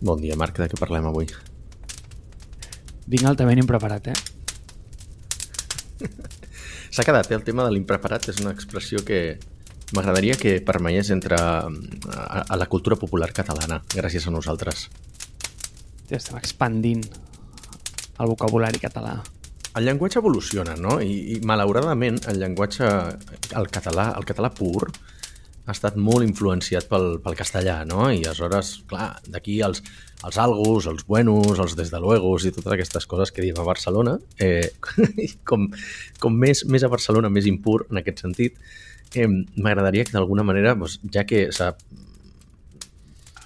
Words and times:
Bon 0.00 0.20
dia, 0.22 0.36
Marc. 0.38 0.54
De 0.62 0.68
què 0.70 0.78
parlem 0.78 1.08
avui? 1.10 1.26
Vinc 3.10 3.24
altament 3.26 3.58
impreparat, 3.58 4.12
eh? 4.12 4.18
S'ha 6.94 7.02
quedat, 7.02 7.26
eh? 7.32 7.34
El 7.34 7.42
tema 7.42 7.64
de 7.66 7.72
l'impreparat 7.74 8.28
és 8.30 8.38
una 8.38 8.52
expressió 8.54 9.02
que 9.02 9.40
m'agradaria 9.96 10.36
que 10.38 10.60
permeiés 10.62 11.10
entre 11.10 11.34
a, 11.34 11.66
a 12.44 12.60
la 12.60 12.68
cultura 12.70 12.98
popular 13.00 13.32
catalana, 13.34 13.80
gràcies 13.90 14.28
a 14.28 14.34
nosaltres. 14.34 14.86
Ja 16.06 16.20
estem 16.20 16.38
expandint 16.38 17.02
el 18.22 18.30
vocabulari 18.30 18.78
català. 18.78 19.16
El 19.74 19.88
llenguatge 19.88 20.22
evoluciona, 20.22 20.76
no? 20.78 21.00
I, 21.02 21.34
i 21.34 21.40
malauradament 21.42 22.22
el 22.30 22.38
llenguatge, 22.38 22.86
el 23.58 23.70
català, 23.74 24.12
el 24.14 24.30
català 24.30 24.54
pur, 24.54 24.92
ha 25.68 25.74
estat 25.76 25.98
molt 26.00 26.24
influenciat 26.24 26.86
pel, 26.88 27.18
pel 27.20 27.36
castellà, 27.36 27.82
no? 27.84 28.06
I 28.08 28.22
aleshores, 28.22 28.70
clar, 28.88 29.10
d'aquí 29.28 29.58
els, 29.66 29.82
els 30.24 30.38
algos, 30.40 30.88
els 30.88 31.04
buenos, 31.04 31.60
els 31.60 31.74
des 31.76 31.92
de 31.92 32.00
luegos 32.00 32.46
i 32.48 32.52
totes 32.56 32.72
aquestes 32.72 33.06
coses 33.10 33.32
que 33.34 33.44
diem 33.44 33.60
a 33.60 33.66
Barcelona, 33.68 34.16
eh, 34.40 34.70
com, 35.48 35.68
com 36.22 36.40
més, 36.40 36.64
més 36.64 36.86
a 36.86 36.92
Barcelona, 36.92 37.28
més 37.28 37.50
impur 37.50 37.82
en 37.90 38.00
aquest 38.00 38.24
sentit, 38.24 38.56
eh, 39.12 39.28
m'agradaria 39.28 40.08
que 40.08 40.16
d'alguna 40.16 40.46
manera, 40.48 40.72
doncs, 40.72 41.02
ja 41.12 41.26
que 41.28 41.50
s'ha 41.52 41.74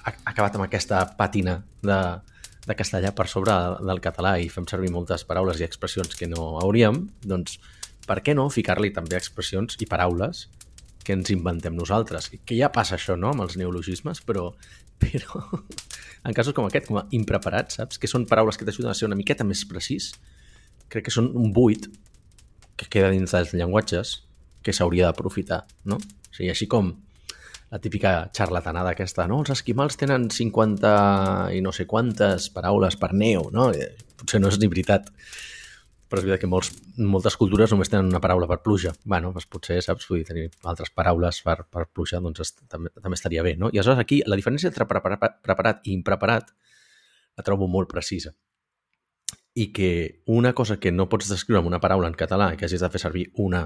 acabat 0.06 0.54
amb 0.54 0.68
aquesta 0.68 1.02
pàtina 1.18 1.58
de, 1.82 2.00
de 2.68 2.78
castellà 2.78 3.10
per 3.18 3.26
sobre 3.30 3.58
del 3.82 4.02
català 4.02 4.36
i 4.38 4.50
fem 4.50 4.70
servir 4.70 4.94
moltes 4.94 5.26
paraules 5.26 5.58
i 5.58 5.66
expressions 5.66 6.14
que 6.18 6.30
no 6.30 6.52
hauríem, 6.62 7.02
doncs 7.26 7.58
per 8.06 8.22
què 8.22 8.34
no 8.38 8.46
ficar-li 8.50 8.94
també 8.94 9.18
expressions 9.18 9.74
i 9.82 9.90
paraules 9.90 10.46
que 11.06 11.14
ens 11.16 11.30
inventem 11.34 11.74
nosaltres. 11.76 12.30
Que 12.46 12.58
ja 12.58 12.72
passa 12.74 12.96
això, 12.98 13.16
no?, 13.18 13.32
amb 13.32 13.44
els 13.44 13.56
neologismes, 13.60 14.22
però, 14.26 14.50
però 15.02 15.44
en 16.26 16.36
casos 16.36 16.54
com 16.56 16.68
aquest, 16.68 16.88
com 16.90 17.00
a 17.02 17.06
impreparats, 17.16 17.80
saps? 17.80 18.00
Que 18.00 18.10
són 18.10 18.26
paraules 18.30 18.58
que 18.58 18.68
t'ajuden 18.68 18.92
a 18.92 18.96
ser 18.98 19.08
una 19.10 19.18
miqueta 19.18 19.46
més 19.46 19.64
precís, 19.68 20.12
crec 20.92 21.08
que 21.08 21.14
són 21.14 21.30
un 21.38 21.52
buit 21.56 21.88
que 22.76 22.88
queda 22.90 23.12
dins 23.12 23.32
dels 23.32 23.54
llenguatges 23.56 24.20
que 24.62 24.74
s'hauria 24.74 25.08
d'aprofitar, 25.08 25.64
no? 25.88 25.98
O 25.98 26.34
sigui, 26.34 26.50
així 26.52 26.68
com 26.70 26.92
la 27.72 27.80
típica 27.80 28.28
xarlatanada 28.36 28.92
aquesta, 28.92 29.24
no? 29.30 29.40
Els 29.40 29.54
esquimals 29.54 29.96
tenen 30.00 30.28
50 30.30 30.92
i 31.56 31.62
no 31.64 31.72
sé 31.72 31.86
quantes 31.88 32.50
paraules 32.52 32.98
per 33.00 33.14
neu, 33.16 33.48
no? 33.54 33.70
Eh, 33.72 33.94
potser 34.20 34.42
no 34.42 34.52
és 34.52 34.58
ni 34.60 34.68
veritat 34.68 35.08
però 36.12 36.20
és 36.20 36.26
veritat 36.26 36.42
que 36.42 36.48
molts, 36.52 36.68
moltes 37.00 37.38
cultures 37.40 37.72
només 37.72 37.88
tenen 37.88 38.10
una 38.10 38.20
paraula 38.20 38.44
per 38.50 38.58
pluja. 38.60 38.92
bueno, 39.08 39.30
doncs 39.32 39.46
potser, 39.48 39.78
saps, 39.80 40.04
vull 40.10 40.26
tenir 40.28 40.50
altres 40.68 40.92
paraules 40.92 41.38
per, 41.40 41.62
per 41.72 41.86
pluja, 41.88 42.20
doncs 42.20 42.42
est, 42.44 42.60
també, 42.68 42.92
també 43.00 43.16
estaria 43.16 43.42
bé, 43.42 43.54
no? 43.56 43.70
I 43.72 43.80
aleshores 43.80 44.02
aquí 44.02 44.20
la 44.28 44.36
diferència 44.36 44.68
entre 44.68 44.84
preparat, 44.90 45.40
preparat 45.40 45.80
i 45.88 45.94
impreparat 45.96 46.52
la 47.40 47.46
trobo 47.46 47.64
molt 47.64 47.88
precisa. 47.88 48.34
I 49.56 49.70
que 49.72 50.22
una 50.28 50.52
cosa 50.52 50.76
que 50.76 50.92
no 50.92 51.08
pots 51.08 51.32
descriure 51.32 51.62
amb 51.62 51.72
una 51.72 51.80
paraula 51.80 52.12
en 52.12 52.20
català, 52.20 52.52
que 52.60 52.68
hagis 52.68 52.84
de 52.84 52.92
fer 52.92 53.00
servir 53.00 53.26
una, 53.40 53.64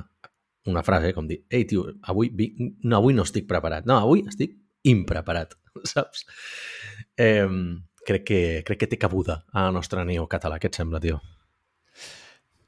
una 0.70 0.86
frase, 0.86 1.10
com 1.19 1.27
dir, 1.27 1.42
ei, 1.50 1.66
tio, 1.66 1.88
avui, 2.06 2.31
vi... 2.31 2.53
no, 2.84 3.00
avui 3.00 3.19
no 3.19 3.27
estic 3.27 3.50
preparat. 3.50 3.91
No, 3.91 3.98
avui 3.98 4.22
estic 4.22 4.55
impreparat, 4.86 5.58
saps? 5.97 6.28
Eh, 7.19 7.42
crec, 8.06 8.22
que, 8.22 8.42
crec 8.62 8.84
que 8.84 8.94
té 8.94 9.03
cabuda 9.03 9.42
a 9.50 9.66
la 9.66 9.75
nostra 9.75 10.06
neocatalà. 10.06 10.62
Què 10.62 10.70
et 10.70 10.78
sembla, 10.78 11.03
tio? 11.03 11.19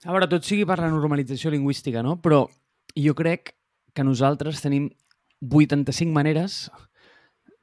A 0.06 0.12
veure, 0.14 0.28
tot 0.30 0.46
sigui 0.46 0.62
per 0.68 0.78
la 0.78 0.91
normalització 0.92 1.50
lingüística, 1.50 2.04
no? 2.06 2.20
Però 2.22 2.44
jo 2.94 3.14
crec 3.18 3.54
que 3.94 4.04
nosaltres 4.06 4.60
tenim 4.62 4.86
85 5.42 6.14
maneres 6.14 6.68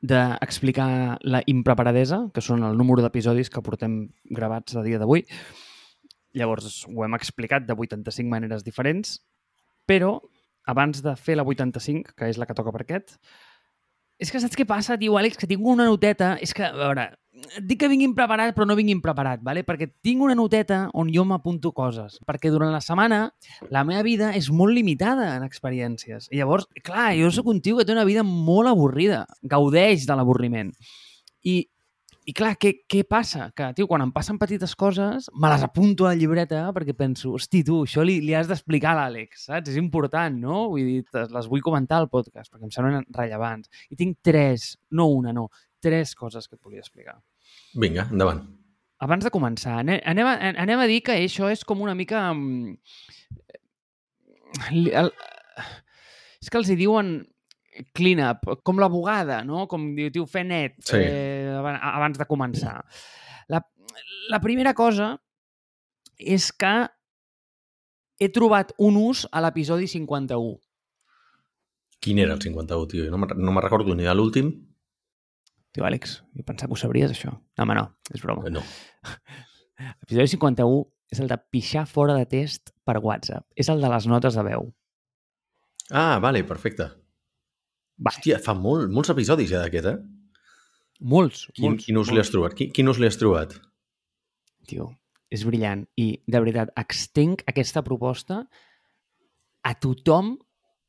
d'explicar 0.06 1.18
la 1.24 1.42
impreparadesa, 1.48 2.26
que 2.36 2.44
són 2.44 2.66
el 2.68 2.76
número 2.78 3.06
d'episodis 3.06 3.50
que 3.50 3.64
portem 3.64 4.02
gravats 4.36 4.76
a 4.76 4.84
dia 4.84 5.00
d'avui. 5.00 5.24
Llavors, 6.36 6.84
ho 6.92 7.06
hem 7.06 7.16
explicat 7.16 7.64
de 7.66 7.78
85 7.80 8.28
maneres 8.30 8.68
diferents, 8.68 9.22
però 9.88 10.20
abans 10.68 11.00
de 11.06 11.16
fer 11.16 11.38
la 11.40 11.48
85, 11.48 12.18
que 12.18 12.30
és 12.30 12.38
la 12.42 12.50
que 12.50 12.58
toca 12.58 12.74
per 12.76 12.84
aquest, 12.84 13.16
és 14.20 14.32
que 14.32 14.40
saps 14.40 14.56
què 14.56 14.66
passa, 14.68 14.98
tio, 15.00 15.18
Àlex? 15.20 15.38
Que 15.40 15.50
tinc 15.50 15.66
una 15.66 15.88
noteta... 15.90 16.36
És 16.44 16.54
que, 16.56 16.64
a 16.68 16.76
veure, 16.76 17.10
dic 17.68 17.80
que 17.82 17.90
vinguin 17.92 18.14
preparat, 18.16 18.54
però 18.56 18.68
no 18.68 18.78
vinguin 18.78 19.02
preparat, 19.04 19.42
¿vale? 19.44 19.66
perquè 19.68 19.90
tinc 20.04 20.24
una 20.24 20.36
noteta 20.38 20.86
on 20.96 21.12
jo 21.14 21.26
m'apunto 21.28 21.72
coses, 21.76 22.18
perquè 22.28 22.52
durant 22.54 22.72
la 22.74 22.82
setmana 22.84 23.20
la 23.74 23.84
meva 23.88 24.04
vida 24.08 24.32
és 24.38 24.50
molt 24.52 24.76
limitada 24.76 25.34
en 25.36 25.46
experiències. 25.48 26.30
I 26.32 26.40
llavors, 26.40 26.70
clar, 26.84 27.12
jo 27.20 27.32
sóc 27.36 27.52
un 27.52 27.62
tio 27.62 27.78
que 27.78 27.88
té 27.88 27.96
una 27.96 28.08
vida 28.08 28.24
molt 28.24 28.72
avorrida, 28.72 29.26
gaudeix 29.44 30.08
de 30.08 30.16
l'avorriment. 30.16 30.72
I, 31.46 31.66
i 32.26 32.34
clar, 32.34 32.56
què, 32.58 32.72
què 32.90 33.04
passa? 33.06 33.52
Que, 33.54 33.68
tio, 33.78 33.86
quan 33.90 34.02
em 34.02 34.12
passen 34.14 34.40
petites 34.42 34.74
coses, 34.80 35.28
me 35.38 35.50
les 35.52 35.64
apunto 35.66 36.08
a 36.08 36.14
la 36.14 36.18
llibreta 36.18 36.64
perquè 36.74 36.96
penso, 36.98 37.36
hosti, 37.38 37.62
tu, 37.68 37.84
això 37.86 38.02
li, 38.08 38.18
li 38.26 38.34
has 38.38 38.50
d'explicar 38.50 38.96
a 38.96 38.98
l'Àlex, 39.00 39.46
saps? 39.46 39.70
És 39.70 39.78
important, 39.78 40.40
no? 40.42 40.64
Vull 40.72 40.90
dir, 40.90 41.26
les 41.36 41.50
vull 41.52 41.64
comentar 41.66 42.00
al 42.02 42.10
podcast 42.10 42.50
perquè 42.50 42.66
em 42.66 42.74
semblen 42.74 43.06
rellevants. 43.14 43.70
I 43.94 44.00
tinc 44.00 44.18
tres, 44.26 44.72
no 44.98 45.06
una, 45.14 45.36
no, 45.38 45.52
tres 45.86 46.16
coses 46.18 46.50
que 46.50 46.58
et 46.58 46.64
volia 46.66 46.82
explicar. 46.82 47.20
Vinga, 47.78 48.08
endavant. 48.10 48.42
Abans 49.06 49.28
de 49.28 49.30
començar, 49.30 49.78
anem 49.84 50.26
a, 50.26 50.36
anem 50.66 50.82
a 50.82 50.90
dir 50.90 51.04
que 51.06 51.20
això 51.28 51.52
és 51.54 51.62
com 51.68 51.86
una 51.86 51.94
mica... 51.98 52.26
Mm, 52.34 52.78
el, 54.74 55.14
és 56.42 56.50
que 56.50 56.58
els 56.62 56.70
hi 56.72 56.78
diuen 56.80 57.20
clean 57.96 58.22
up, 58.24 58.46
com 58.64 58.80
la 58.80 58.90
bugada, 58.92 59.42
no? 59.48 59.66
Com 59.72 59.92
diu, 59.98 60.12
diu 60.14 60.26
fer 60.30 60.46
net 60.48 60.78
sí. 60.86 61.00
eh, 61.00 61.56
abans 61.56 62.20
de 62.20 62.28
començar. 62.30 62.78
La, 63.52 63.62
la 64.32 64.42
primera 64.44 64.74
cosa 64.78 65.16
és 66.20 66.52
que 66.56 66.76
he 68.20 68.30
trobat 68.32 68.72
un 68.80 69.00
ús 69.00 69.26
a 69.32 69.44
l'episodi 69.44 69.90
51. 69.92 70.56
Quin 72.00 72.22
era 72.22 72.36
el 72.38 72.42
51, 72.42 72.88
tio? 72.92 73.10
No 73.12 73.20
me'n 73.20 73.36
no 73.42 73.54
me 73.56 73.64
recordo 73.64 73.96
ni 73.98 74.08
de 74.08 74.14
l'últim. 74.16 74.54
Tio, 75.76 75.84
Àlex, 75.88 76.20
jo 76.38 76.46
pensava 76.48 76.72
que 76.72 76.78
ho 76.78 76.80
sabries, 76.80 77.12
això. 77.12 77.34
No, 77.34 77.66
home, 77.66 77.76
no, 77.76 77.90
és 78.14 78.24
broma. 78.24 78.48
No. 78.54 78.64
L'episodi 80.06 80.38
51 80.38 80.86
és 81.12 81.22
el 81.24 81.32
de 81.32 81.38
pixar 81.52 81.84
fora 81.90 82.16
de 82.16 82.28
test 82.30 82.72
per 82.88 83.02
WhatsApp. 83.04 83.44
És 83.60 83.70
el 83.72 83.84
de 83.84 83.92
les 83.92 84.08
notes 84.08 84.38
de 84.38 84.46
veu. 84.48 84.70
Ah, 85.92 86.20
vale, 86.24 86.44
perfecte. 86.48 86.88
Vale. 87.98 88.20
Hòstia, 88.20 88.42
fa 88.44 88.56
molt, 88.58 88.92
molts 88.92 89.14
episodis 89.14 89.52
ja 89.54 89.64
d'aquest, 89.64 89.90
eh? 89.92 89.98
Molts, 91.16 91.46
quin, 91.54 91.70
molts. 91.72 91.88
Quin 91.88 92.00
ús 92.00 92.12
li 92.12 92.22
has 92.22 92.32
trobat? 92.32 92.56
Quin, 92.58 92.72
quin 92.76 92.92
ús 92.92 93.00
li 93.00 93.08
has 93.08 93.20
trobat? 93.20 93.56
Tio, 94.68 94.90
és 95.32 95.46
brillant. 95.48 95.86
I, 96.00 96.10
de 96.28 96.42
veritat, 96.44 96.74
extenc 96.80 97.46
aquesta 97.52 97.84
proposta 97.86 98.44
a 99.66 99.74
tothom 99.82 100.36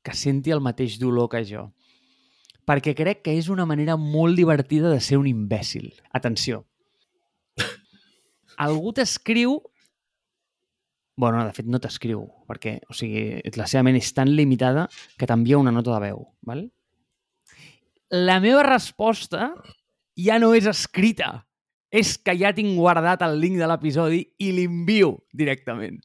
que 0.06 0.14
senti 0.14 0.54
el 0.54 0.62
mateix 0.62 0.98
dolor 1.02 1.30
que 1.32 1.42
jo 1.46 1.68
perquè 2.66 2.96
crec 2.98 3.22
que 3.24 3.36
és 3.38 3.48
una 3.52 3.64
manera 3.68 3.94
molt 3.96 4.36
divertida 4.38 4.90
de 4.90 5.00
ser 5.00 5.20
un 5.20 5.28
imbècil. 5.30 5.92
Atenció. 6.12 6.64
Algú 8.66 8.92
t'escriu... 8.96 9.60
bueno, 11.16 11.44
de 11.46 11.52
fet 11.56 11.68
no 11.70 11.78
t'escriu, 11.80 12.26
perquè 12.50 12.80
o 12.90 12.96
sigui, 12.96 13.40
la 13.56 13.68
seva 13.70 13.86
ment 13.86 13.96
és 13.96 14.10
tan 14.12 14.28
limitada 14.34 14.88
que 15.16 15.28
t'envia 15.30 15.60
una 15.62 15.72
nota 15.72 15.94
de 15.94 16.10
veu. 16.10 16.26
Val? 16.44 16.66
La 18.14 18.38
meva 18.40 18.62
resposta 18.62 19.50
ja 20.16 20.38
no 20.38 20.52
és 20.54 20.66
escrita. 20.70 21.42
És 21.90 22.16
que 22.18 22.34
ja 22.36 22.50
tinc 22.52 22.74
guardat 22.76 23.22
el 23.22 23.38
link 23.40 23.60
de 23.60 23.66
l'episodi 23.70 24.20
i 24.42 24.50
l'envio 24.52 25.12
directament. 25.32 26.00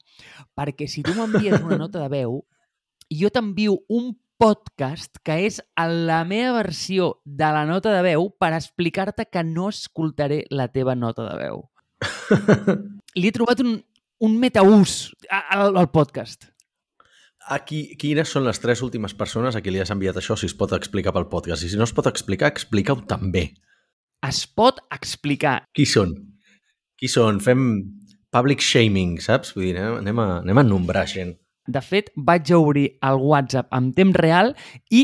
Perquè 0.55 0.87
si 0.87 1.01
tu 1.03 1.15
m'envies 1.17 1.61
una 1.65 1.79
nota 1.81 2.03
de 2.03 2.09
veu, 2.13 2.37
jo 3.11 3.31
t'envio 3.33 3.79
un 3.89 4.13
podcast 4.41 5.19
que 5.25 5.35
és 5.45 5.59
la 5.77 6.21
meva 6.25 6.55
versió 6.61 7.11
de 7.25 7.49
la 7.53 7.65
nota 7.69 7.91
de 7.93 8.05
veu 8.05 8.29
per 8.41 8.53
explicar-te 8.55 9.27
que 9.29 9.43
no 9.45 9.67
escoltaré 9.69 10.45
la 10.49 10.69
teva 10.73 10.95
nota 10.95 11.27
de 11.27 11.35
veu. 11.41 11.65
Li 13.19 13.29
he 13.29 13.35
trobat 13.35 13.61
un, 13.65 13.75
un 14.21 14.39
metaús 14.39 15.11
al, 15.29 15.75
al 15.75 15.91
podcast. 15.93 16.50
Aquí, 17.49 17.95
quines 17.97 18.29
són 18.29 18.45
les 18.45 18.59
tres 18.61 18.83
últimes 18.85 19.15
persones 19.17 19.55
a 19.57 19.61
qui 19.65 19.73
li 19.73 19.81
has 19.81 19.89
enviat 19.93 20.19
això, 20.19 20.37
si 20.37 20.45
es 20.45 20.53
pot 20.57 20.75
explicar 20.77 21.13
pel 21.15 21.25
podcast? 21.31 21.65
I 21.65 21.71
si 21.71 21.79
no 21.79 21.87
es 21.87 21.93
pot 21.95 22.05
explicar, 22.05 22.51
explica-ho 22.53 23.01
també. 23.09 23.47
Es 24.27 24.43
pot 24.45 24.83
explicar. 24.93 25.63
Qui 25.73 25.87
són? 25.89 26.13
Qui 27.01 27.09
són? 27.09 27.39
Fem 27.41 27.63
public 28.31 28.61
shaming, 28.61 29.17
saps? 29.25 29.55
Vull 29.55 29.71
dir, 29.71 29.79
anem 29.81 30.21
a, 30.21 30.27
anem 30.43 30.61
a 30.61 30.65
nombrar 30.67 31.07
gent. 31.09 31.33
De 31.71 31.81
fet, 31.81 32.11
vaig 32.15 32.51
a 32.53 32.59
obrir 32.61 32.85
el 33.07 33.17
WhatsApp 33.21 33.73
en 33.73 33.89
temps 33.97 34.21
real 34.21 34.53
i 34.93 35.01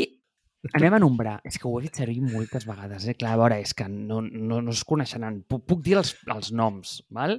anem 0.75 0.97
a 0.97 1.01
nombrar. 1.01 1.37
És 1.47 1.57
que 1.57 1.67
ho 1.69 1.79
he 1.79 1.87
fet 1.87 2.03
servir 2.03 2.21
moltes 2.21 2.67
vegades, 2.69 3.07
eh? 3.09 3.17
Clar, 3.17 3.33
a 3.33 3.41
veure, 3.41 3.59
és 3.65 3.73
que 3.77 3.89
no, 3.89 4.21
no, 4.21 4.61
no 4.61 4.73
es 4.73 4.83
coneixeran. 4.87 5.41
Puc, 5.49 5.65
puc 5.69 5.83
dir 5.85 5.97
els, 6.01 6.13
els 6.33 6.53
noms, 6.53 6.99
val? 7.13 7.37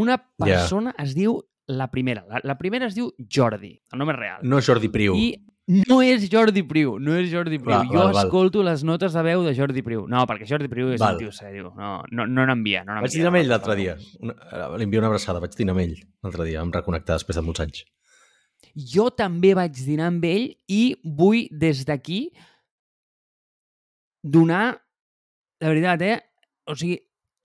Una 0.00 0.18
persona 0.18 0.94
yeah. 0.94 1.04
es 1.04 1.16
diu 1.18 1.38
la 1.68 1.90
primera. 1.92 2.24
La, 2.28 2.40
la 2.44 2.56
primera 2.58 2.86
es 2.88 2.96
diu 2.96 3.10
Jordi, 3.30 3.74
el 3.92 4.00
nom 4.00 4.10
és 4.10 4.16
real. 4.18 4.42
No 4.42 4.60
Jordi 4.64 4.88
Priu. 4.92 5.14
I 5.16 5.30
No 5.68 5.98
és 6.00 6.22
Jordi 6.32 6.62
Priu, 6.64 6.94
no 6.96 7.12
és 7.20 7.26
Jordi 7.28 7.58
Priu. 7.60 7.74
Va, 7.74 7.82
jo 7.84 7.98
val, 7.98 8.14
val. 8.16 8.24
escolto 8.24 8.62
les 8.64 8.80
notes 8.88 9.12
de 9.12 9.22
veu 9.26 9.42
de 9.44 9.50
Jordi 9.52 9.82
Priu. 9.84 10.06
No, 10.08 10.22
perquè 10.24 10.46
Jordi 10.48 10.64
Priu 10.72 10.94
és 10.94 11.00
Val. 11.02 11.18
un 11.18 11.20
tio 11.20 11.32
seriós. 11.36 11.74
No, 11.76 11.90
no, 12.08 12.24
no 12.24 12.46
n'envia. 12.48 12.86
No 12.88 12.94
Vaig 13.04 13.12
dinar 13.12 13.28
amb 13.28 13.36
ell 13.42 13.50
l'altre 13.52 13.76
dia. 13.76 13.98
Eh, 14.00 14.78
Li 14.80 14.86
envio 14.86 15.02
una 15.02 15.10
abraçada. 15.12 15.42
Vaig 15.44 15.52
dinar 15.58 15.74
amb 15.76 15.82
ell 15.84 15.92
l'altre 16.24 16.46
dia. 16.48 16.62
Em 16.64 16.72
reconnectar 16.72 17.18
després 17.20 17.36
de 17.36 17.42
molts 17.44 17.60
anys. 17.66 17.82
Jo 18.94 19.10
també 19.12 19.52
vaig 19.60 19.76
dinar 19.76 20.08
amb 20.08 20.24
ell 20.24 20.48
i 20.72 20.80
vull 21.04 21.44
des 21.52 21.84
d'aquí 21.84 22.30
donar, 24.22 24.80
la 25.60 25.68
veritat, 25.68 26.00
eh? 26.02 26.16
O 26.64 26.74
sigui, 26.76 26.96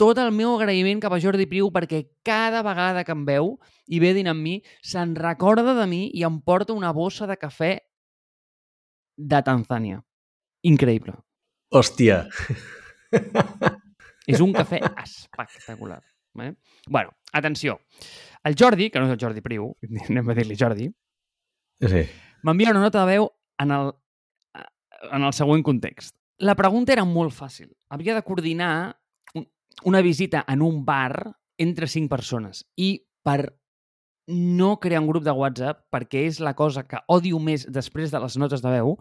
tot 0.04 0.20
el 0.20 0.32
meu 0.36 0.58
agraïment 0.58 1.00
cap 1.00 1.14
a 1.16 1.20
Jordi 1.24 1.46
Priu 1.48 1.70
perquè 1.72 2.02
cada 2.28 2.60
vegada 2.66 3.06
que 3.08 3.14
em 3.16 3.24
veu 3.28 3.54
i 3.88 4.00
ve 4.04 4.10
a 4.12 4.16
dinar 4.18 4.34
amb 4.36 4.44
mi, 4.44 4.58
se'n 4.84 5.16
recorda 5.16 5.74
de 5.78 5.86
mi 5.88 6.10
i 6.12 6.26
em 6.28 6.42
porta 6.44 6.76
una 6.76 6.92
bossa 6.92 7.28
de 7.30 7.38
cafè 7.40 7.78
de 9.18 9.40
Tanzània. 9.46 10.02
Increïble. 10.68 11.16
Hòstia. 11.72 12.26
És 14.28 14.42
un 14.44 14.54
cafè 14.56 14.80
espectacular. 15.04 16.02
Eh? 16.42 16.52
bueno, 16.90 17.12
atenció. 17.32 17.80
El 18.44 18.56
Jordi, 18.58 18.90
que 18.90 19.00
no 19.00 19.06
és 19.06 19.14
el 19.14 19.20
Jordi 19.22 19.44
Priu, 19.46 19.68
anem 20.10 20.30
a 20.30 20.36
dir-li 20.40 20.58
Jordi, 20.60 20.90
Sí. 21.84 22.02
m'envia 22.48 22.72
una 22.72 22.82
nota 22.82 23.02
de 23.04 23.12
veu 23.12 23.28
en 23.60 23.72
el, 23.76 23.92
en 25.12 25.24
el 25.28 25.34
següent 25.36 25.64
context. 25.64 26.16
La 26.40 26.56
pregunta 26.56 26.94
era 26.94 27.04
molt 27.06 27.34
fàcil. 27.36 27.70
Havia 27.94 28.16
de 28.16 28.24
coordinar 28.26 28.96
una 29.84 30.02
visita 30.02 30.44
en 30.48 30.62
un 30.62 30.84
bar 30.86 31.34
entre 31.58 31.88
cinc 31.88 32.10
persones 32.12 32.66
i 32.78 32.96
per 33.24 33.54
no 34.28 34.80
crear 34.80 35.02
un 35.02 35.10
grup 35.10 35.24
de 35.24 35.34
WhatsApp, 35.36 35.82
perquè 35.92 36.28
és 36.30 36.40
la 36.40 36.54
cosa 36.56 36.86
que 36.88 37.02
odio 37.12 37.40
més 37.44 37.66
després 37.68 38.12
de 38.12 38.22
les 38.24 38.38
notes 38.40 38.64
de 38.64 38.72
veu, 38.72 38.96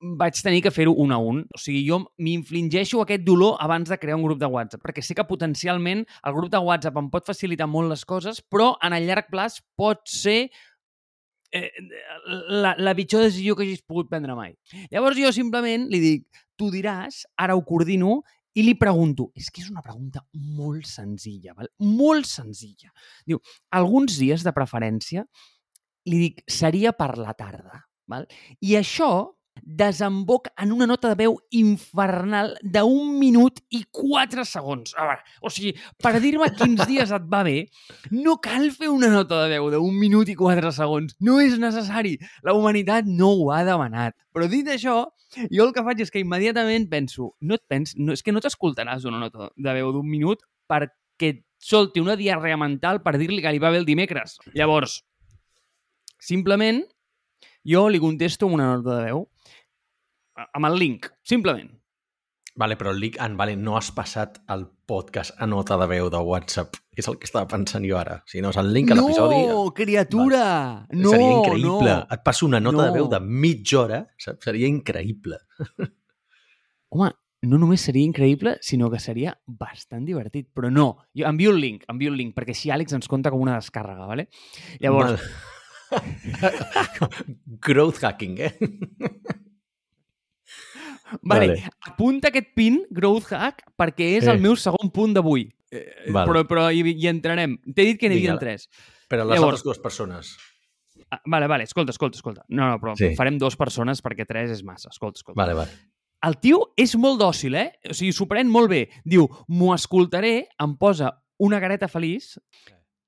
vaig 0.00 0.38
tenir 0.40 0.62
que 0.64 0.72
fer-ho 0.72 0.94
un 1.02 1.12
a 1.12 1.18
un. 1.18 1.42
O 1.54 1.60
sigui, 1.60 1.82
jo 1.88 2.00
m'infligeixo 2.22 3.02
aquest 3.02 3.24
dolor 3.26 3.58
abans 3.60 3.90
de 3.90 3.98
crear 4.00 4.16
un 4.16 4.24
grup 4.24 4.40
de 4.40 4.48
WhatsApp, 4.48 4.82
perquè 4.86 5.04
sé 5.04 5.16
que 5.18 5.26
potencialment 5.28 6.06
el 6.06 6.36
grup 6.36 6.52
de 6.52 6.62
WhatsApp 6.62 6.96
em 7.02 7.10
pot 7.12 7.26
facilitar 7.26 7.68
molt 7.68 7.90
les 7.92 8.06
coses, 8.08 8.40
però 8.40 8.74
en 8.86 8.96
el 8.96 9.06
llarg 9.08 9.28
plaç 9.32 9.60
pot 9.76 10.00
ser 10.08 10.48
eh, 11.52 11.68
la, 12.48 12.74
la 12.78 12.94
pitjor 12.96 13.26
decisió 13.26 13.56
que 13.56 13.66
hagis 13.66 13.84
pogut 13.84 14.08
prendre 14.08 14.36
mai. 14.38 14.54
Llavors 14.94 15.20
jo 15.20 15.34
simplement 15.36 15.88
li 15.90 16.00
dic, 16.00 16.44
tu 16.56 16.70
diràs, 16.72 17.24
ara 17.36 17.56
ho 17.56 17.64
coordino, 17.66 18.20
i 18.58 18.64
li 18.66 18.74
pregunto, 18.78 19.28
és 19.38 19.50
que 19.50 19.62
és 19.62 19.70
una 19.70 19.82
pregunta 19.84 20.24
molt 20.34 20.88
senzilla, 20.90 21.54
val? 21.56 21.70
molt 21.86 22.26
senzilla. 22.26 22.90
Diu, 23.26 23.40
alguns 23.78 24.18
dies 24.18 24.44
de 24.46 24.54
preferència, 24.56 25.24
li 26.10 26.18
dic, 26.24 26.42
seria 26.50 26.92
per 26.96 27.12
la 27.20 27.34
tarda. 27.38 27.84
Val? 28.10 28.26
I 28.66 28.74
això 28.80 29.10
desemboca 29.64 30.52
en 30.58 30.72
una 30.72 30.86
nota 30.86 31.10
de 31.10 31.18
veu 31.18 31.36
infernal 31.56 32.54
d'un 32.62 33.14
minut 33.18 33.60
i 33.70 33.82
quatre 33.90 34.44
segons. 34.48 34.94
A 34.96 35.06
veure, 35.08 35.24
o 35.42 35.52
sigui, 35.52 35.74
per 36.02 36.16
dir-me 36.22 36.50
quins 36.56 36.82
dies 36.88 37.12
et 37.14 37.28
va 37.30 37.42
bé, 37.46 37.68
no 38.10 38.38
cal 38.42 38.70
fer 38.74 38.90
una 38.92 39.10
nota 39.12 39.42
de 39.44 39.56
veu 39.56 39.70
d'un 39.74 39.96
minut 39.96 40.28
i 40.28 40.36
quatre 40.38 40.72
segons. 40.76 41.16
No 41.20 41.38
és 41.42 41.58
necessari. 41.60 42.16
La 42.46 42.54
humanitat 42.56 43.08
no 43.08 43.32
ho 43.36 43.50
ha 43.54 43.62
demanat. 43.66 44.16
Però 44.34 44.46
dit 44.50 44.68
això, 44.70 45.02
jo 45.50 45.66
el 45.66 45.74
que 45.74 45.84
faig 45.86 46.02
és 46.04 46.10
que 46.12 46.22
immediatament 46.22 46.88
penso, 46.90 47.34
no 47.40 47.58
et 47.58 47.64
pens, 47.70 47.94
no, 47.98 48.14
és 48.14 48.22
que 48.22 48.34
no 48.34 48.42
t'escoltaràs 48.42 49.06
una 49.08 49.20
nota 49.22 49.50
de 49.56 49.76
veu 49.76 49.92
d'un 49.94 50.06
minut 50.06 50.42
perquè 50.70 51.34
et 51.34 51.44
solti 51.60 52.00
una 52.00 52.16
diarrea 52.16 52.56
mental 52.56 53.02
per 53.04 53.18
dir-li 53.20 53.42
que 53.44 53.52
li 53.52 53.60
va 53.62 53.70
bé 53.70 53.82
el 53.82 53.86
dimecres. 53.88 54.38
Llavors, 54.56 55.02
simplement, 56.18 56.80
jo 57.66 57.86
li 57.88 58.00
contesto 58.00 58.48
amb 58.48 58.56
una 58.56 58.70
nota 58.74 58.96
de 58.96 59.10
veu 59.10 59.26
amb 60.36 60.66
el 60.70 60.78
link, 60.78 61.06
simplement. 61.26 61.70
Vale, 62.60 62.74
però 62.76 62.90
el 62.92 62.98
link... 63.00 63.16
Ah, 63.22 63.28
vale, 63.38 63.54
no 63.56 63.76
has 63.78 63.88
passat 63.94 64.40
el 64.52 64.66
podcast 64.90 65.32
a 65.40 65.46
nota 65.46 65.76
de 65.80 65.86
veu 65.88 66.10
de 66.12 66.18
WhatsApp. 66.18 66.74
És 66.98 67.06
el 67.08 67.16
que 67.16 67.24
estava 67.28 67.46
pensant 67.48 67.86
jo 67.86 67.96
ara. 67.96 68.18
Si 68.28 68.42
no 68.42 68.50
és 68.50 68.58
el 68.60 68.72
link 68.74 68.90
a 68.90 68.96
l'episodi... 68.98 69.38
No, 69.48 69.62
criatura! 69.72 70.42
No, 70.92 71.12
seria 71.14 71.30
increïble. 71.38 71.94
no. 71.94 72.06
Et 72.10 72.24
passo 72.26 72.44
una 72.50 72.60
nota 72.60 72.76
No. 72.82 72.84
de 72.88 72.98
veu 72.98 73.08
de 73.08 73.20
mitja 73.22 73.78
hora, 73.84 74.00
saps? 74.18 74.44
Seria 74.50 74.68
increïble. 74.68 75.38
Home, 76.90 77.12
no 77.46 77.56
només 77.62 77.80
seria 77.86 78.04
increïble, 78.04 78.56
sinó 78.66 78.90
que 78.92 78.98
seria 79.00 79.32
bastant 79.46 80.04
divertit. 80.04 80.50
Però 80.52 80.68
no, 80.74 80.88
jo 81.16 81.24
envio 81.30 81.54
el 81.54 81.60
link, 81.62 81.86
envio 81.88 82.10
el 82.12 82.18
link, 82.18 82.34
perquè 82.36 82.52
així 82.52 82.74
Àlex 82.74 82.92
ens 82.98 83.08
compta 83.08 83.30
com 83.32 83.40
una 83.46 83.56
descàrrega, 83.62 84.10
vale? 84.10 84.26
Llavors, 84.82 85.22
Val. 85.90 86.00
Growth 87.64 88.02
hacking, 88.04 88.36
eh? 88.40 88.52
vale, 91.22 91.46
vale. 91.48 91.70
apunta 91.86 92.28
aquest 92.28 92.48
pin, 92.54 92.82
Growth 92.90 93.32
Hack, 93.32 93.64
perquè 93.78 94.16
és 94.18 94.26
Eh. 94.26 94.30
el 94.32 94.40
meu 94.40 94.56
segon 94.56 94.90
punt 94.90 95.14
d'avui. 95.14 95.48
Eh, 95.70 96.10
Val. 96.10 96.26
Però, 96.28 96.44
però 96.46 96.68
hi, 96.72 96.82
hi 96.96 97.06
entrarem. 97.08 97.58
T'he 97.74 97.84
dit 97.84 97.98
que 98.00 98.08
n'hi 98.08 98.16
havia 98.18 98.38
tres. 98.38 98.68
Per 99.08 99.20
a 99.20 99.24
les 99.24 99.36
Llavors- 99.38 99.60
altres 99.60 99.62
dues 99.64 99.78
persones. 99.78 100.36
Ah, 101.10 101.20
vale, 101.26 101.46
vale, 101.48 101.64
escolta, 101.64 101.90
escolta, 101.90 102.16
escolta. 102.16 102.44
No, 102.48 102.68
no, 102.68 102.78
però 102.78 102.96
Sí. 102.96 103.14
farem 103.16 103.38
dues 103.38 103.56
persones 103.56 104.02
perquè 104.02 104.26
tres 104.26 104.50
és 104.50 104.62
massa. 104.62 104.88
Escolta, 104.90 105.18
escolta. 105.18 105.40
Vale, 105.40 105.54
vale. 105.54 105.70
El 106.22 106.36
tio 106.38 106.72
és 106.76 106.94
molt 106.96 107.18
dòcil, 107.20 107.54
eh? 107.54 107.72
O 107.88 107.94
sigui, 107.94 108.12
s'ho 108.12 108.26
pren 108.28 108.46
molt 108.48 108.68
bé. 108.68 108.88
Diu, 109.04 109.26
m'ho 109.48 109.74
escoltaré, 109.74 110.48
em 110.60 110.76
posa 110.76 111.22
una 111.38 111.58
gareta 111.58 111.88
feliç 111.88 112.36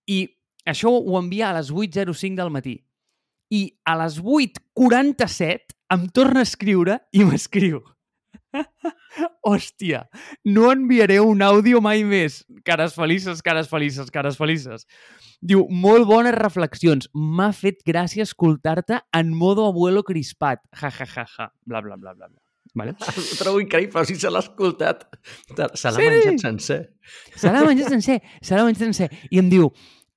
i 0.08 0.28
això 0.66 0.88
ho 0.88 1.18
envia 1.18 1.50
a 1.50 1.52
les 1.52 1.70
8.05 1.70 2.36
del 2.36 2.50
matí. 2.50 2.84
I 3.50 3.76
a 3.84 3.96
les 4.02 4.18
8.47 4.18 5.74
em 5.90 6.08
torna 6.08 6.40
a 6.40 6.42
escriure 6.42 7.00
i 7.12 7.22
m'escriu. 7.24 7.82
Hòstia, 9.46 10.04
no 10.44 10.70
enviaré 10.72 11.18
un 11.20 11.42
àudio 11.44 11.80
mai 11.84 12.04
més. 12.06 12.42
Cares 12.66 12.94
felices, 12.96 13.42
cares 13.44 13.68
felices, 13.70 14.10
cares 14.14 14.38
felices. 14.38 14.86
Diu, 15.42 15.64
molt 15.70 16.06
bones 16.06 16.34
reflexions. 16.36 17.08
M'ha 17.14 17.50
fet 17.56 17.82
gràcia 17.88 18.22
escoltar-te 18.26 19.00
en 19.18 19.32
modo 19.34 19.66
abuelo 19.66 20.04
crispat. 20.06 20.62
Ja, 20.78 20.90
ja, 20.94 21.06
ja, 21.16 21.26
ja. 21.36 21.48
Bla, 21.66 21.80
bla, 21.82 21.96
bla, 21.96 22.14
bla. 22.14 22.28
bla. 22.28 22.38
Vale? 22.74 22.94
Ho 23.02 23.36
trobo 23.40 23.60
increïble, 23.60 24.00
o 24.00 24.06
sigui, 24.08 24.20
se 24.22 24.30
l'ha 24.32 24.40
escoltat. 24.40 25.02
Se 25.74 25.90
l'ha 25.90 25.98
Sí! 25.98 26.06
menjat 26.08 26.38
sencer. 26.46 26.78
Se 27.36 27.50
l'ha 27.52 27.64
menjat 27.66 27.90
sencer, 27.92 28.20
se 28.40 28.54
l'ha 28.56 28.64
menjat 28.68 28.86
sencer. 28.86 29.10
I 29.30 29.42
em 29.42 29.50
diu, 29.52 29.68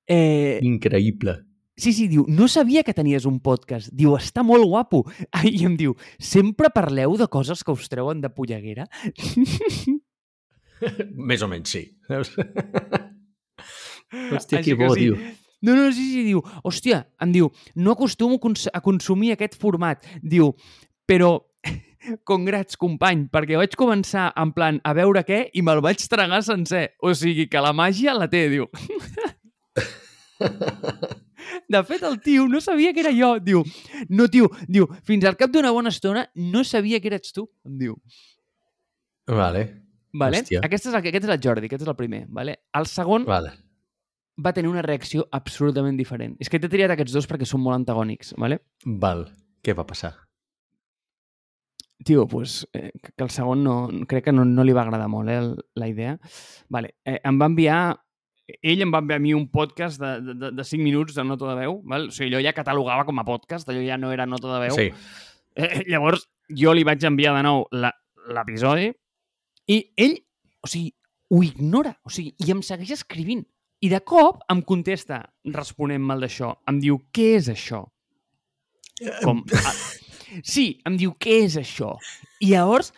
eh, 0.08 0.60
Increïble. 0.64 1.34
Sí, 1.76 1.92
sí, 1.92 2.06
diu, 2.08 2.24
no 2.28 2.48
sabia 2.48 2.82
que 2.82 2.94
tenies 2.96 3.26
un 3.28 3.38
podcast. 3.40 3.90
Diu, 3.92 4.14
està 4.16 4.42
molt 4.46 4.64
guapo. 4.66 5.04
I 5.44 5.64
em 5.68 5.76
diu, 5.76 5.94
sempre 6.18 6.70
parleu 6.74 7.16
de 7.20 7.26
coses 7.28 7.62
que 7.64 7.72
us 7.74 7.88
treuen 7.92 8.20
de 8.24 8.30
polleguera? 8.32 8.86
Més 11.30 11.42
o 11.42 11.48
menys, 11.48 11.70
sí. 11.72 11.82
Saps? 12.08 12.34
Hòstia, 14.36 14.60
que 14.62 14.74
bo, 14.78 14.92
que 14.92 15.00
sí. 15.00 15.06
tio. 15.06 15.16
No, 15.64 15.72
no, 15.74 15.86
sí, 15.90 16.04
sí, 16.12 16.22
diu, 16.28 16.42
hòstia, 16.68 16.98
em 17.24 17.30
diu, 17.32 17.48
no 17.80 17.94
acostumo 17.96 18.36
cons- 18.38 18.68
a 18.70 18.80
consumir 18.84 19.32
aquest 19.32 19.56
format. 19.58 20.04
Diu, 20.22 20.52
però 21.08 21.30
congrats, 22.28 22.76
company, 22.78 23.24
perquè 23.32 23.56
vaig 23.58 23.72
començar 23.74 24.28
en 24.38 24.52
plan 24.54 24.76
a 24.86 24.92
veure 24.94 25.24
què 25.26 25.40
i 25.58 25.62
me'l 25.64 25.80
vaig 25.82 26.04
tragar 26.12 26.42
sencer. 26.46 26.90
O 27.02 27.10
sigui 27.18 27.48
que 27.50 27.58
la 27.64 27.72
màgia 27.74 28.14
la 28.14 28.28
té, 28.30 28.44
diu. 28.52 28.68
De 31.68 31.82
fet, 31.86 32.04
el 32.06 32.20
tio 32.24 32.46
no 32.48 32.60
sabia 32.60 32.92
que 32.92 33.04
era 33.04 33.14
jo. 33.14 33.36
Diu, 33.40 33.64
no, 34.08 34.28
tio, 34.32 34.50
diu, 34.68 34.88
fins 35.06 35.24
al 35.24 35.38
cap 35.40 35.52
d'una 35.54 35.74
bona 35.74 35.94
estona 35.94 36.28
no 36.34 36.64
sabia 36.64 37.00
que 37.00 37.12
eres 37.12 37.32
tu, 37.32 37.48
em 37.66 37.76
diu. 37.80 37.98
Vale, 39.26 39.66
Vale? 40.16 40.40
Hòstia. 40.40 40.60
Aquest, 40.64 40.88
és 40.88 40.94
el, 40.94 41.00
aquest 41.02 41.26
és 41.26 41.32
el 41.34 41.40
Jordi, 41.44 41.70
aquest 41.70 41.84
és 41.84 41.92
el 41.92 41.96
primer. 41.98 42.24
Vale? 42.32 42.56
El 42.78 42.86
segon 42.90 43.26
vale. 43.28 43.52
va 44.42 44.52
tenir 44.56 44.70
una 44.70 44.84
reacció 44.84 45.26
absolutament 45.36 45.98
diferent. 45.98 46.36
És 46.40 46.50
que 46.52 46.60
t'he 46.62 46.70
triat 46.72 46.94
aquests 46.94 47.16
dos 47.16 47.28
perquè 47.28 47.48
són 47.48 47.64
molt 47.64 47.76
antagònics. 47.80 48.34
Vale? 48.40 48.62
Val. 49.04 49.26
Què 49.64 49.74
va 49.76 49.86
passar? 49.88 50.14
Tio, 52.06 52.26
pues, 52.28 52.60
eh, 52.76 52.90
que 53.02 53.24
el 53.24 53.32
segon 53.32 53.64
no, 53.64 53.76
crec 54.08 54.28
que 54.28 54.32
no, 54.34 54.44
no 54.44 54.64
li 54.64 54.74
va 54.76 54.84
agradar 54.84 55.08
molt 55.10 55.32
eh, 55.32 55.40
la 55.80 55.88
idea. 55.88 56.16
Vale. 56.72 56.94
Eh, 57.04 57.18
em 57.24 57.40
va 57.40 57.48
enviar 57.50 57.80
ell 58.62 58.82
em 58.84 58.92
va 58.94 59.00
enviar 59.02 59.18
a 59.18 59.22
mi 59.22 59.32
un 59.34 59.48
podcast 59.50 59.98
de, 60.00 60.34
de, 60.34 60.50
de 60.54 60.64
5 60.64 60.82
minuts 60.82 61.14
de 61.16 61.24
nota 61.24 61.48
de 61.50 61.56
veu. 61.64 61.80
Val? 61.84 62.08
O 62.08 62.14
sigui, 62.14 62.30
allò 62.30 62.42
ja 62.44 62.52
catalogava 62.54 63.04
com 63.08 63.18
a 63.18 63.24
podcast, 63.26 63.68
allò 63.68 63.82
ja 63.84 63.96
no 63.98 64.12
era 64.14 64.26
nota 64.26 64.52
de 64.54 64.60
veu. 64.68 64.76
Sí. 64.76 64.90
Eh, 65.56 65.82
llavors, 65.88 66.28
jo 66.52 66.74
li 66.76 66.84
vaig 66.86 67.02
enviar 67.08 67.34
de 67.36 67.42
nou 67.46 67.64
la- 67.72 67.94
l'episodi 68.36 68.90
i 69.72 69.80
ell, 69.96 70.16
o 70.62 70.68
sigui, 70.70 70.92
ho 71.30 71.42
ignora. 71.42 71.96
O 72.06 72.10
sigui, 72.10 72.34
i 72.46 72.52
em 72.54 72.62
segueix 72.62 72.92
escrivint. 73.00 73.42
I 73.84 73.90
de 73.92 73.98
cop 74.00 74.40
em 74.52 74.62
contesta, 74.64 75.18
responent 75.52 76.00
mal 76.02 76.22
d'això. 76.22 76.54
Em 76.70 76.78
diu, 76.80 77.00
què 77.12 77.34
és 77.36 77.48
això? 77.52 77.82
Com, 79.22 79.42
a, 79.52 79.72
sí, 80.42 80.78
em 80.88 80.94
diu, 80.96 81.12
què 81.20 81.42
és 81.44 81.58
això? 81.60 81.90
I 82.40 82.54
llavors, 82.54 82.92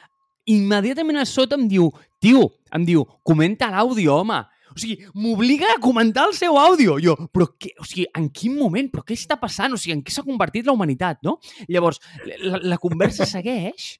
immediatament 0.46 1.18
a 1.18 1.24
sota 1.26 1.56
em 1.58 1.66
diu, 1.68 1.88
tio, 2.22 2.44
em 2.74 2.84
diu, 2.86 3.02
comenta 3.26 3.70
l'àudio, 3.72 4.20
home. 4.20 4.38
O 4.78 4.82
sigui, 4.82 4.96
m'obliga 5.18 5.74
a 5.74 5.80
comentar 5.82 6.28
el 6.30 6.36
seu 6.38 6.58
àudio. 6.60 7.00
Jo, 7.02 7.16
però 7.34 7.50
què? 7.58 7.74
O 7.82 7.86
sigui, 7.88 8.06
en 8.14 8.30
quin 8.30 8.54
moment? 8.58 8.92
Però 8.92 9.02
què 9.06 9.18
està 9.18 9.36
passant? 9.40 9.74
O 9.74 9.80
sigui, 9.80 9.98
en 9.98 10.04
què 10.06 10.14
s'ha 10.14 10.26
convertit 10.26 10.68
la 10.68 10.76
humanitat, 10.76 11.18
no? 11.26 11.40
Llavors, 11.66 11.98
la, 12.38 12.62
la 12.62 12.78
conversa 12.78 13.26
segueix 13.36 13.96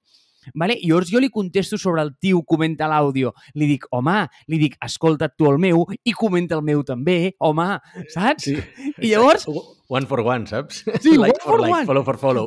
Vale? 0.54 0.76
I 0.78 0.88
llavors 0.88 1.10
jo 1.12 1.20
li 1.20 1.30
contesto 1.32 1.78
sobre 1.78 2.02
el 2.02 2.14
tio, 2.20 2.42
comenta 2.46 2.88
l'àudio. 2.90 3.32
Li 3.58 3.68
dic, 3.72 3.86
home, 3.94 4.20
li 4.48 4.60
dic, 4.60 4.76
escolta 4.84 5.28
tu 5.28 5.48
el 5.50 5.58
meu 5.62 5.84
i 6.04 6.14
comenta 6.16 6.56
el 6.56 6.64
meu 6.64 6.84
també, 6.86 7.34
home, 7.44 7.68
saps? 8.14 8.48
Sí. 8.48 8.56
I 9.02 9.12
llavors... 9.12 9.48
One 9.88 10.04
for 10.08 10.20
one, 10.20 10.44
saps? 10.46 10.82
Sí, 11.00 11.16
like 11.16 11.32
one 11.32 11.42
for, 11.42 11.50
for 11.50 11.60
like, 11.62 11.72
one. 11.72 11.86
follow 11.88 12.04
for 12.04 12.18
follow. 12.20 12.46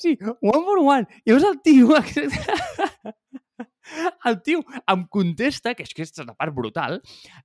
Sí, 0.00 0.16
one 0.40 0.64
for 0.64 0.80
one. 0.84 1.08
I 1.24 1.32
llavors 1.32 1.48
el 1.52 1.60
tio... 1.64 1.88
El 4.28 4.40
tio 4.44 4.62
em 4.90 5.04
contesta, 5.10 5.74
que 5.74 5.86
és 5.86 5.94
que 5.94 6.04
és 6.04 6.12
la 6.20 6.34
part 6.36 6.54
brutal, 6.54 6.98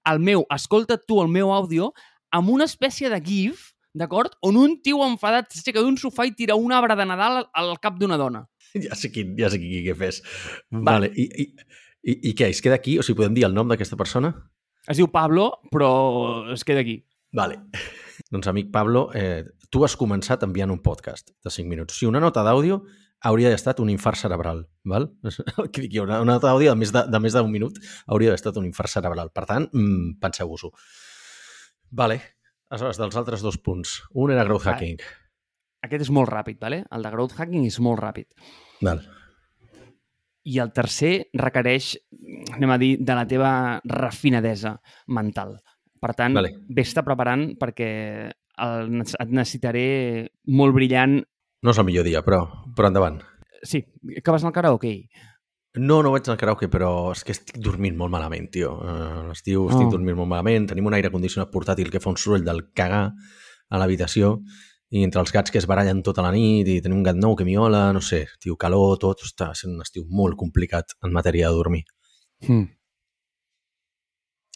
el 0.10 0.20
meu, 0.20 0.46
escolta 0.54 1.00
tu 1.00 1.22
el 1.24 1.32
meu 1.32 1.54
àudio, 1.56 1.92
amb 2.34 2.50
una 2.54 2.68
espècie 2.70 3.12
de 3.14 3.20
gif, 3.24 3.70
d'acord? 3.94 4.34
On 4.46 4.58
un 4.58 4.80
tio 4.84 5.04
enfadat 5.06 5.54
s'aixeca 5.54 5.84
d'un 5.84 5.98
sofà 6.02 6.26
i 6.28 6.34
tira 6.38 6.58
un 6.60 6.74
arbre 6.74 6.98
de 6.98 7.06
Nadal 7.06 7.44
al 7.54 7.78
cap 7.84 8.00
d'una 8.00 8.18
dona. 8.18 8.46
Ja 8.74 8.98
sé 8.98 9.12
quin, 9.14 9.36
ja 9.38 9.52
sé 9.54 9.60
qui 9.62 9.84
què 9.86 9.94
fes. 9.94 10.24
Va. 10.74 10.96
Vale. 10.96 11.12
I, 11.14 11.28
i, 11.30 11.44
i, 12.10 12.14
I 12.32 12.36
què? 12.38 12.50
Es 12.50 12.62
queda 12.66 12.80
aquí? 12.80 12.98
O 12.98 13.06
sigui, 13.06 13.20
podem 13.22 13.36
dir 13.38 13.46
el 13.46 13.54
nom 13.54 13.70
d'aquesta 13.70 14.00
persona? 14.00 14.34
Es 14.90 14.98
diu 14.98 15.08
Pablo, 15.14 15.52
però 15.72 15.92
es 16.52 16.66
queda 16.66 16.82
aquí. 16.82 16.98
Vale. 17.38 17.60
doncs, 18.34 18.50
amic 18.50 18.72
Pablo, 18.74 19.08
eh, 19.14 19.46
tu 19.70 19.86
has 19.86 19.96
començat 19.98 20.44
enviant 20.46 20.74
un 20.74 20.82
podcast 20.82 21.32
de 21.46 21.54
5 21.54 21.70
minuts. 21.70 22.00
Sigui, 22.00 22.10
una 22.10 22.22
nota 22.24 22.44
d'àudio 22.46 22.82
hauria 23.24 23.50
d'haver 23.50 23.60
estat 23.60 23.80
un 23.80 23.90
infart 23.94 24.20
cerebral, 24.20 24.66
val? 24.90 25.10
El 25.64 25.72
que 25.72 25.86
dic 25.86 25.96
jo, 25.96 26.04
una, 26.08 26.20
una 26.24 26.38
nota 26.38 26.50
d'àudio 26.52 26.74
de 26.74 26.80
més 26.80 26.94
de, 26.96 27.06
de 27.10 27.24
més 27.24 27.36
d'un 27.36 27.52
minut 27.52 27.80
hauria 28.08 28.32
d'haver 28.32 28.42
estat 28.42 28.60
un 28.60 28.68
infart 28.68 28.92
cerebral. 28.92 29.32
Per 29.36 29.46
tant, 29.50 29.68
mm, 29.72 30.20
penseu-vos-ho. 30.24 30.74
Vale. 31.94 32.20
Aleshores, 32.74 33.00
dels 33.00 33.18
altres 33.20 33.44
dos 33.46 33.60
punts. 33.62 34.00
Un 34.18 34.34
era 34.34 34.46
growth 34.48 34.68
hacking. 34.68 35.02
Aquest 35.84 36.08
és 36.08 36.14
molt 36.16 36.32
ràpid, 36.32 36.58
¿vale? 36.62 36.84
el 36.92 37.04
de 37.04 37.12
growth 37.12 37.36
hacking 37.38 37.68
és 37.68 37.80
molt 37.84 38.00
ràpid. 38.02 38.30
Val. 38.84 39.04
I 40.44 40.58
el 40.60 40.72
tercer 40.76 41.30
requereix, 41.40 41.94
anem 42.56 42.72
a 42.74 42.80
dir, 42.80 42.96
de 43.00 43.16
la 43.16 43.28
teva 43.28 43.52
refinadesa 43.88 44.74
mental. 45.16 45.56
Per 46.04 46.12
tant, 46.18 46.36
Vale. 46.36 46.50
vés-te 46.68 47.04
preparant 47.06 47.46
perquè 47.60 47.92
el, 48.64 48.90
et 49.00 49.32
necessitaré 49.32 49.86
molt 50.52 50.76
brillant. 50.76 51.22
No 51.64 51.72
és 51.72 51.80
el 51.80 51.86
millor 51.88 52.04
dia, 52.08 52.22
però, 52.26 52.42
però 52.76 52.90
endavant. 52.92 53.22
Sí, 53.64 53.86
que 54.24 54.32
vas 54.32 54.44
al 54.44 54.52
karaoke? 54.52 55.08
No, 55.80 56.02
no 56.06 56.12
vaig 56.14 56.28
al 56.30 56.38
karaoke, 56.38 56.68
però 56.70 56.90
és 57.16 57.24
que 57.26 57.32
estic 57.34 57.58
dormint 57.64 57.96
molt 57.98 58.12
malament, 58.14 58.50
tio. 58.54 58.76
Uh, 58.84 59.24
L'estiu 59.32 59.64
estic 59.72 59.88
Oh. 59.88 59.94
dormint 59.96 60.18
molt 60.20 60.30
malament. 60.30 60.68
Tenim 60.70 60.86
un 60.86 60.94
aire 60.94 61.10
condicionat 61.10 61.50
portàtil 61.50 61.90
que 61.90 62.00
fa 62.04 62.12
un 62.12 62.18
soroll 62.20 62.44
del 62.46 62.66
cagar 62.76 63.08
a 63.70 63.80
l'habitació 63.80 64.36
i 64.94 65.02
entre 65.08 65.22
els 65.24 65.32
gats 65.34 65.50
que 65.50 65.58
es 65.58 65.66
barallen 65.66 66.04
tota 66.06 66.22
la 66.22 66.30
nit 66.36 66.68
i 66.70 66.82
tenim 66.84 67.00
un 67.00 67.04
gat 67.08 67.16
nou 67.18 67.34
que 67.36 67.46
miola, 67.48 67.88
no 67.96 68.02
sé, 68.02 68.28
tio, 68.40 68.56
calor, 68.56 69.00
tot, 69.02 69.24
està 69.26 69.54
sent 69.58 69.74
un 69.74 69.82
estiu 69.82 70.04
molt 70.10 70.38
complicat 70.38 70.94
en 71.02 71.12
matèria 71.16 71.50
de 71.50 71.56
dormir. 71.56 71.84
Mm. 72.48 72.68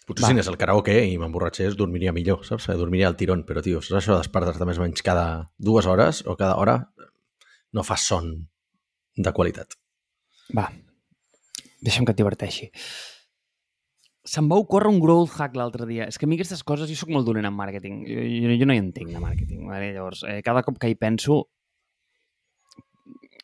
Potser 0.07 0.23
Va. 0.23 0.27
si 0.29 0.35
anés 0.37 0.47
al 0.47 0.55
karaoke 0.59 0.93
i 1.09 1.17
m'emborratxés, 1.19 1.75
dormiria 1.75 2.13
millor, 2.15 2.45
saps? 2.47 2.67
Dormiria 2.79 3.09
al 3.09 3.17
tirón, 3.19 3.41
però, 3.43 3.63
tio, 3.65 3.81
saps 3.81 3.97
això 4.03 4.13
de 4.13 4.21
despertar-te 4.21 4.67
més 4.69 4.77
o 4.77 4.85
menys 4.85 5.01
cada 5.03 5.25
dues 5.57 5.85
hores 5.89 6.21
o 6.27 6.37
cada 6.37 6.55
hora? 6.61 6.77
No 7.73 7.83
fas 7.83 8.07
son 8.07 8.33
de 9.17 9.33
qualitat. 9.33 9.75
Va, 10.55 10.69
deixa'm 11.83 12.07
que 12.07 12.13
et 12.15 12.19
diverteixi. 12.19 12.69
Se'm 14.27 14.49
va 14.51 14.59
ocórrer 14.59 14.91
un 14.91 14.99
growth 14.99 15.37
hack 15.39 15.55
l'altre 15.55 15.87
dia. 15.87 16.07
És 16.11 16.19
que 16.19 16.27
a 16.27 16.29
mi 16.29 16.35
aquestes 16.35 16.63
coses, 16.67 16.89
jo 16.91 16.97
sóc 16.99 17.11
molt 17.15 17.27
dolent 17.27 17.47
en 17.47 17.55
màrqueting. 17.55 18.01
Jo, 18.07 18.23
jo, 18.27 18.55
jo 18.59 18.67
no 18.67 18.75
hi 18.75 18.81
entenc 18.83 19.13
de 19.13 19.21
màrqueting. 19.23 19.63
Vale? 19.69 19.93
Llavors, 19.95 20.25
eh, 20.27 20.41
cada 20.43 20.63
cop 20.67 20.79
que 20.81 20.91
hi 20.91 20.97
penso 20.99 21.45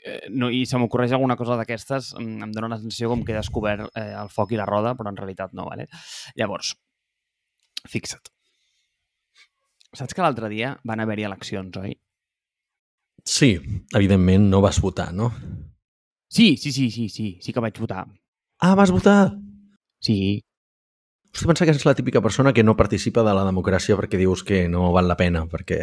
eh, 0.04 0.28
no, 0.30 0.50
i 0.52 0.66
se 0.68 0.80
m'ocorreix 0.80 1.16
alguna 1.16 1.38
cosa 1.40 1.56
d'aquestes, 1.60 2.12
em, 2.20 2.36
em 2.44 2.52
dóna 2.52 2.74
la 2.76 2.82
sensació 2.82 3.10
com 3.14 3.24
que 3.24 3.32
he 3.32 3.40
descobert 3.40 3.88
eh, 3.96 4.10
el 4.20 4.32
foc 4.34 4.52
i 4.52 4.60
la 4.60 4.68
roda, 4.68 4.94
però 5.00 5.14
en 5.14 5.20
realitat 5.20 5.56
no. 5.56 5.70
Vale? 5.72 5.88
Llavors, 6.40 6.76
fixa't. 7.90 8.32
Saps 9.94 10.16
que 10.16 10.26
l'altre 10.26 10.50
dia 10.52 10.74
van 10.90 11.00
haver-hi 11.04 11.28
eleccions, 11.30 11.78
oi? 11.80 11.94
Sí, 13.26 13.60
evidentment 13.94 14.50
no 14.52 14.62
vas 14.62 14.82
votar, 14.82 15.14
no? 15.14 15.32
Sí, 16.30 16.58
sí, 16.58 16.72
sí, 16.72 16.90
sí, 16.92 17.10
sí, 17.10 17.38
sí 17.42 17.54
que 17.54 17.62
vaig 17.64 17.78
votar. 17.80 18.08
Ah, 18.60 18.76
vas 18.76 18.92
votar! 18.92 19.38
Sí, 20.00 20.42
Hosti, 21.34 21.48
pensa 21.50 21.66
que 21.66 21.74
és 21.74 21.86
la 21.88 21.96
típica 21.98 22.22
persona 22.22 22.54
que 22.54 22.64
no 22.64 22.76
participa 22.78 23.24
de 23.26 23.32
la 23.34 23.44
democràcia 23.48 23.96
perquè 23.98 24.20
dius 24.22 24.44
que 24.46 24.68
no 24.70 24.92
val 24.94 25.08
la 25.10 25.18
pena, 25.18 25.48
perquè... 25.50 25.80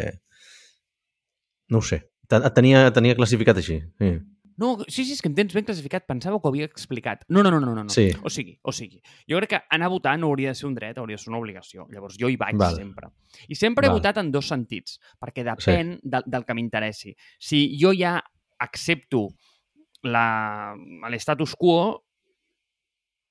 No 1.67 1.81
ho 1.81 1.83
sé. 1.83 1.99
Et 2.31 2.45
tenia, 2.55 2.85
tenia 2.95 3.17
classificat 3.19 3.59
així. 3.59 3.81
Sí. 3.99 4.11
No, 4.57 4.77
sí, 4.87 5.05
sí, 5.05 5.13
és 5.13 5.21
que 5.21 5.29
em 5.29 5.35
tens 5.35 5.53
ben 5.53 5.63
classificat. 5.65 6.05
Pensava 6.05 6.39
que 6.39 6.47
ho 6.47 6.51
havia 6.51 6.65
explicat. 6.65 7.23
No, 7.29 7.41
no, 7.43 7.51
no, 7.51 7.59
no. 7.61 7.73
no. 7.83 7.89
Sí. 7.89 8.09
O 8.23 8.29
sigui, 8.29 8.57
o 8.63 8.71
sigui, 8.71 9.01
jo 9.29 9.37
crec 9.39 9.49
que 9.49 9.61
anar 9.69 9.87
a 9.87 9.93
votar 9.93 10.17
no 10.19 10.27
hauria 10.27 10.49
de 10.51 10.55
ser 10.55 10.67
un 10.67 10.75
dret, 10.75 10.97
hauria 10.97 11.15
de 11.17 11.23
ser 11.23 11.31
una 11.31 11.39
obligació. 11.39 11.87
Llavors, 11.89 12.17
jo 12.19 12.29
hi 12.29 12.35
vaig 12.37 12.57
Val. 12.59 12.75
sempre. 12.75 13.09
I 13.47 13.55
sempre 13.55 13.87
he 13.87 13.89
Val. 13.89 13.99
votat 13.99 14.17
en 14.21 14.31
dos 14.31 14.47
sentits, 14.51 14.99
perquè 15.19 15.43
depèn 15.47 15.95
sí. 15.95 16.09
del, 16.15 16.23
del 16.27 16.45
que 16.45 16.53
m'interessi. 16.57 17.15
Si 17.39 17.63
jo 17.81 17.93
ja 17.97 18.17
accepto 18.59 19.29
la- 20.03 20.75
l'estatus 21.09 21.55
quo 21.55 22.03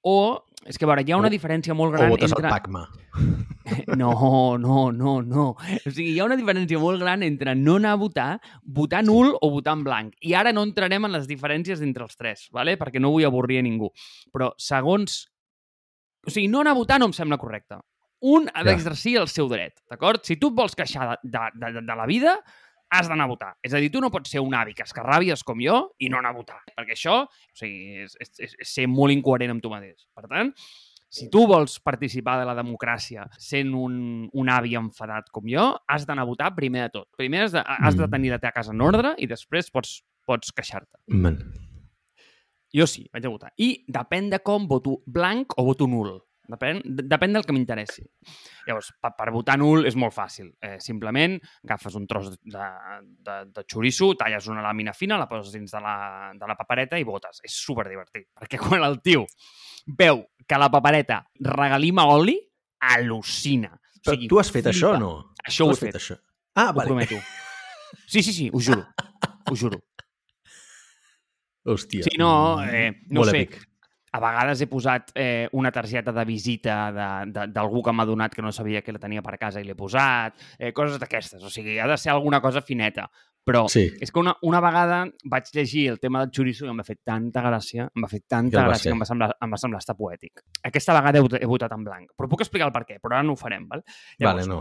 o... 0.02 0.44
És 0.68 0.76
que, 0.76 0.84
a 0.84 0.88
veure, 0.90 1.02
hi 1.06 1.12
ha 1.14 1.16
una 1.16 1.30
O- 1.30 1.32
diferència 1.32 1.72
molt 1.74 1.94
O 1.94 1.96
gran 1.96 2.10
votes 2.12 2.30
entre... 2.30 2.46
al 2.48 2.52
PACMA. 2.58 2.86
No, 3.94 4.58
no, 4.58 4.90
no, 4.90 5.20
no. 5.22 5.44
O 5.54 5.90
sigui, 5.92 6.08
hi 6.14 6.18
ha 6.18 6.24
una 6.26 6.36
diferència 6.38 6.78
molt 6.82 6.98
gran 7.02 7.22
entre 7.22 7.52
no 7.54 7.76
anar 7.78 7.92
a 7.94 7.98
votar, 8.00 8.30
votar 8.64 9.02
nul 9.06 9.30
o 9.40 9.50
votar 9.52 9.76
en 9.78 9.84
blanc. 9.86 10.14
I 10.26 10.32
ara 10.34 10.50
no 10.52 10.64
entrarem 10.66 11.06
en 11.06 11.12
les 11.14 11.28
diferències 11.30 11.82
entre 11.86 12.02
els 12.06 12.16
tres, 12.18 12.48
¿vale? 12.50 12.74
perquè 12.80 12.98
no 13.02 13.12
vull 13.14 13.26
avorrir 13.28 13.60
a 13.60 13.66
ningú. 13.66 13.92
Però 14.34 14.50
segons... 14.58 15.20
O 16.26 16.32
sigui, 16.34 16.48
no 16.50 16.64
anar 16.64 16.74
a 16.74 16.80
votar 16.80 16.98
no 17.00 17.06
em 17.08 17.14
sembla 17.16 17.38
correcte. 17.40 17.78
Un 18.26 18.50
ha 18.52 18.64
d'exercir 18.66 19.14
el 19.20 19.28
seu 19.32 19.46
dret, 19.48 19.78
d'acord? 19.88 20.24
Si 20.26 20.36
tu 20.36 20.50
et 20.50 20.58
vols 20.58 20.74
queixar 20.76 21.06
de, 21.12 21.20
de, 21.30 21.44
de, 21.62 21.84
de 21.86 21.96
la 22.02 22.08
vida, 22.10 22.34
has 22.90 23.08
d'anar 23.08 23.24
a 23.24 23.30
votar. 23.30 23.52
És 23.62 23.72
a 23.74 23.78
dir, 23.78 23.90
tu 23.94 24.00
no 24.02 24.10
pots 24.10 24.30
ser 24.30 24.40
un 24.42 24.54
avi 24.54 24.74
que 24.74 24.82
es 24.82 24.92
carràbies 24.94 25.44
com 25.46 25.60
jo 25.62 25.92
i 25.98 26.08
no 26.10 26.18
anar 26.18 26.30
a 26.34 26.38
votar. 26.38 26.60
Perquè 26.76 26.96
això 26.96 27.20
o 27.24 27.28
sigui, 27.54 28.02
és, 28.04 28.16
és, 28.20 28.32
és, 28.38 28.56
ser 28.66 28.86
molt 28.90 29.14
incoherent 29.14 29.54
amb 29.54 29.62
tu 29.62 29.70
mateix. 29.70 30.06
Per 30.14 30.26
tant, 30.28 30.50
si 31.10 31.28
tu 31.30 31.44
vols 31.50 31.78
participar 31.82 32.36
de 32.38 32.44
la 32.46 32.54
democràcia 32.54 33.24
sent 33.38 33.72
un, 33.74 34.28
un 34.32 34.48
avi 34.50 34.76
enfadat 34.78 35.30
com 35.34 35.46
jo, 35.50 35.64
has 35.90 36.06
d'anar 36.06 36.22
a 36.22 36.30
votar 36.30 36.52
primer 36.54 36.84
de 36.88 36.92
tot. 37.00 37.08
Primer 37.18 37.44
has 37.48 37.52
de, 37.56 37.64
has 37.66 37.96
de 37.96 38.06
Mm. 38.06 38.10
tenir 38.10 38.30
la 38.30 38.38
teva 38.38 38.52
casa 38.52 38.70
en 38.74 38.80
ordre 38.80 39.14
i 39.18 39.26
després 39.26 39.70
pots, 39.70 40.04
pots 40.26 40.52
queixar-te. 40.52 40.98
Man. 41.08 41.40
Jo 42.70 42.86
sí, 42.86 43.08
vaig 43.12 43.24
a 43.26 43.30
votar. 43.32 43.52
I 43.58 43.84
depèn 43.90 44.30
de 44.30 44.38
com 44.38 44.68
voto 44.70 45.00
blanc 45.06 45.56
o 45.58 45.64
voto 45.66 45.88
nul. 45.90 46.20
Depèn, 46.50 46.80
de- 46.84 47.04
depèn 47.06 47.32
del 47.36 47.44
que 47.46 47.54
m'interessi. 47.54 48.02
Llavors, 48.66 48.88
per, 49.00 49.12
per 49.18 49.28
votar 49.30 49.56
nul 49.60 49.86
és 49.86 49.94
molt 49.96 50.12
fàcil. 50.16 50.48
Eh, 50.60 50.76
simplement 50.82 51.36
agafes 51.64 51.94
un 51.98 52.06
tros 52.10 52.30
de, 52.32 52.66
de, 53.28 53.36
de 53.54 53.64
xoriço, 53.70 54.12
talles 54.18 54.48
una 54.50 54.64
làmina 54.64 54.92
fina, 54.96 55.18
la 55.20 55.28
poses 55.30 55.52
dins 55.54 55.70
de 55.70 55.80
la, 55.84 55.94
de 56.34 56.48
la 56.50 56.56
papereta 56.58 56.98
i 56.98 57.04
votes. 57.06 57.38
És 57.46 57.54
superdivertit. 57.64 58.26
Perquè 58.40 58.58
quan 58.64 58.82
el 58.88 58.98
tio 59.04 59.26
veu 59.98 60.24
que 60.46 60.58
la 60.58 60.68
papereta 60.72 61.22
regalima 61.40 62.08
oli, 62.10 62.34
al·lucina. 62.80 63.70
O 63.76 64.02
Però 64.02 64.16
sigui, 64.16 64.28
tu 64.32 64.38
has 64.40 64.48
fet 64.50 64.64
flipa. 64.64 64.74
això 64.74 64.94
o 64.96 64.98
no? 64.98 65.12
Això 65.46 65.66
Tu 65.66 65.70
ho 65.70 65.76
he 65.76 65.80
fet, 65.86 65.98
Això? 66.00 66.16
Ah, 66.56 66.70
ho 66.70 66.74
vale. 66.74 66.88
prometo. 66.88 67.16
Sí, 68.08 68.22
sí, 68.22 68.32
sí, 68.32 68.50
ho 68.52 68.58
juro. 68.60 68.86
Ho 69.50 69.54
juro. 69.56 69.78
Hòstia. 71.70 72.02
Sí, 72.06 72.16
no, 72.18 72.62
eh, 72.64 72.90
no 73.10 73.20
Molt 73.20 73.30
sé. 73.34 73.42
èpic. 73.44 73.58
A 74.12 74.18
vegades 74.18 74.60
he 74.60 74.66
posat 74.66 75.12
eh, 75.14 75.48
una 75.54 75.70
targeta 75.70 76.10
de 76.10 76.24
visita 76.26 76.90
d'algú 77.30 77.82
que 77.86 77.92
m'ha 77.94 78.04
donat 78.08 78.34
que 78.34 78.42
no 78.42 78.50
sabia 78.50 78.82
que 78.82 78.90
la 78.92 78.98
tenia 78.98 79.22
per 79.22 79.36
casa 79.38 79.60
i 79.62 79.64
l'he 79.64 79.76
posat, 79.78 80.34
eh, 80.58 80.72
coses 80.74 80.98
d'aquestes. 80.98 81.44
O 81.46 81.50
sigui, 81.50 81.78
ha 81.78 81.86
de 81.86 81.96
ser 81.96 82.10
alguna 82.10 82.40
cosa 82.40 82.60
fineta. 82.60 83.08
Però 83.46 83.62
Sí. 83.70 83.86
és 84.00 84.10
que 84.12 84.18
una, 84.20 84.34
una 84.42 84.60
vegada 84.60 85.06
vaig 85.24 85.46
llegir 85.54 85.86
el 85.88 85.98
tema 85.98 86.20
del 86.20 86.30
xoriço 86.34 86.66
i 86.66 86.68
em 86.68 86.76
va 86.78 86.84
fer 86.84 86.98
tanta 87.02 87.40
gràcia, 87.40 87.86
em 87.94 88.02
va 88.04 88.08
fer 88.10 88.20
tanta 88.28 88.58
va 88.60 88.66
gràcia 88.68 88.90
que 88.90 88.94
em 88.94 89.00
va, 89.00 89.06
semblar, 89.08 89.30
em 89.40 89.50
va 89.54 89.56
semblar 89.62 89.78
estar 89.80 89.96
poètic. 89.96 90.42
Aquesta 90.62 90.92
vegada 90.92 91.18
he, 91.22 91.38
he 91.40 91.46
votat 91.48 91.72
en 91.72 91.84
blanc, 91.86 92.10
però 92.18 92.28
puc 92.28 92.42
explicar 92.44 92.66
el 92.68 92.74
per 92.74 92.84
què, 92.84 92.98
però 93.00 93.14
ara 93.16 93.22
no 93.24 93.32
ho 93.32 93.40
farem. 93.40 93.64
Val? 93.70 93.82
Vale, 94.20 94.44
no. 94.46 94.60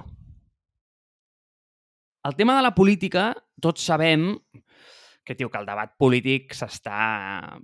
El 2.23 2.35
tema 2.35 2.55
de 2.55 2.61
la 2.61 2.73
política, 2.75 3.33
tots 3.59 3.83
sabem 3.83 4.29
que, 5.25 5.35
tio, 5.35 5.49
que 5.49 5.57
el 5.59 5.65
debat 5.65 5.97
polític 5.97 6.53
s'està... 6.53 7.57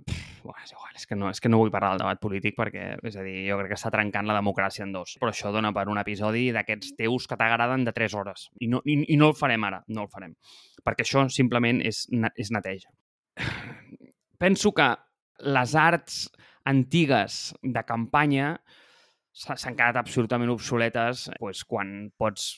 Bueno, 0.46 0.62
és 0.62 0.70
igual, 0.70 0.92
és 0.94 1.06
que, 1.10 1.16
no, 1.18 1.30
és 1.34 1.40
que 1.42 1.50
no 1.50 1.58
vull 1.58 1.72
parlar 1.74 1.94
del 1.94 2.04
debat 2.04 2.20
polític 2.22 2.54
perquè, 2.54 2.84
és 3.08 3.16
a 3.18 3.24
dir, 3.26 3.34
jo 3.48 3.56
crec 3.58 3.72
que 3.72 3.78
està 3.80 3.90
trencant 3.90 4.28
la 4.28 4.36
democràcia 4.38 4.84
en 4.86 4.92
dos. 4.94 5.16
Però 5.18 5.32
això 5.32 5.50
dona 5.54 5.72
per 5.74 5.88
un 5.90 5.98
episodi 5.98 6.44
d'aquests 6.54 6.94
teus 7.00 7.26
que 7.26 7.38
t'agraden 7.40 7.82
de 7.88 7.94
3 7.96 8.14
hores. 8.14 8.46
I 8.62 8.70
no, 8.70 8.82
i, 8.86 9.00
I 9.14 9.18
no 9.18 9.32
el 9.32 9.34
farem 9.38 9.66
ara, 9.66 9.82
no 9.90 10.06
el 10.06 10.12
farem. 10.12 10.36
Perquè 10.86 11.02
això 11.02 11.24
simplement 11.34 11.82
és, 11.82 12.04
és 12.38 12.52
neteja. 12.54 12.94
Penso 14.38 14.70
que 14.76 14.92
les 15.56 15.74
arts 15.74 16.20
antigues 16.66 17.54
de 17.62 17.82
campanya 17.88 18.54
s'han 19.36 19.74
quedat 19.76 19.98
absolutament 20.00 20.54
obsoletes 20.54 21.26
pues, 21.40 21.64
quan 21.68 22.12
pots 22.16 22.54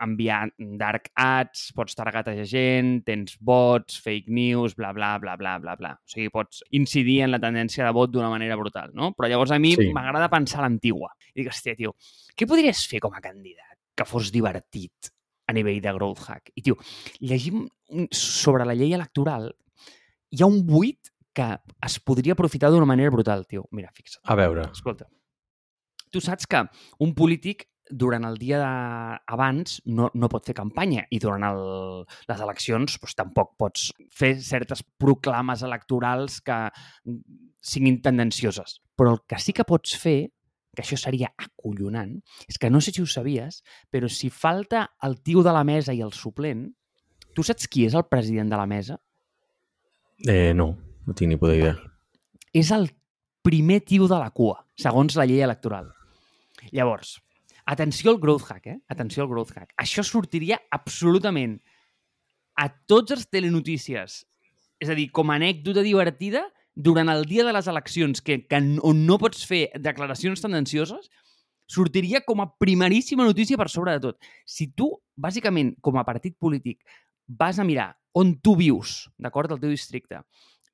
enviar 0.00 0.50
dark 0.78 1.10
ads, 1.14 1.70
pots 1.76 1.94
targetejar 1.98 2.46
gent, 2.48 3.02
tens 3.04 3.36
bots, 3.40 3.98
fake 4.00 4.30
news, 4.32 4.74
bla, 4.76 4.92
bla, 4.96 5.14
bla, 5.18 5.36
bla, 5.36 5.58
bla, 5.60 5.74
bla. 5.76 5.90
O 6.00 6.08
sigui, 6.10 6.30
pots 6.32 6.62
incidir 6.76 7.22
en 7.26 7.32
la 7.34 7.40
tendència 7.42 7.84
de 7.84 7.92
vot 7.96 8.10
d'una 8.12 8.30
manera 8.32 8.56
brutal, 8.56 8.90
no? 8.96 9.12
Però 9.16 9.28
llavors 9.28 9.52
a 9.52 9.58
mi 9.58 9.74
Sí. 9.76 9.90
m'agrada 9.92 10.30
pensar 10.32 10.62
l'antigua. 10.62 11.10
I 11.34 11.42
dic, 11.42 11.52
hòstia, 11.52 11.76
tio, 11.76 11.94
què 12.36 12.46
podries 12.48 12.86
fer 12.88 13.00
com 13.00 13.12
a 13.14 13.20
candidat 13.20 13.76
que 13.94 14.04
fos 14.08 14.32
divertit 14.32 15.12
a 15.48 15.52
nivell 15.52 15.80
de 15.80 15.92
growth 15.92 16.24
hack? 16.28 16.50
I, 16.56 16.62
tio, 16.62 16.76
llegim 17.20 17.68
sobre 18.10 18.64
la 18.64 18.74
llei 18.74 18.94
electoral, 18.96 19.52
hi 20.32 20.42
ha 20.42 20.46
un 20.46 20.64
buit 20.66 21.12
que 21.36 21.50
es 21.84 21.98
podria 22.00 22.32
aprofitar 22.32 22.70
d'una 22.72 22.86
manera 22.88 23.10
brutal, 23.12 23.44
tio. 23.46 23.66
Mira, 23.72 23.90
fixa't. 23.92 24.22
A 24.24 24.34
veure, 24.34 24.70
Escolta, 24.72 25.04
tu 26.10 26.20
saps 26.20 26.46
que 26.46 26.62
un 27.04 27.12
polític 27.14 27.66
durant 27.90 28.24
el 28.26 28.38
dia 28.38 28.58
de... 28.60 28.70
abans 29.32 29.80
no, 29.86 30.10
no 30.14 30.30
pot 30.32 30.46
fer 30.48 30.54
campanya 30.58 31.04
i 31.10 31.20
durant 31.22 31.44
el, 31.46 31.60
les 32.28 32.42
eleccions 32.42 32.96
doncs, 32.98 33.16
tampoc 33.18 33.54
pots 33.58 33.90
fer 34.12 34.34
certes 34.42 34.82
proclames 34.98 35.62
electorals 35.66 36.40
que 36.40 36.58
siguin 37.62 38.00
tendencioses. 38.02 38.80
Però 38.96 39.14
el 39.14 39.22
que 39.28 39.38
sí 39.42 39.54
que 39.56 39.66
pots 39.68 39.96
fer, 40.00 40.30
que 40.76 40.84
això 40.84 40.98
seria 41.00 41.32
acollonant, 41.38 42.16
és 42.48 42.58
que 42.58 42.70
no 42.70 42.80
sé 42.80 42.92
si 42.92 43.02
ho 43.02 43.08
sabies, 43.08 43.62
però 43.90 44.10
si 44.12 44.30
falta 44.30 44.88
el 45.06 45.20
tio 45.22 45.42
de 45.46 45.54
la 45.54 45.64
mesa 45.64 45.94
i 45.94 46.02
el 46.04 46.12
suplent, 46.12 46.68
tu 47.34 47.44
saps 47.44 47.68
qui 47.68 47.86
és 47.86 47.96
el 47.96 48.06
president 48.10 48.52
de 48.52 48.60
la 48.60 48.66
mesa? 48.66 49.00
eh, 50.24 50.54
no, 50.54 50.76
no 51.04 51.14
tinc 51.14 51.28
ni 51.28 51.36
puta 51.36 51.56
idea. 51.56 51.76
és 52.56 52.70
el 52.72 52.88
primer 53.44 53.82
tio 53.84 54.06
de 54.08 54.16
la 54.16 54.30
cua, 54.32 54.62
segons 54.80 55.16
la 55.18 55.26
llei 55.28 55.42
electoral. 55.44 55.90
Llavors, 56.72 57.18
atenció 57.66 58.12
al 58.12 58.20
growth 58.22 58.50
hack, 58.50 58.66
eh? 58.66 58.78
Atenció 58.88 59.24
al 59.24 59.30
growth 59.30 59.52
hack. 59.56 59.74
Això 59.82 60.04
sortiria 60.06 60.58
absolutament 60.70 61.58
a 62.56 62.70
tots 62.88 63.12
els 63.16 63.26
telenotícies. 63.28 64.22
És 64.80 64.92
a 64.92 64.96
dir, 64.96 65.10
com 65.12 65.30
a 65.30 65.36
anècdota 65.40 65.84
divertida, 65.84 66.46
durant 66.76 67.08
el 67.08 67.24
dia 67.24 67.44
de 67.44 67.54
les 67.56 67.68
eleccions, 67.72 68.20
que, 68.20 68.42
que 68.46 68.60
on 68.84 69.06
no 69.08 69.16
pots 69.18 69.44
fer 69.48 69.66
declaracions 69.80 70.44
tendencioses, 70.44 71.08
sortiria 71.66 72.22
com 72.22 72.42
a 72.44 72.50
primeríssima 72.60 73.24
notícia 73.26 73.58
per 73.58 73.68
sobre 73.72 73.96
de 73.96 74.04
tot. 74.04 74.32
Si 74.46 74.68
tu, 74.76 74.92
bàsicament, 75.16 75.74
com 75.82 75.96
a 75.98 76.04
partit 76.06 76.36
polític, 76.38 76.84
vas 77.26 77.58
a 77.58 77.66
mirar 77.66 77.94
on 78.16 78.36
tu 78.40 78.54
vius, 78.56 79.08
d'acord, 79.18 79.50
del 79.50 79.60
teu 79.60 79.72
districte, 79.72 80.22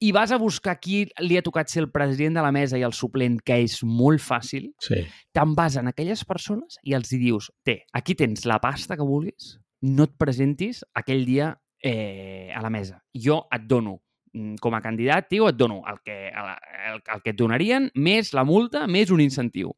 i 0.02 0.10
vas 0.12 0.32
a 0.34 0.38
buscar 0.40 0.78
qui 0.82 1.04
li 1.22 1.36
ha 1.38 1.42
tocat 1.46 1.70
ser 1.70 1.84
el 1.84 1.90
president 1.94 2.34
de 2.34 2.42
la 2.42 2.50
mesa 2.52 2.78
i 2.78 2.82
el 2.82 2.92
suplent, 2.96 3.38
que 3.46 3.60
és 3.62 3.78
molt 3.86 4.20
fàcil, 4.20 4.72
Sí. 4.82 5.04
te'n 5.32 5.54
vas 5.54 5.76
en 5.78 5.86
aquelles 5.88 6.24
persones 6.26 6.78
i 6.82 6.94
els 6.98 7.12
hi 7.12 7.18
dius, 7.22 7.50
té, 7.62 7.84
aquí 7.92 8.14
tens 8.18 8.44
la 8.46 8.58
pasta 8.58 8.96
que 8.96 9.06
vulguis, 9.06 9.58
no 9.82 10.04
et 10.04 10.16
presentis 10.18 10.84
aquell 10.94 11.24
dia 11.26 11.56
eh, 11.84 12.50
a 12.54 12.60
la 12.62 12.70
mesa. 12.70 13.00
Jo 13.14 13.46
et 13.50 13.62
dono, 13.66 14.00
mm, 14.32 14.56
com 14.60 14.74
a 14.74 14.80
candidat, 14.80 15.28
tio, 15.28 15.48
et 15.48 15.56
dono 15.56 15.82
el 15.86 15.98
que, 16.04 16.28
el, 16.28 16.50
el, 16.94 17.00
el 17.14 17.22
que 17.22 17.30
et 17.30 17.36
donarien, 17.36 17.90
més 17.94 18.32
la 18.32 18.44
multa, 18.44 18.86
més 18.86 19.10
un 19.10 19.20
incentiu. 19.20 19.72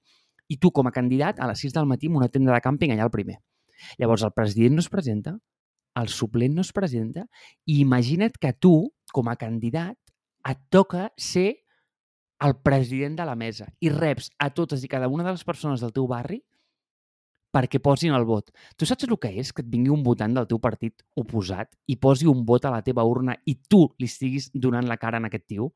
I 0.48 0.58
tu, 0.60 0.70
com 0.70 0.86
a 0.86 0.92
candidat, 0.92 1.40
a 1.40 1.46
les 1.48 1.60
6 1.64 1.72
del 1.72 1.86
matí 1.86 2.06
en 2.06 2.16
una 2.16 2.28
tenda 2.28 2.52
de 2.52 2.60
càmping 2.60 2.92
allà 2.92 3.04
al 3.08 3.10
primer. 3.10 3.38
Llavors, 3.98 4.22
el 4.22 4.32
president 4.36 4.74
no 4.76 4.80
es 4.84 4.88
presenta, 4.92 5.38
el 5.96 6.08
suplent 6.08 6.54
no 6.54 6.60
es 6.60 6.72
presenta, 6.72 7.24
i 7.64 7.80
imagina't 7.80 8.36
que 8.40 8.52
tu, 8.52 8.92
com 9.12 9.28
a 9.28 9.36
candidat, 9.36 9.96
et 10.48 10.60
toca 10.70 11.08
ser 11.16 11.64
el 12.44 12.56
president 12.62 13.16
de 13.16 13.24
la 13.24 13.36
mesa 13.38 13.68
i 13.80 13.92
reps 13.92 14.30
a 14.42 14.50
totes 14.52 14.84
i 14.84 14.90
cada 14.90 15.08
una 15.08 15.24
de 15.24 15.32
les 15.32 15.44
persones 15.46 15.80
del 15.80 15.94
teu 15.94 16.06
barri 16.10 16.42
perquè 17.54 17.78
posin 17.78 18.14
el 18.16 18.26
vot. 18.26 18.50
Tu 18.76 18.86
saps 18.88 19.06
el 19.06 19.14
que 19.22 19.30
és 19.38 19.52
que 19.54 19.62
et 19.62 19.70
vingui 19.70 19.92
un 19.94 20.02
votant 20.02 20.32
del 20.34 20.48
teu 20.50 20.58
partit 20.58 21.04
oposat 21.20 21.70
i 21.86 21.96
posi 22.02 22.26
un 22.26 22.42
vot 22.46 22.64
a 22.66 22.72
la 22.74 22.82
teva 22.82 23.04
urna 23.06 23.36
i 23.46 23.54
tu 23.70 23.84
li 23.98 24.10
estiguis 24.10 24.50
donant 24.54 24.88
la 24.90 24.98
cara 24.98 25.20
en 25.22 25.28
aquest 25.30 25.46
tio? 25.52 25.70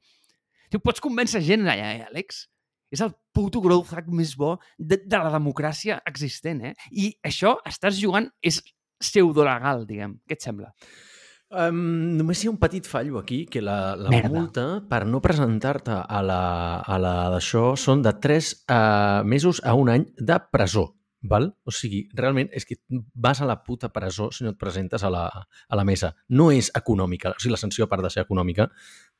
Tu 0.68 0.80
pots 0.82 1.00
convèncer 1.00 1.40
gent 1.46 1.68
allà, 1.68 1.92
eh, 1.94 2.08
Àlex? 2.10 2.48
És 2.90 3.02
el 3.04 3.12
puto 3.37 3.60
growth 3.60 3.92
hack 3.94 4.08
més 4.10 4.34
bo 4.37 4.57
de, 4.76 4.98
de 5.04 5.20
la 5.22 5.31
democràcia 5.31 6.00
existent, 6.09 6.64
eh? 6.64 6.74
I 6.90 7.12
això 7.31 7.54
estàs 7.68 8.00
jugant, 8.00 8.26
és 8.42 8.62
pseudolegal, 8.98 9.85
diguem. 9.87 10.16
Què 10.26 10.38
et 10.38 10.44
sembla? 10.44 10.72
Um, 11.48 12.16
només 12.18 12.42
hi 12.44 12.48
ha 12.48 12.52
un 12.52 12.58
petit 12.61 12.84
fallo 12.84 13.16
aquí, 13.18 13.46
que 13.48 13.62
la, 13.64 13.96
la 13.96 14.11
Merda. 14.12 14.28
multa 14.34 14.64
per 14.88 15.06
no 15.08 15.22
presentar-te 15.24 15.94
a 16.04 16.20
la, 16.22 16.40
a 16.84 16.98
la 17.00 17.12
d'això 17.32 17.70
són 17.80 18.02
de 18.04 18.12
3 18.20 18.50
uh, 18.68 19.22
mesos 19.24 19.62
a 19.64 19.72
un 19.74 19.88
any 19.88 20.04
de 20.18 20.37
presó. 20.52 20.90
Val? 21.24 21.48
O 21.66 21.72
sigui, 21.74 22.04
realment 22.14 22.50
és 22.54 22.66
que 22.68 22.76
vas 23.16 23.40
a 23.42 23.46
la 23.48 23.56
puta 23.64 23.88
presó 23.90 24.28
si 24.30 24.44
no 24.44 24.52
et 24.52 24.58
presentes 24.61 25.02
a 25.02 25.11
la, 25.11 25.24
a 25.32 25.78
la 25.80 25.84
mesa. 25.88 26.12
No 26.28 26.50
és 26.54 26.68
econòmica. 26.78 27.32
O 27.32 27.40
sigui, 27.40 27.56
la 27.56 27.58
sanció, 27.64 27.88
a 27.88 27.90
part 27.90 28.04
de 28.04 28.12
ser 28.12 28.22
econòmica, 28.22 28.68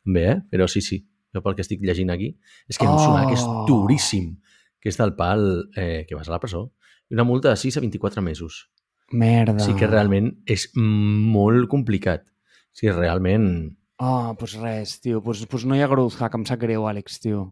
també, 0.05 0.27
eh? 0.31 0.37
Però 0.53 0.69
sí, 0.71 0.85
sí, 0.85 1.01
jo 1.35 1.43
pel 1.43 1.57
que 1.57 1.65
estic 1.65 1.81
llegint 1.83 2.13
aquí, 2.15 2.35
és 2.69 2.79
que 2.79 2.87
em 2.87 2.93
sona 3.01 3.25
que 3.27 3.35
és 3.41 3.43
Oh. 3.43 3.65
duríssim, 3.67 4.35
que 4.79 4.93
és 4.93 5.01
del 5.01 5.17
pal 5.17 5.71
eh, 5.75 6.05
que 6.07 6.15
vas 6.15 6.29
a 6.29 6.37
la 6.37 6.39
presó. 6.45 6.69
I 7.11 7.17
una 7.17 7.25
multa 7.25 7.49
de 7.51 7.57
6 7.57 7.81
a 7.81 7.81
24 7.81 8.23
mesos. 8.23 8.69
Merda. 9.13 9.59
Sí 9.65 9.75
que 9.79 9.87
realment 9.89 10.33
és 10.47 10.69
molt 10.77 11.69
complicat. 11.73 12.27
Sí, 12.73 12.91
realment 12.93 13.77
Oh, 13.99 14.31
doncs 14.39 14.53
res, 14.63 15.01
tio. 15.03 15.19
Doncs 15.25 15.47
pues 15.51 15.65
no 15.67 15.75
hi 15.75 15.81
ha 15.83 15.89
growth 15.91 16.21
hack, 16.21 16.37
em 16.39 16.45
sap 16.47 16.61
greu, 16.63 16.85
Àlex, 16.87 17.17
tio. 17.25 17.49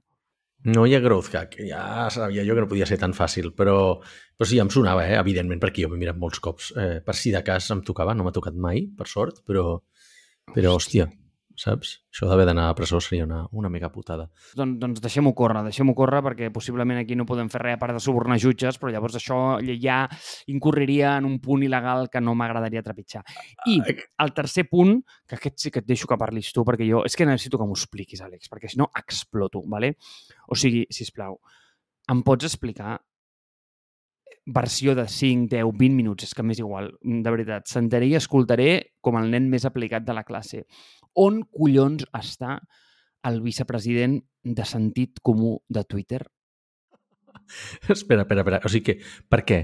no 0.66 0.84
hi 0.86 0.94
ha 0.94 1.00
growth 1.02 1.32
hack. 1.34 1.56
Ja 1.66 2.06
sabia 2.10 2.44
jo 2.46 2.54
que 2.54 2.60
no 2.62 2.68
podia 2.70 2.86
ser 2.86 2.98
tan 2.98 3.12
fàcil, 3.14 3.50
però, 3.54 3.98
però 4.36 4.46
sí, 4.48 4.58
em 4.62 4.70
sonava, 4.70 5.02
eh? 5.08 5.16
evidentment, 5.18 5.58
perquè 5.62 5.82
jo 5.82 5.88
m'he 5.90 5.98
mirat 5.98 6.16
molts 6.18 6.38
cops. 6.42 6.72
Eh, 6.78 7.00
per 7.06 7.14
si 7.18 7.32
de 7.34 7.42
cas 7.42 7.66
em 7.74 7.82
tocava, 7.82 8.14
no 8.14 8.22
m'ha 8.26 8.32
tocat 8.34 8.54
mai, 8.54 8.84
per 8.86 9.06
sort, 9.10 9.42
però, 9.46 9.80
però 10.54 10.76
hòstia, 10.78 11.08
saps? 11.60 11.92
Això 12.12 12.28
d'haver 12.30 12.46
d'anar 12.48 12.68
a 12.70 12.74
presó 12.76 13.00
seria 13.02 13.24
una, 13.26 13.42
una 13.52 13.70
mega 13.72 13.90
putada. 13.92 14.28
Doncs, 14.56 14.78
doncs 14.80 15.02
deixem-ho 15.04 15.32
córrer, 15.36 15.62
deixem-ho 15.66 15.94
córrer 15.96 16.22
perquè 16.24 16.50
possiblement 16.54 17.00
aquí 17.00 17.16
no 17.18 17.26
podem 17.28 17.50
fer 17.52 17.62
res 17.64 17.76
a 17.76 17.80
part 17.80 17.96
de 17.96 18.02
subornar 18.02 18.38
jutges, 18.42 18.78
però 18.80 18.92
llavors 18.92 19.18
això 19.18 19.40
ja 19.82 19.98
incorreria 20.52 21.16
en 21.20 21.28
un 21.28 21.40
punt 21.44 21.64
il·legal 21.66 22.10
que 22.12 22.22
no 22.22 22.36
m'agradaria 22.38 22.84
trepitjar. 22.86 23.24
I 23.72 23.80
el 23.82 24.32
tercer 24.36 24.66
punt, 24.70 25.00
que 25.28 25.40
aquest 25.40 25.66
sí 25.66 25.74
que 25.74 25.84
et 25.84 25.88
deixo 25.88 26.08
que 26.08 26.20
parlis 26.20 26.52
tu, 26.54 26.64
perquè 26.66 26.88
jo 26.88 27.04
és 27.08 27.16
que 27.16 27.28
necessito 27.28 27.60
que 27.60 27.68
m'ho 27.68 27.76
expliquis, 27.76 28.22
Àlex, 28.24 28.52
perquè 28.52 28.70
si 28.72 28.80
no 28.80 28.90
exploto, 28.96 29.62
¿vale? 29.66 29.96
O 30.48 30.56
sigui, 30.58 30.86
si 30.90 31.08
plau, 31.14 31.40
em 32.12 32.22
pots 32.26 32.46
explicar 32.48 32.96
versió 34.46 34.94
de 34.94 35.08
5, 35.08 35.48
10, 35.50 35.72
20 35.74 35.96
minuts, 35.96 36.24
és 36.24 36.34
que 36.34 36.44
m'és 36.46 36.60
igual, 36.62 36.92
de 37.02 37.32
veritat, 37.34 37.66
sentaré 37.66 38.06
i 38.06 38.16
escoltaré 38.18 38.70
com 39.02 39.18
el 39.18 39.30
nen 39.32 39.50
més 39.50 39.66
aplicat 39.66 40.06
de 40.06 40.14
la 40.14 40.24
classe. 40.24 40.62
On 41.18 41.42
collons 41.50 42.06
està 42.14 42.60
el 43.26 43.40
vicepresident 43.42 44.20
de 44.46 44.66
sentit 44.68 45.18
comú 45.22 45.56
de 45.68 45.82
Twitter? 45.84 46.22
espera, 47.88 48.22
espera, 48.22 48.44
espera. 48.44 48.60
O 48.62 48.70
sigui 48.70 48.84
que, 48.86 49.00
per 49.28 49.42
què? 49.48 49.60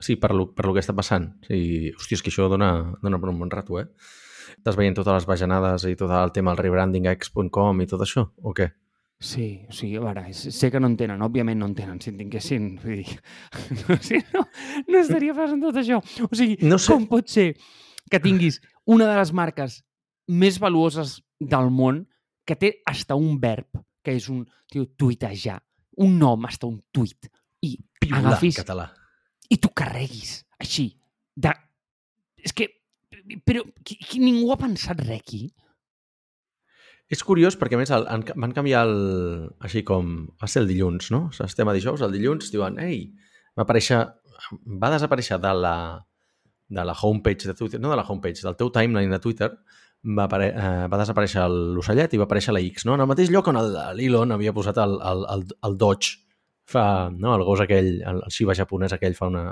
Sí, 0.00 0.16
per 0.20 0.32
lo, 0.36 0.50
per 0.56 0.66
lo 0.68 0.74
que 0.76 0.84
està 0.84 0.96
passant. 0.96 1.30
Sí, 1.48 1.92
hòstia, 1.96 2.18
és 2.18 2.24
que 2.24 2.32
això 2.32 2.48
dona, 2.52 2.70
dona 3.02 3.20
per 3.20 3.32
un 3.32 3.44
bon 3.44 3.52
rato, 3.52 3.80
eh? 3.80 3.86
Estàs 4.56 4.76
veient 4.78 4.96
totes 4.96 5.12
les 5.12 5.28
bajanades 5.28 5.84
i 5.90 5.96
tot 5.98 6.12
el 6.12 6.32
tema 6.32 6.52
del 6.52 6.62
rebranding 6.64 7.08
a 7.08 7.14
X.com 7.16 7.80
i 7.82 7.88
tot 7.90 8.04
això, 8.04 8.28
o 8.40 8.52
què? 8.56 8.70
Sí, 9.18 9.64
o 9.64 9.72
sigui, 9.72 9.96
a 9.96 10.02
veure, 10.04 10.22
sé 10.34 10.68
que 10.70 10.80
no 10.80 10.90
entenen, 10.90 11.22
òbviament 11.24 11.56
no 11.58 11.70
entenen, 11.70 11.96
si 12.04 12.10
en 12.12 12.18
tinguessin, 12.20 12.66
vull 12.82 12.98
dir, 13.00 13.14
no, 13.88 13.96
sí, 14.04 14.18
no, 14.34 14.42
no 14.90 14.98
estaria 15.00 15.32
passant 15.36 15.62
tot 15.64 15.78
això. 15.80 16.02
O 16.26 16.36
sigui, 16.36 16.58
No 16.68 16.76
sé. 16.76 16.92
com 16.92 17.06
pot 17.08 17.32
ser 17.32 17.46
que 18.12 18.20
tinguis 18.20 18.60
una 18.84 19.08
de 19.08 19.16
les 19.16 19.32
marques 19.32 19.78
més 20.28 20.58
valuoses 20.60 21.16
del 21.40 21.70
món 21.72 22.04
que 22.46 22.58
té 22.60 22.74
hasta 22.86 23.16
un 23.16 23.40
verb, 23.40 23.80
que 24.04 24.12
és 24.20 24.28
un, 24.30 24.44
tio, 24.70 24.84
tuitejar, 25.00 25.62
un 26.04 26.18
nom, 26.20 26.44
hasta 26.46 26.68
un 26.68 26.76
tuit, 26.92 27.30
i 27.64 27.72
Piular 27.98 28.20
agafis 28.20 28.60
català. 28.60 28.90
i 29.48 29.56
tu 29.56 29.72
carreguis 29.74 30.42
així, 30.60 30.90
de... 31.34 31.56
És 32.44 32.52
que, 32.54 32.68
però 33.48 33.64
qui, 33.82 33.96
qui, 33.96 34.20
ningú 34.22 34.52
ha 34.52 34.60
pensat 34.60 35.00
res 35.02 35.24
aquí? 35.24 35.46
És 37.12 37.22
curiós 37.22 37.54
perquè, 37.58 37.78
a 37.78 37.80
més, 37.80 37.92
el, 37.94 38.06
van 38.34 38.54
canviar 38.56 38.82
el... 38.88 38.96
Així 39.62 39.84
com... 39.86 40.26
Va 40.40 40.48
ser 40.50 40.64
el 40.64 40.70
dilluns, 40.72 41.12
no? 41.14 41.28
Estem 41.44 41.70
a 41.70 41.74
dijous, 41.76 42.02
el 42.02 42.14
dilluns 42.14 42.50
diuen 42.54 42.80
ei, 42.82 43.06
va 43.54 43.66
aparèixer... 43.66 44.02
Va 44.66 44.92
desaparèixer 44.92 45.38
de 45.42 45.52
la, 45.56 45.76
de 46.68 46.84
la 46.84 46.94
homepage 47.00 47.48
de 47.48 47.54
Twitter, 47.54 47.80
no 47.80 47.90
de 47.90 47.96
la 47.96 48.04
homepage, 48.04 48.42
del 48.42 48.56
teu 48.58 48.70
timeline 48.74 49.10
de 49.10 49.20
Twitter, 49.22 49.48
va, 50.06 50.26
apare, 50.26 50.50
eh, 50.50 50.86
va 50.90 51.00
desaparèixer 51.00 51.46
l'ocellet 51.50 52.14
i 52.14 52.20
va 52.20 52.26
aparèixer 52.26 52.54
la 52.54 52.62
X, 52.62 52.84
no? 52.86 52.94
En 52.94 53.04
el 53.04 53.10
mateix 53.10 53.30
lloc 53.32 53.48
on 53.50 53.58
l'Elon 53.98 54.34
havia 54.34 54.54
posat 54.54 54.78
el, 54.82 54.98
el, 55.10 55.24
el, 55.34 55.46
el 55.68 55.78
Dodge 55.80 56.18
fa, 56.66 57.08
no? 57.14 57.34
el 57.34 57.44
gos 57.46 57.62
aquell, 57.62 57.96
el, 58.02 58.20
el 58.26 58.34
Shiba 58.34 58.54
japonès 58.58 58.94
aquell 58.96 59.16
fa, 59.18 59.30
una, 59.30 59.46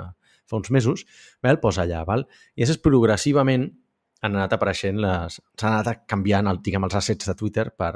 fa 0.47 0.59
uns 0.59 0.71
mesos, 0.75 1.05
va, 1.43 1.53
el 1.53 1.61
posa 1.63 1.85
allà, 1.85 2.03
val? 2.07 2.27
I 2.55 2.67
és 2.67 2.75
progressivament 2.83 3.69
han 4.25 4.37
anat 4.37 4.55
apareixent 4.57 4.99
les... 5.01 5.39
s'han 5.59 5.77
anat 5.77 6.05
canviant 6.09 6.49
el, 6.51 6.61
diguem, 6.65 6.87
els 6.87 6.97
assets 6.97 7.29
de 7.29 7.35
Twitter 7.37 7.69
per, 7.77 7.93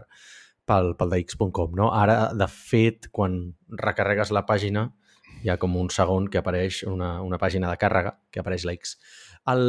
pel, 0.69 0.93
pel 0.99 1.13
de 1.13 1.21
X.com, 1.25 1.75
no? 1.77 1.91
Ara, 1.97 2.29
de 2.37 2.47
fet, 2.53 3.09
quan 3.15 3.39
recarregues 3.81 4.33
la 4.35 4.45
pàgina, 4.49 4.87
hi 5.43 5.49
ha 5.49 5.57
com 5.61 5.77
un 5.79 5.89
segon 5.93 6.27
que 6.31 6.41
apareix 6.41 6.83
una, 6.87 7.17
una 7.25 7.39
pàgina 7.41 7.69
de 7.71 7.79
càrrega 7.81 8.15
que 8.31 8.41
apareix 8.41 8.65
likes. 8.67 8.97
El 9.49 9.63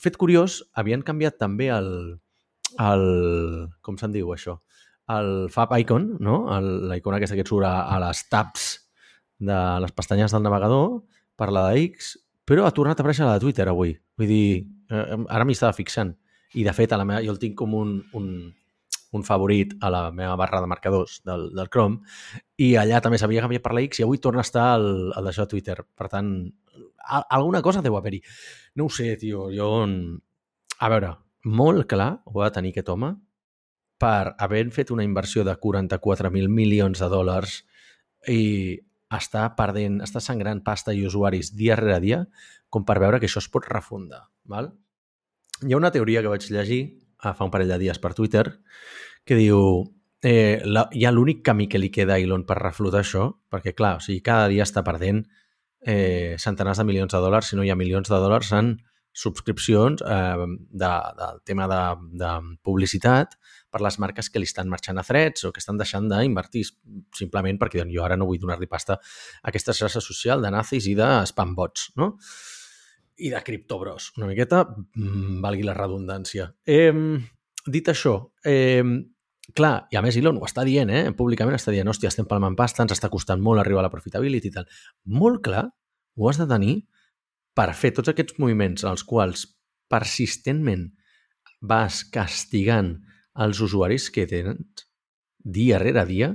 fet 0.00 0.16
curiós, 0.20 0.60
havien 0.78 1.02
canviat 1.06 1.38
també 1.40 1.68
el, 1.74 1.90
el 2.82 3.06
com 3.82 3.98
se'n 4.00 4.14
diu 4.14 4.32
això? 4.34 4.60
El 5.12 5.48
Fab 5.54 5.74
Icon, 5.78 6.16
no? 6.22 6.40
La 6.90 6.98
icona 6.98 7.20
aquesta 7.20 7.36
que 7.38 7.44
et 7.46 7.50
surt 7.50 7.66
a, 7.68 7.74
a 7.94 7.98
les 8.02 8.24
tabs 8.30 8.70
de 9.38 9.58
les 9.82 9.92
pestanyes 9.94 10.32
del 10.32 10.46
navegador 10.46 11.02
per 11.36 11.52
la 11.52 11.68
de 11.68 11.84
X, 11.90 12.16
però 12.46 12.64
ha 12.66 12.74
tornat 12.74 12.98
a 12.98 13.04
aparèixer 13.04 13.26
la 13.26 13.36
de 13.36 13.44
Twitter 13.44 13.68
avui. 13.68 13.92
Vull 14.18 14.30
dir, 14.30 14.48
eh, 14.90 15.18
ara 15.28 15.44
m'hi 15.44 15.56
estava 15.56 15.76
fixant. 15.76 16.14
I, 16.54 16.64
de 16.64 16.72
fet, 16.72 16.92
a 16.92 17.00
la 17.00 17.04
meva, 17.08 17.22
jo 17.24 17.34
el 17.34 17.40
tinc 17.42 17.56
com 17.58 17.74
un, 17.76 17.98
un, 18.16 18.28
un 19.16 19.24
favorit 19.26 19.74
a 19.80 19.90
la 19.92 20.02
meva 20.14 20.36
barra 20.38 20.60
de 20.62 20.70
marcadors 20.70 21.20
del, 21.26 21.48
del 21.56 21.68
Chrome 21.72 22.00
i 22.62 22.74
allà 22.80 23.00
també 23.04 23.18
s'havia 23.20 23.42
canviat 23.44 23.64
per 23.64 23.74
la 23.76 23.82
X 23.84 24.00
i 24.00 24.06
avui 24.06 24.22
torna 24.22 24.44
a 24.44 24.46
estar 24.46 24.68
el, 24.78 24.88
el 25.16 25.28
d'això 25.28 25.44
de 25.44 25.52
Twitter. 25.52 25.76
Per 25.96 26.08
tant, 26.12 26.32
a, 27.02 27.22
alguna 27.38 27.62
cosa 27.62 27.84
deu 27.84 27.98
haver-hi. 27.98 28.22
No 28.76 28.88
ho 28.88 28.92
sé, 28.92 29.14
tio. 29.20 29.50
Jo... 29.54 29.70
A 30.76 30.90
veure, 30.92 31.14
molt 31.48 31.86
clar 31.88 32.10
ho 32.26 32.42
ha 32.42 32.50
de 32.50 32.56
tenir 32.58 32.74
aquest 32.74 32.90
home 32.92 33.14
per 33.96 34.34
haver 34.44 34.66
fet 34.76 34.90
una 34.92 35.04
inversió 35.06 35.44
de 35.44 35.54
44.000 35.56 36.52
milions 36.52 37.00
de 37.00 37.08
dòlars 37.08 37.62
i 38.28 38.42
està 39.12 39.46
perdent, 39.56 40.00
està 40.02 40.20
sangrant 40.20 40.62
pasta 40.64 40.94
i 40.94 41.04
usuaris 41.06 41.52
dia 41.54 41.76
rere 41.78 42.00
dia 42.02 42.24
com 42.68 42.84
per 42.84 42.98
veure 42.98 43.20
que 43.20 43.28
això 43.30 43.42
es 43.42 43.48
pot 43.48 43.66
refundar. 43.70 44.26
Val? 44.44 44.72
Hi 45.62 45.72
ha 45.72 45.78
una 45.78 45.92
teoria 45.94 46.22
que 46.22 46.32
vaig 46.32 46.48
llegir 46.50 46.82
fa 47.16 47.44
un 47.44 47.50
parell 47.50 47.70
de 47.72 47.78
dies 47.80 47.98
per 47.98 48.12
Twitter 48.14 48.44
que 49.26 49.38
diu 49.38 49.60
eh, 50.22 50.62
la, 50.64 50.86
hi 50.92 51.06
ha 51.06 51.12
l'únic 51.14 51.42
camí 51.46 51.66
que 51.68 51.80
li 51.80 51.90
queda 51.90 52.16
a 52.16 52.22
Elon 52.22 52.44
per 52.46 52.58
reflotar 52.60 53.02
això, 53.02 53.30
perquè 53.50 53.74
clar, 53.76 53.96
o 53.98 54.04
sigui, 54.04 54.22
cada 54.24 54.48
dia 54.52 54.66
està 54.66 54.84
perdent 54.86 55.24
eh, 55.80 56.36
centenars 56.42 56.78
de 56.82 56.86
milions 56.88 57.12
de 57.12 57.22
dòlars, 57.22 57.50
si 57.50 57.58
no 57.58 57.64
hi 57.64 57.72
ha 57.72 57.78
milions 57.78 58.10
de 58.10 58.20
dòlars 58.22 58.52
en 58.58 58.76
subscripcions 59.16 60.02
eh, 60.04 60.46
de, 60.70 60.92
del 61.20 61.42
tema 61.48 61.68
de, 61.72 61.82
de 62.20 62.32
publicitat 62.66 63.38
per 63.76 63.84
les 63.84 63.98
marques 64.00 64.30
que 64.32 64.40
li 64.40 64.48
estan 64.48 64.70
marxant 64.72 64.96
a 64.96 65.04
threads 65.04 65.44
o 65.44 65.52
que 65.52 65.60
estan 65.60 65.76
deixant 65.76 66.08
d'invertir 66.08 66.64
simplement 67.16 67.58
perquè 67.60 67.82
doncs, 67.82 67.92
jo 67.92 68.04
ara 68.06 68.16
no 68.16 68.28
vull 68.28 68.40
donar-li 68.40 68.68
pasta 68.70 68.96
a 68.96 69.50
aquesta 69.52 69.76
xarxa 69.76 70.00
social 70.00 70.44
de 70.44 70.52
nazis 70.54 70.88
i 70.88 70.94
de 70.96 71.10
spambots, 71.28 71.90
no? 72.00 72.14
I 73.16 73.32
de 73.32 73.40
criptobros, 73.44 74.10
una 74.16 74.28
miqueta, 74.28 74.62
mmm, 74.68 75.38
valgui 75.44 75.64
la 75.64 75.76
redundància. 75.76 76.50
Eh, 76.68 76.92
dit 77.66 77.88
això, 77.92 78.16
eh, 78.44 78.84
clar, 79.56 79.86
i 79.92 79.96
a 79.96 80.02
més 80.04 80.16
Elon 80.20 80.40
ho 80.40 80.44
està 80.48 80.64
dient, 80.68 80.90
eh? 80.90 81.12
públicament 81.16 81.56
està 81.56 81.72
dient, 81.72 81.88
hòstia, 81.88 82.12
estem 82.12 82.28
palmant 82.28 82.56
pasta, 82.56 82.84
ens 82.84 82.96
està 82.96 83.10
costant 83.12 83.40
molt 83.40 83.62
arribar 83.62 83.84
a 83.84 83.88
la 83.88 83.92
profitability 83.92 84.52
i 84.52 84.56
tal. 84.56 84.68
Molt 85.06 85.42
clar, 85.44 85.66
ho 86.16 86.28
has 86.28 86.40
de 86.40 86.48
tenir 86.48 86.76
per 87.56 87.70
fer 87.76 87.92
tots 87.96 88.12
aquests 88.12 88.36
moviments 88.40 88.84
als 88.84 89.04
quals 89.04 89.46
persistentment 89.92 90.90
vas 91.62 92.02
castigant 92.12 92.96
els 93.44 93.60
usuaris 93.60 94.10
que 94.10 94.26
tenen 94.30 94.64
dia 95.46 95.78
rere 95.78 96.04
dia 96.08 96.32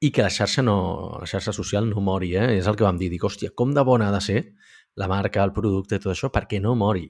i 0.00 0.10
que 0.12 0.24
la 0.24 0.30
xarxa, 0.32 0.62
no, 0.64 0.76
la 1.20 1.28
xarxa 1.28 1.52
social 1.56 1.88
no 1.88 2.02
mori. 2.04 2.34
Eh? 2.36 2.56
És 2.60 2.68
el 2.68 2.76
que 2.76 2.84
vam 2.84 2.98
dir. 3.00 3.10
Dic, 3.12 3.24
hòstia, 3.24 3.52
com 3.56 3.72
de 3.74 3.84
bona 3.84 4.10
ha 4.10 4.14
de 4.14 4.22
ser 4.24 4.40
la 4.96 5.08
marca, 5.08 5.44
el 5.44 5.52
producte, 5.56 5.98
tot 6.00 6.12
això, 6.12 6.30
perquè 6.32 6.60
no 6.62 6.74
mori. 6.76 7.06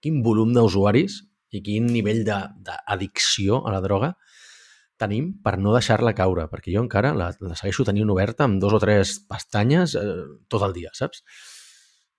Quin 0.00 0.22
volum 0.24 0.54
d'usuaris 0.54 1.20
i 1.54 1.62
quin 1.66 1.88
nivell 1.90 2.22
d'addicció 2.24 3.64
a 3.66 3.74
la 3.74 3.82
droga 3.82 4.14
tenim 5.00 5.32
per 5.42 5.56
no 5.58 5.72
deixar-la 5.74 6.12
caure, 6.14 6.44
perquè 6.52 6.74
jo 6.74 6.84
encara 6.84 7.14
la, 7.16 7.30
la 7.40 7.56
segueixo 7.56 7.86
tenint 7.88 8.10
oberta 8.12 8.44
amb 8.44 8.60
dos 8.62 8.74
o 8.76 8.80
tres 8.82 9.16
pestanyes 9.28 9.96
eh, 9.96 10.06
tot 10.52 10.66
el 10.66 10.76
dia, 10.76 10.92
saps? 10.96 11.24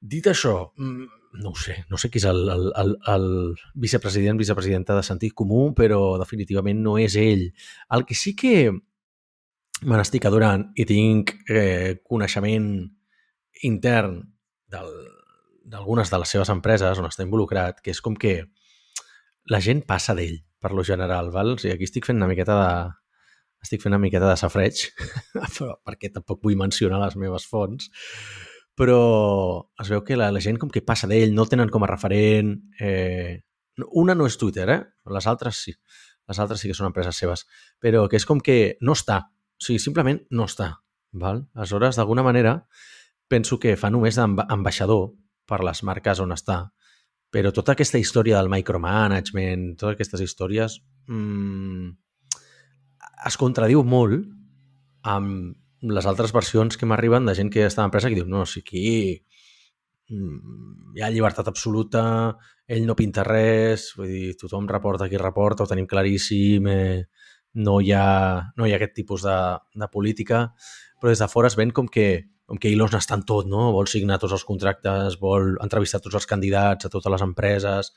Dit 0.01 0.27
això, 0.31 0.55
mm, 0.81 1.20
no 1.33 1.51
ho 1.51 1.55
sé, 1.55 1.85
no 1.89 1.97
sé 1.97 2.09
qui 2.11 2.19
és 2.19 2.27
el, 2.27 2.41
el, 2.51 2.69
el, 2.77 2.95
el 3.13 3.27
vicepresident, 3.79 4.39
vicepresidenta 4.39 4.95
de 4.97 5.03
sentit 5.05 5.35
comú, 5.37 5.71
però 5.77 6.17
definitivament 6.19 6.81
no 6.83 6.97
és 6.99 7.15
ell. 7.19 7.47
El 7.95 8.05
que 8.07 8.17
sí 8.17 8.35
que 8.35 8.71
me 8.71 9.97
n'estic 9.97 10.27
adorant 10.27 10.67
i 10.77 10.85
tinc 10.85 11.33
eh, 11.49 12.01
coneixement 12.05 12.67
intern 13.67 14.19
d'algunes 14.71 16.11
de 16.11 16.19
les 16.21 16.35
seves 16.35 16.51
empreses 16.53 16.99
on 16.99 17.07
està 17.09 17.25
involucrat, 17.25 17.81
que 17.81 17.95
és 17.95 18.01
com 18.03 18.15
que 18.17 18.35
la 19.51 19.61
gent 19.63 19.85
passa 19.87 20.15
d'ell, 20.17 20.39
per 20.61 20.73
lo 20.77 20.83
general, 20.85 21.31
val? 21.33 21.55
O 21.55 21.61
sigui, 21.61 21.75
aquí 21.75 21.87
estic 21.89 22.07
fent 22.07 22.19
una 22.19 22.29
miqueta 22.29 22.57
de, 22.59 22.71
estic 23.65 23.81
fent 23.83 23.95
una 23.95 24.01
miqueta 24.01 24.29
de 24.29 24.37
safreig, 24.39 24.85
però 25.57 25.75
perquè 25.85 26.11
tampoc 26.13 26.41
vull 26.45 26.59
mencionar 26.59 27.01
les 27.01 27.17
meves 27.19 27.47
fonts, 27.49 27.89
però 28.81 29.67
es 29.77 29.91
veu 29.93 30.01
que 30.01 30.15
la, 30.17 30.31
la 30.33 30.41
gent 30.41 30.57
com 30.57 30.69
que 30.73 30.81
passa 30.81 31.05
d'ell, 31.05 31.35
no 31.37 31.43
el 31.45 31.49
tenen 31.51 31.69
com 31.69 31.83
a 31.85 31.89
referent. 31.91 32.55
Eh, 32.81 33.37
una 34.01 34.15
no 34.17 34.25
és 34.25 34.39
Twitter, 34.41 34.65
eh? 34.73 34.79
Les 35.13 35.27
altres 35.29 35.59
sí. 35.67 35.75
Les 36.25 36.39
altres 36.41 36.63
sí 36.63 36.71
que 36.71 36.77
són 36.77 36.87
empreses 36.89 37.19
seves. 37.21 37.45
Però 37.77 38.07
que 38.09 38.17
és 38.17 38.25
com 38.25 38.41
que 38.41 38.79
no 38.81 38.95
està. 38.97 39.19
O 39.29 39.61
sigui, 39.61 39.77
simplement 39.83 40.23
no 40.33 40.49
està. 40.49 40.71
Val? 41.13 41.43
Aleshores, 41.53 41.99
d'alguna 41.99 42.25
manera, 42.25 42.55
penso 43.29 43.59
que 43.61 43.75
fa 43.77 43.93
només 43.93 44.17
d'ambaixador 44.17 45.11
per 45.45 45.61
les 45.67 45.83
marques 45.85 46.23
on 46.23 46.33
està. 46.33 46.63
Però 47.31 47.53
tota 47.53 47.75
aquesta 47.75 48.01
història 48.01 48.39
del 48.39 48.49
micromanagement, 48.49 49.75
totes 49.77 49.99
aquestes 49.99 50.25
històries, 50.25 50.81
mmm, 51.05 51.91
es 53.29 53.37
contradiu 53.37 53.85
molt 53.85 54.25
amb 55.05 55.60
les 55.81 56.05
altres 56.05 56.33
versions 56.33 56.77
que 56.77 56.85
m'arriben 56.85 57.25
de 57.25 57.35
gent 57.37 57.49
que 57.49 57.65
està 57.65 57.81
a 57.81 57.87
l'empresa 57.87 58.09
que 58.09 58.19
diu, 58.19 58.27
no, 58.29 58.45
si 58.45 58.61
aquí 58.61 58.85
mm, 60.09 60.97
hi 60.97 61.01
ha 61.01 61.09
llibertat 61.09 61.49
absoluta, 61.49 62.03
ell 62.67 62.85
no 62.85 62.95
pinta 62.97 63.25
res, 63.27 63.91
vull 63.97 64.11
dir, 64.11 64.35
tothom 64.39 64.69
reporta 64.69 65.09
qui 65.09 65.19
reporta, 65.21 65.65
ho 65.65 65.71
tenim 65.71 65.89
claríssim, 65.89 66.69
eh, 66.69 67.01
no, 67.65 67.79
hi 67.81 67.91
ha, 67.97 68.05
no 68.57 68.67
hi 68.67 68.75
ha 68.75 68.77
aquest 68.79 68.93
tipus 69.01 69.25
de, 69.25 69.39
de 69.75 69.89
política, 69.91 70.45
però 71.01 71.11
des 71.11 71.23
de 71.23 71.29
fora 71.31 71.49
es 71.49 71.57
ven 71.57 71.73
com 71.75 71.89
que, 71.89 72.07
com 72.45 72.61
que 72.61 72.71
Elon 72.71 72.93
està 72.99 73.17
en 73.17 73.25
tot, 73.27 73.49
no? 73.49 73.71
vol 73.73 73.89
signar 73.89 74.19
tots 74.21 74.37
els 74.37 74.45
contractes, 74.47 75.17
vol 75.19 75.55
entrevistar 75.63 75.99
tots 76.03 76.21
els 76.21 76.29
candidats 76.29 76.85
a 76.85 76.93
totes 76.93 77.11
les 77.11 77.25
empreses, 77.25 77.91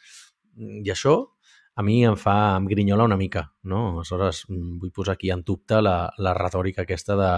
i 0.56 0.90
això 0.90 1.18
a 1.74 1.82
mi 1.82 2.04
em 2.06 2.16
fa, 2.16 2.56
em 2.56 2.66
grinyola 2.70 3.06
una 3.08 3.16
mica, 3.18 3.42
no? 3.70 3.80
Aleshores, 3.96 4.44
mm, 4.48 4.76
vull 4.78 4.92
posar 4.94 5.16
aquí 5.16 5.30
en 5.34 5.42
dubte 5.42 5.80
la, 5.82 5.96
la 6.22 6.34
retòrica 6.36 6.84
aquesta 6.84 7.16
de, 7.18 7.30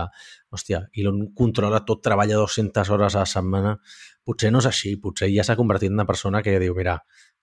hòstia, 0.53 0.83
Elon 0.92 1.22
controla 1.35 1.81
tot, 1.88 2.03
treballa 2.05 2.37
200 2.37 2.90
hores 2.92 3.16
a 3.16 3.25
la 3.25 3.31
setmana. 3.31 3.77
Potser 4.27 4.51
no 4.53 4.61
és 4.61 4.68
així, 4.68 4.96
potser 5.01 5.31
ja 5.33 5.44
s'ha 5.46 5.57
convertit 5.57 5.88
en 5.88 5.96
una 5.96 6.09
persona 6.09 6.42
que 6.44 6.59
diu, 6.61 6.77
mira, 6.77 6.99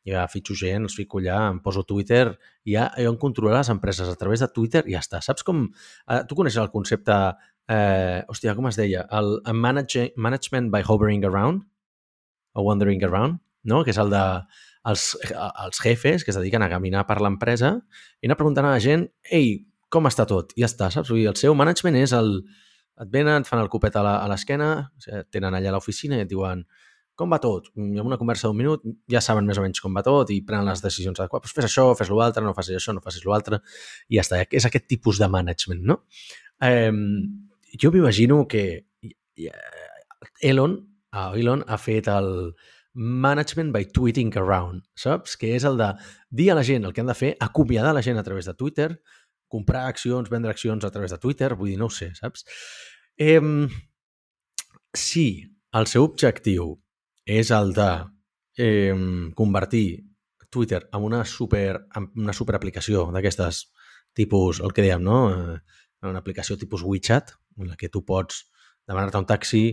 ja 0.05 0.27
fitxo 0.27 0.55
gent, 0.59 0.85
els 0.85 0.97
fico 0.99 1.21
allà, 1.21 1.39
em 1.49 1.59
poso 1.63 1.85
Twitter, 1.87 2.35
ja 2.67 2.89
jo 2.99 3.13
em 3.13 3.17
controla 3.17 3.61
les 3.61 3.71
empreses 3.73 4.09
a 4.09 4.15
través 4.19 4.43
de 4.43 4.51
Twitter 4.53 4.83
i 4.85 4.93
ja 4.93 5.01
està. 5.01 5.21
Saps 5.23 5.45
com... 5.47 5.65
Eh, 6.07 6.21
tu 6.29 6.37
coneixes 6.37 6.61
el 6.61 6.69
concepte, 6.73 7.15
eh, 7.71 8.21
hòstia, 8.27 8.53
com 8.59 8.67
es 8.69 8.77
deia? 8.77 9.07
El, 9.09 9.39
el 9.47 9.57
manage, 9.57 10.11
management 10.17 10.69
by 10.75 10.83
hovering 10.85 11.25
around 11.25 11.63
o 12.53 12.67
wandering 12.67 13.01
around, 13.07 13.39
no? 13.63 13.81
Que 13.83 13.95
és 13.95 13.97
el 13.97 14.11
de 14.13 14.23
els, 14.89 15.13
els 15.31 15.79
jefes 15.79 16.25
que 16.25 16.33
es 16.33 16.39
dediquen 16.39 16.65
a 16.65 16.69
caminar 16.71 17.05
per 17.07 17.19
l'empresa 17.23 17.77
i 18.21 18.27
anar 18.27 18.37
preguntant 18.39 18.67
a 18.67 18.75
la 18.75 18.83
gent 18.83 19.07
ei, 19.31 19.63
com 19.93 20.09
està 20.09 20.25
tot? 20.29 20.55
I 20.57 20.65
ja 20.65 20.71
està, 20.71 20.89
saps? 20.93 21.11
el 21.13 21.39
seu 21.39 21.55
management 21.55 21.99
és 22.01 22.15
el... 22.17 22.39
Et 23.01 23.09
venen, 23.09 23.41
et 23.41 23.47
fan 23.49 23.57
el 23.57 23.71
copet 23.73 23.95
a 23.97 24.03
l'esquena, 24.29 24.67
tenen 25.33 25.55
allà 25.57 25.71
l'oficina 25.73 26.19
i 26.19 26.27
et 26.27 26.29
diuen 26.29 26.59
com 27.17 27.31
va 27.33 27.39
tot? 27.41 27.71
I 27.73 28.01
amb 28.01 28.09
una 28.09 28.19
conversa 28.21 28.49
d'un 28.49 28.57
minut 28.57 28.83
ja 29.09 29.21
saben 29.21 29.45
més 29.49 29.57
o 29.57 29.63
menys 29.65 29.81
com 29.81 29.93
va 29.97 30.03
tot 30.05 30.29
i 30.33 30.39
prenen 30.45 30.69
les 30.69 30.81
decisions 30.81 31.19
adequades. 31.19 31.45
Pues 31.45 31.55
fes 31.57 31.67
això, 31.67 31.87
fes 31.97 32.09
l'altre, 32.13 32.43
no 32.45 32.53
facis 32.57 32.77
això, 32.79 32.93
no 32.93 33.01
facis 33.05 33.25
l'altre, 33.29 33.61
i 34.09 34.17
ja 34.17 34.25
està. 34.25 34.43
És 34.45 34.65
aquest 34.69 34.85
tipus 34.89 35.21
de 35.21 35.29
management, 35.29 35.83
no? 35.89 35.99
Eh, 36.69 36.93
jo 37.81 37.91
m'imagino 37.93 38.43
que 38.49 38.63
Elon, 40.41 40.77
Elon 41.37 41.65
ha 41.67 41.77
fet 41.81 42.09
el, 42.13 42.31
management 42.93 43.73
by 43.73 43.85
tweeting 43.85 44.35
around, 44.37 44.83
saps? 44.95 45.35
Que 45.37 45.55
és 45.57 45.65
el 45.65 45.77
de 45.79 45.89
dir 46.29 46.51
a 46.53 46.57
la 46.59 46.63
gent 46.65 46.85
el 46.85 46.93
que 46.93 47.01
han 47.01 47.09
de 47.09 47.17
fer, 47.17 47.33
acomiadar 47.41 47.93
la 47.95 48.03
gent 48.05 48.19
a 48.21 48.23
través 48.23 48.45
de 48.45 48.53
Twitter, 48.53 48.89
comprar 49.49 49.87
accions, 49.87 50.29
vendre 50.29 50.51
accions 50.51 50.85
a 50.85 50.91
través 50.91 51.11
de 51.11 51.19
Twitter, 51.21 51.53
vull 51.55 51.73
dir, 51.73 51.79
no 51.81 51.89
ho 51.89 51.93
sé, 51.93 52.11
saps? 52.17 52.45
Eh, 53.17 53.41
si 54.93 55.27
el 55.73 55.89
seu 55.89 56.05
objectiu 56.05 56.73
és 57.25 57.51
el 57.53 57.73
de 57.73 57.91
eh, 58.57 58.95
convertir 59.35 59.87
Twitter 60.53 60.83
en 60.93 61.01
una 61.01 61.23
super, 61.25 61.87
en 61.97 62.11
una 62.15 62.33
super 62.33 62.55
aplicació 62.55 63.07
d'aquestes 63.13 63.65
tipus, 64.13 64.61
el 64.61 64.73
que 64.73 64.85
dèiem, 64.85 65.01
no? 65.01 65.19
Eh, 65.33 65.57
una 66.03 66.19
aplicació 66.19 66.57
tipus 66.59 66.83
WeChat, 66.83 67.33
en 67.57 67.71
la 67.71 67.77
que 67.79 67.89
tu 67.89 68.03
pots 68.05 68.43
demanar-te 68.87 69.21
un 69.21 69.29
taxi 69.29 69.63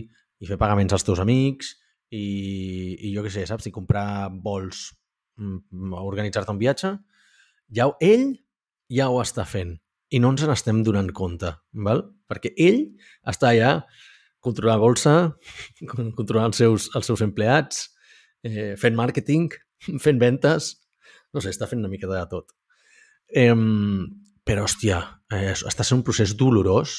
i 0.41 0.49
fer 0.49 0.57
pagaments 0.57 0.95
als 0.95 1.05
teus 1.05 1.19
amics 1.21 1.75
i, 2.11 2.25
i 3.07 3.13
jo 3.15 3.23
què 3.25 3.31
sé, 3.33 3.45
saps? 3.47 3.65
Si 3.65 3.73
comprar 3.73 4.29
vols, 4.43 4.89
mm, 5.39 5.95
organitzar-te 6.01 6.53
un 6.53 6.59
viatge, 6.61 6.93
ja, 7.71 7.87
ell 8.03 8.33
ja 8.91 9.07
ho 9.09 9.21
està 9.23 9.47
fent 9.47 9.77
i 10.11 10.19
no 10.19 10.33
ens 10.33 10.43
n'estem 10.43 10.81
donant 10.83 11.09
compte, 11.15 11.53
val? 11.87 12.03
perquè 12.27 12.51
ell 12.59 12.81
està 13.27 13.51
allà 13.51 13.71
controlar 14.43 14.77
la 14.77 14.83
bolsa, 14.83 15.13
controlar 16.19 16.49
els 16.49 16.59
seus, 16.59 16.89
els 16.97 17.07
seus 17.07 17.23
empleats, 17.23 17.85
eh, 18.43 18.73
fent 18.79 18.97
màrqueting, 18.97 19.51
fent 20.05 20.21
ventes... 20.21 20.75
No 21.31 21.39
sé, 21.39 21.47
està 21.53 21.63
fent 21.63 21.79
una 21.79 21.87
mica 21.87 22.09
de 22.09 22.17
tot. 22.27 22.49
Eh, 23.39 23.53
però, 24.43 24.65
hòstia, 24.65 24.97
eh, 25.31 25.53
està 25.55 25.85
sent 25.87 26.01
un 26.01 26.03
procés 26.03 26.33
dolorós 26.35 26.97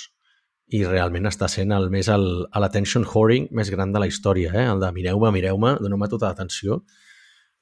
i 0.73 0.81
realment 0.89 1.29
està 1.29 1.49
sent 1.53 1.73
el 1.77 1.91
més 1.93 2.09
l'attention 2.09 3.05
whoring 3.05 3.51
més 3.53 3.71
gran 3.73 3.93
de 3.93 4.01
la 4.01 4.09
història, 4.09 4.55
eh? 4.57 4.65
el 4.73 4.81
de 4.81 4.89
mireu-me, 4.97 5.33
mireu-me, 5.35 5.75
doneu-me 5.85 6.09
tota 6.09 6.31
l'atenció. 6.31 6.81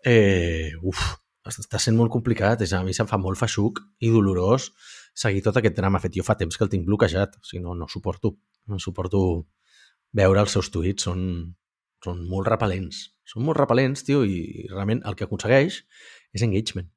Eh, 0.07 0.71
uf, 0.87 1.03
està 1.51 1.81
sent 1.83 1.97
molt 1.99 2.13
complicat, 2.15 2.63
és, 2.63 2.73
a 2.77 2.85
mi 2.87 2.95
se'm 2.95 3.09
fa 3.11 3.19
molt 3.19 3.41
feixuc 3.41 3.81
i 4.05 4.13
dolorós 4.15 4.71
seguir 5.17 5.43
tot 5.43 5.59
aquest 5.59 5.75
drama 5.77 6.01
fet. 6.03 6.15
Jo 6.15 6.27
fa 6.27 6.39
temps 6.39 6.57
que 6.57 6.65
el 6.67 6.71
tinc 6.71 6.87
bloquejat, 6.87 7.35
o 7.41 7.47
sigui, 7.47 7.65
no, 7.65 7.75
no 7.75 7.89
suporto, 7.91 8.37
no 8.71 8.79
suporto 8.79 9.23
veure 10.17 10.45
els 10.45 10.55
seus 10.55 10.71
tuits, 10.71 11.09
són, 11.09 11.23
són 12.05 12.25
molt 12.31 12.49
repel·lents. 12.49 13.09
Són 13.27 13.47
molt 13.47 13.59
repel·lents, 13.59 14.05
tio, 14.07 14.23
i 14.23 14.69
realment 14.71 15.03
el 15.07 15.19
que 15.19 15.27
aconsegueix 15.27 15.83
és 16.35 16.47
engagement. 16.47 16.89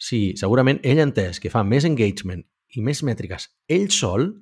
Sí, 0.00 0.34
segurament 0.36 0.80
ell 0.84 1.00
ha 1.00 1.08
entès 1.08 1.40
que 1.40 1.52
fa 1.52 1.62
més 1.64 1.86
engagement 1.88 2.42
i 2.74 2.82
més 2.84 3.00
mètriques 3.06 3.48
ell 3.70 3.88
sol, 3.94 4.32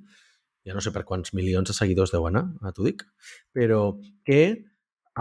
ja 0.67 0.75
no 0.77 0.83
sé 0.85 0.93
per 0.95 1.05
quants 1.09 1.33
milions 1.35 1.71
de 1.71 1.77
seguidors 1.77 2.13
deu 2.15 2.27
anar, 2.29 2.45
a 2.63 2.73
t'ho 2.75 2.87
dic, 2.87 3.03
però 3.55 3.97
que 4.27 4.43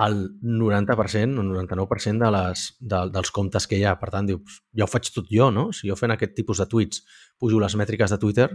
el 0.05 0.39
90% 0.41 1.39
o 1.39 1.43
99% 1.43 2.23
de 2.23 2.29
les, 2.31 2.77
de, 2.79 2.99
dels 3.11 3.31
comptes 3.35 3.67
que 3.67 3.75
hi 3.75 3.83
ha. 3.83 3.97
Per 3.99 4.07
tant, 4.13 4.29
dius, 4.29 4.61
ja 4.77 4.85
ho 4.85 4.91
faig 4.91 5.09
tot 5.11 5.27
jo, 5.31 5.49
no? 5.51 5.67
Si 5.75 5.89
jo 5.89 5.97
fent 5.99 6.15
aquest 6.15 6.35
tipus 6.37 6.61
de 6.63 6.67
tuits 6.71 7.03
pujo 7.41 7.59
les 7.59 7.75
mètriques 7.75 8.13
de 8.13 8.19
Twitter, 8.21 8.47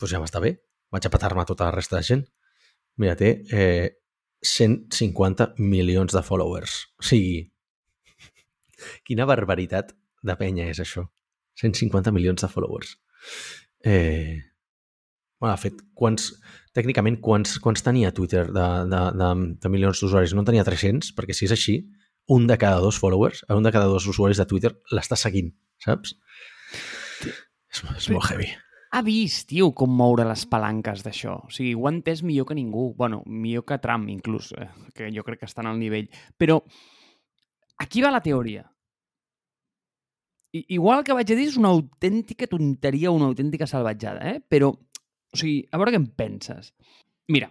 doncs 0.00 0.14
ja 0.14 0.22
m'està 0.22 0.40
bé. 0.40 0.54
Vaig 0.92 1.04
a 1.04 1.12
petar-me 1.12 1.44
tota 1.44 1.68
la 1.68 1.76
resta 1.76 1.98
de 1.98 2.08
gent. 2.08 2.24
Mira, 2.96 3.16
té 3.20 3.34
eh, 3.52 3.98
150 4.46 5.52
milions 5.58 6.16
de 6.16 6.24
followers. 6.24 6.78
O 7.02 7.04
sigui, 7.04 7.42
quina 9.04 9.28
barbaritat 9.28 9.92
de 10.24 10.36
penya 10.40 10.70
és 10.72 10.80
això. 10.80 11.04
150 11.60 12.12
milions 12.16 12.40
de 12.40 12.48
followers. 12.52 12.96
Eh, 13.84 14.40
bueno, 15.40 15.52
de 15.54 15.60
fet, 15.60 15.80
quants, 15.94 16.30
tècnicament, 16.76 17.20
quants, 17.24 17.58
quants 17.62 17.84
tenia 17.84 18.12
Twitter 18.16 18.46
de, 18.48 18.66
de, 18.90 19.02
de, 19.20 19.30
de 19.62 19.72
milions 19.72 20.00
d'usuaris? 20.00 20.34
No 20.34 20.44
en 20.44 20.50
tenia 20.50 20.66
300, 20.66 21.12
perquè 21.16 21.36
si 21.36 21.48
és 21.48 21.54
així, 21.56 21.78
un 22.26 22.46
de 22.46 22.58
cada 22.58 22.80
dos 22.82 22.98
followers, 22.98 23.44
un 23.54 23.62
de 23.62 23.72
cada 23.72 23.86
dos 23.86 24.06
usuaris 24.06 24.40
de 24.40 24.46
Twitter 24.50 24.72
l'està 24.92 25.18
seguint, 25.18 25.52
saps? 25.82 26.16
És, 27.70 27.82
és 27.82 28.08
molt 28.10 28.30
heavy. 28.30 28.48
Ha 28.96 29.02
vist, 29.04 29.48
tio, 29.50 29.72
com 29.76 29.92
moure 29.92 30.24
les 30.24 30.46
palanques 30.48 31.02
d'això. 31.04 31.36
O 31.46 31.50
sigui, 31.52 31.74
ho 31.76 31.86
ha 31.86 31.92
entès 31.92 32.22
millor 32.24 32.46
que 32.48 32.56
ningú. 32.56 32.94
bueno, 32.96 33.22
millor 33.26 33.64
que 33.66 33.78
Trump, 33.78 34.08
inclús, 34.08 34.52
eh? 34.56 34.70
que 34.94 35.10
jo 35.12 35.24
crec 35.24 35.40
que 35.40 35.50
estan 35.50 35.66
al 35.66 35.78
nivell. 35.78 36.08
Però 36.38 36.62
aquí 37.78 38.02
va 38.02 38.14
la 38.14 38.22
teoria. 38.22 38.64
I, 40.54 40.64
igual 40.78 41.04
que 41.04 41.12
vaig 41.12 41.30
a 41.30 41.36
dir 41.36 41.48
és 41.50 41.58
una 41.60 41.74
autèntica 41.74 42.46
tonteria, 42.48 43.10
una 43.12 43.26
autèntica 43.28 43.66
salvatjada, 43.68 44.22
eh? 44.30 44.40
Però, 44.40 44.72
o 45.36 45.40
sigui, 45.40 45.60
a 45.70 45.80
veure 45.80 45.92
què 45.94 46.00
en 46.00 46.08
penses. 46.18 46.72
Mira, 47.32 47.50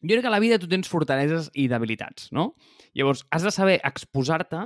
jo 0.00 0.14
crec 0.14 0.24
que 0.24 0.30
a 0.30 0.34
la 0.34 0.42
vida 0.42 0.58
tu 0.58 0.68
tens 0.70 0.88
fortaleses 0.88 1.50
i 1.54 1.68
debilitats, 1.68 2.30
no? 2.32 2.54
Llavors, 2.96 3.26
has 3.30 3.44
de 3.44 3.52
saber 3.52 3.80
exposar-te 3.84 4.64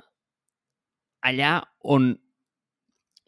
allà 1.25 1.57
on 1.83 2.13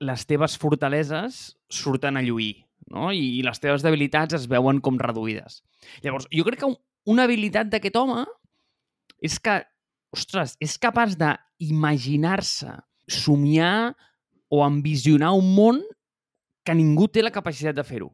les 0.07 0.27
teves 0.29 0.57
fortaleses 0.61 1.57
surten 1.73 2.17
a 2.17 2.23
lluir, 2.23 2.67
no? 2.93 3.11
I, 3.11 3.43
les 3.43 3.63
teves 3.63 3.83
debilitats 3.83 4.37
es 4.37 4.47
veuen 4.51 4.83
com 4.85 5.01
reduïdes. 5.01 5.63
Llavors, 6.05 6.29
jo 6.31 6.45
crec 6.47 6.63
que 6.63 6.73
una 7.11 7.25
habilitat 7.27 7.73
d'aquest 7.73 7.97
home 7.99 8.27
és 9.25 9.39
que, 9.43 9.59
ostres, 10.15 10.55
és 10.63 10.77
capaç 10.79 11.17
d'imaginar-se 11.19 12.77
somiar 13.11 13.97
o 14.53 14.63
ambicionar 14.63 15.33
un 15.35 15.51
món 15.57 15.83
que 16.67 16.75
ningú 16.75 17.09
té 17.09 17.23
la 17.25 17.35
capacitat 17.35 17.75
de 17.75 17.85
fer-ho. 17.87 18.11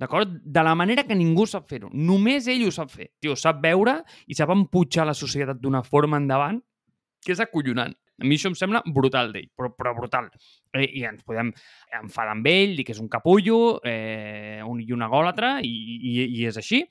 D'acord? 0.00 0.32
De 0.40 0.62
la 0.64 0.74
manera 0.74 1.04
que 1.04 1.16
ningú 1.16 1.44
sap 1.48 1.66
fer-ho. 1.68 1.90
Només 1.92 2.46
ell 2.48 2.64
ho 2.64 2.72
sap 2.72 2.92
fer. 2.92 3.10
Tio, 3.20 3.36
sap 3.36 3.60
veure 3.60 3.98
i 4.26 4.36
sap 4.38 4.52
empujar 4.54 5.04
la 5.04 5.16
societat 5.16 5.60
d'una 5.60 5.82
forma 5.84 6.20
endavant 6.20 6.60
que 7.20 7.34
és 7.34 7.42
acollonant. 7.44 7.92
A 8.20 8.24
mi 8.24 8.36
això 8.36 8.50
em 8.50 8.56
sembla 8.56 8.82
brutal 8.96 9.30
d'ell, 9.32 9.48
però, 9.56 9.70
però 9.76 9.92
brutal. 9.96 10.28
Eh, 10.76 10.86
I 11.00 11.04
ens 11.08 11.24
podem 11.24 11.52
enfadar 12.00 12.34
amb 12.34 12.48
ell, 12.48 12.74
dir 12.76 12.84
que 12.88 12.94
és 12.96 13.00
un 13.00 13.08
capullo 13.12 13.78
eh, 13.84 14.60
un, 14.64 14.80
i 14.80 14.92
un 14.92 15.04
agòlatre, 15.04 15.58
i, 15.64 15.72
i, 15.98 16.16
i 16.40 16.48
és 16.48 16.56
així. 16.60 16.82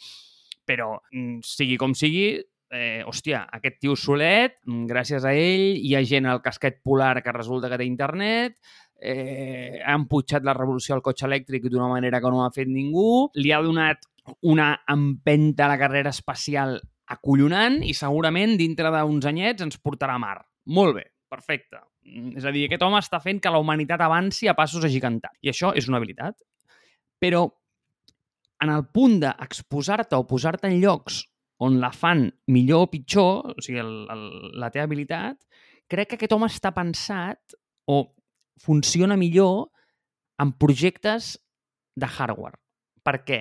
Però, 0.69 0.95
mm, 1.13 1.41
sigui 1.45 1.78
com 1.82 1.93
sigui, 1.98 2.32
eh, 2.74 3.02
hòstia, 3.06 3.43
aquest 3.58 3.80
tio 3.82 3.95
solet, 3.98 4.58
mm, 4.65 4.86
gràcies 4.89 5.26
a 5.26 5.34
ell, 5.38 5.78
hi 5.78 5.95
ha 5.98 6.04
gent 6.06 6.30
al 6.30 6.41
casquet 6.45 6.82
polar 6.86 7.15
que 7.26 7.34
resulta 7.34 7.69
que 7.69 7.82
té 7.82 7.89
internet, 7.89 8.58
eh, 9.02 9.80
ha 9.84 9.96
emputxat 9.96 10.46
la 10.46 10.56
revolució 10.58 10.96
al 10.96 11.04
cotxe 11.06 11.28
elèctric 11.28 11.68
d'una 11.70 11.90
manera 11.92 12.22
que 12.22 12.32
no 12.32 12.44
ha 12.46 12.54
fet 12.56 12.70
ningú, 12.70 13.30
li 13.36 13.52
ha 13.52 13.62
donat 13.64 14.06
una 14.46 14.74
empenta 14.88 15.66
a 15.66 15.72
la 15.72 15.80
carrera 15.82 16.14
espacial 16.14 16.78
acollonant 17.10 17.80
i 17.84 17.96
segurament 17.98 18.56
dintre 18.60 18.92
d'uns 18.94 19.26
anyets 19.26 19.66
ens 19.66 19.80
portarà 19.82 20.20
a 20.20 20.22
mar. 20.22 20.38
Molt 20.70 21.00
bé, 21.00 21.06
perfecte. 21.32 21.82
És 22.38 22.46
a 22.46 22.54
dir, 22.54 22.68
aquest 22.68 22.84
home 22.86 23.00
està 23.02 23.20
fent 23.24 23.42
que 23.42 23.52
la 23.54 23.62
humanitat 23.62 24.02
avanci 24.02 24.48
a 24.48 24.56
passos 24.58 24.86
agigantats. 24.86 25.38
I 25.42 25.52
això 25.52 25.74
és 25.78 25.90
una 25.90 25.98
habilitat. 25.98 26.38
Però 27.20 27.48
en 28.64 28.72
el 28.74 28.86
punt 28.94 29.20
d'exposar-te 29.24 30.18
o 30.18 30.28
posar-te 30.28 30.70
en 30.70 30.80
llocs 30.82 31.24
on 31.66 31.80
la 31.82 31.92
fan 31.92 32.28
millor 32.54 32.88
o 32.88 32.92
pitjor, 32.92 33.52
o 33.52 33.64
sigui, 33.64 33.82
el, 33.82 33.94
el, 34.12 34.24
la 34.62 34.70
teva 34.72 34.88
habilitat, 34.88 35.42
crec 35.92 36.12
que 36.12 36.20
aquest 36.20 36.36
home 36.36 36.48
està 36.48 36.72
pensat 36.76 37.58
o 37.90 38.04
funciona 38.60 39.17
millor 39.17 39.69
en 40.39 40.54
projectes 40.54 41.38
de 41.95 42.08
hardware. 42.08 42.60
Per 43.04 43.17
què? 43.26 43.39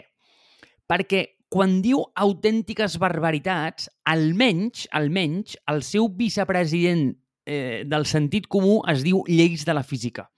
Perquè 0.88 1.24
quan 1.52 1.78
diu 1.85 2.02
autèntiques 2.16 2.98
barbaritats, 3.00 3.88
almenys, 4.09 4.87
almenys, 4.92 5.57
el 5.72 5.83
seu 5.87 6.09
vicepresident 6.16 7.11
eh, 7.48 7.85
del 7.88 8.04
sentit 8.09 8.48
comú 8.50 8.83
es 8.90 9.04
diu 9.07 9.22
lleis 9.28 9.64
de 9.64 9.76
la 9.76 9.85
física. 9.87 10.28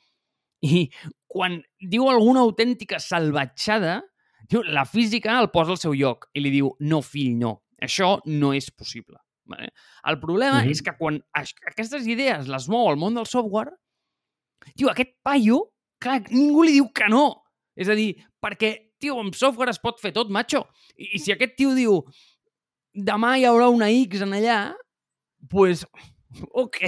I 0.62 0.88
quan 1.30 1.58
diu 1.80 2.08
alguna 2.10 2.44
autèntica 2.44 3.00
salvatjada, 3.02 4.00
diu, 4.50 4.62
la 4.66 4.84
física 4.84 5.38
el 5.40 5.50
posa 5.54 5.74
al 5.74 5.82
seu 5.82 5.96
lloc 5.96 6.28
i 6.34 6.44
li 6.44 6.52
diu, 6.54 6.74
no, 6.86 7.00
fill, 7.02 7.34
no, 7.40 7.56
això 7.82 8.18
no 8.30 8.54
és 8.54 8.70
possible. 8.70 9.18
Vale? 9.50 9.72
El 10.06 10.20
problema 10.22 10.60
mm 10.60 10.66
-hmm. 10.66 10.70
és 10.70 10.82
que 10.82 10.96
quan 10.96 11.20
aquestes 11.34 12.06
idees 12.06 12.46
les 12.46 12.68
mou 12.68 12.90
el 12.90 12.96
món 12.96 13.14
del 13.14 13.26
software, 13.26 13.72
tio, 14.74 14.90
aquest 14.90 15.14
paio, 15.26 15.64
clar, 16.02 16.20
ningú 16.30 16.64
li 16.66 16.76
diu 16.78 16.90
que 16.94 17.08
no. 17.12 17.24
És 17.78 17.90
a 17.90 17.96
dir, 17.98 18.12
perquè, 18.42 18.74
tio, 19.00 19.18
amb 19.20 19.36
software 19.36 19.72
es 19.72 19.80
pot 19.82 20.00
fer 20.02 20.12
tot, 20.16 20.30
macho. 20.32 20.64
I, 20.96 21.16
i 21.16 21.22
si 21.22 21.34
aquest 21.34 21.56
tio 21.58 21.74
diu 21.76 22.00
demà 22.94 23.36
hi 23.38 23.46
haurà 23.48 23.70
una 23.72 23.90
X 23.94 24.24
en 24.26 24.34
allà, 24.36 24.60
pues, 25.50 25.84
ok, 26.50 26.80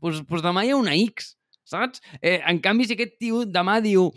pues, 0.00 0.22
pues 0.28 0.44
demà 0.44 0.64
hi 0.64 0.74
ha 0.74 0.80
una 0.80 0.96
X, 0.98 1.34
saps? 1.68 2.02
Eh, 2.22 2.38
en 2.38 2.60
canvi, 2.64 2.88
si 2.88 2.96
aquest 2.96 3.18
tio 3.20 3.44
demà 3.46 3.78
diu 3.84 4.10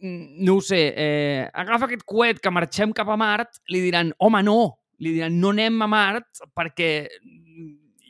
no 0.00 0.54
ho 0.54 0.60
sé, 0.62 0.94
eh, 0.94 1.48
agafa 1.58 1.88
aquest 1.88 2.04
coet 2.06 2.38
que 2.38 2.52
marxem 2.54 2.92
cap 2.94 3.08
a 3.10 3.16
Mart, 3.18 3.58
li 3.72 3.80
diran, 3.82 4.12
home, 4.22 4.44
no, 4.46 4.58
li 5.02 5.14
diran 5.16 5.38
no 5.40 5.52
anem 5.54 5.82
a 5.82 5.90
Mart 5.90 6.44
perquè... 6.56 7.08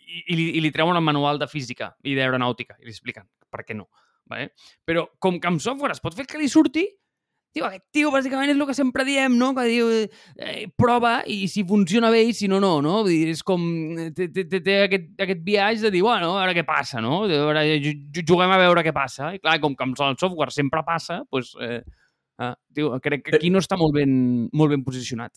I, 0.08 0.34
li, 0.34 0.46
i 0.56 0.62
li 0.64 0.72
treuen 0.72 0.96
el 0.96 1.04
manual 1.04 1.40
de 1.40 1.48
física 1.50 1.92
i 2.04 2.14
d'aeronàutica 2.16 2.78
i 2.80 2.88
li 2.88 2.94
expliquen 2.94 3.28
per 3.52 3.64
què 3.66 3.76
no. 3.76 3.88
Vale? 4.28 4.52
Però 4.88 5.06
com 5.20 5.38
que 5.40 5.48
amb 5.50 5.60
software 5.60 5.96
es 5.96 6.02
pot 6.04 6.16
fer 6.16 6.26
que 6.28 6.40
li 6.40 6.48
surti, 6.52 6.84
tio, 7.54 7.66
aquest 7.66 7.84
tio 7.94 8.10
bàsicament 8.12 8.52
és 8.52 8.56
el 8.58 8.66
que 8.68 8.76
sempre 8.76 9.04
diem, 9.08 9.36
no? 9.40 9.50
Que 9.56 9.64
diu, 9.68 9.88
eh, 10.36 10.66
prova 10.78 11.14
i 11.26 11.40
si 11.50 11.64
funciona 11.68 12.10
bé 12.12 12.22
i 12.28 12.34
si 12.36 12.48
no, 12.50 12.60
no, 12.60 12.78
no? 12.84 12.98
Vull 13.06 13.12
dir, 13.12 13.32
és 13.34 13.42
com, 13.46 13.62
té, 14.16 14.28
té, 14.34 14.44
té 14.60 14.76
aquest, 14.84 15.08
aquest 15.24 15.44
viatge 15.46 15.86
de 15.86 15.92
dir, 15.96 16.02
bueno, 16.04 16.34
a 16.34 16.42
veure 16.42 16.56
què 16.58 16.66
passa, 16.68 17.02
no? 17.04 17.22
A 17.24 17.30
veure, 17.30 17.64
juguem 18.20 18.52
a 18.52 18.60
veure 18.60 18.84
què 18.86 18.94
passa. 18.96 19.32
I 19.34 19.40
clar, 19.42 19.58
com 19.64 19.76
que 19.76 19.86
amb 19.86 20.04
el 20.08 20.18
software 20.20 20.54
sempre 20.54 20.84
passa, 20.86 21.22
doncs, 21.32 21.54
eh, 21.64 21.80
eh, 22.44 22.52
tio, 22.76 22.92
crec 23.04 23.24
que 23.26 23.40
aquí 23.40 23.52
no 23.54 23.64
està 23.64 23.80
molt 23.80 23.96
ben, 23.96 24.12
molt 24.52 24.76
ben 24.76 24.84
posicionat. 24.86 25.34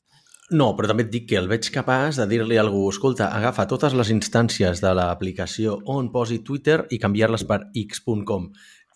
No, 0.52 0.74
però 0.76 0.90
també 0.92 1.06
et 1.06 1.12
dic 1.14 1.30
que 1.30 1.38
el 1.40 1.48
veig 1.48 1.70
capaç 1.72 2.18
de 2.20 2.26
dir-li 2.28 2.58
a 2.60 2.64
algú, 2.66 2.82
escolta, 2.92 3.30
agafa 3.32 3.64
totes 3.72 3.94
les 3.96 4.10
instàncies 4.12 4.82
de 4.84 4.92
l'aplicació 4.98 5.78
on 5.94 6.10
posi 6.12 6.42
Twitter 6.44 6.82
i 6.92 7.00
canviar-les 7.00 7.46
per 7.48 7.62
x.com 7.86 8.50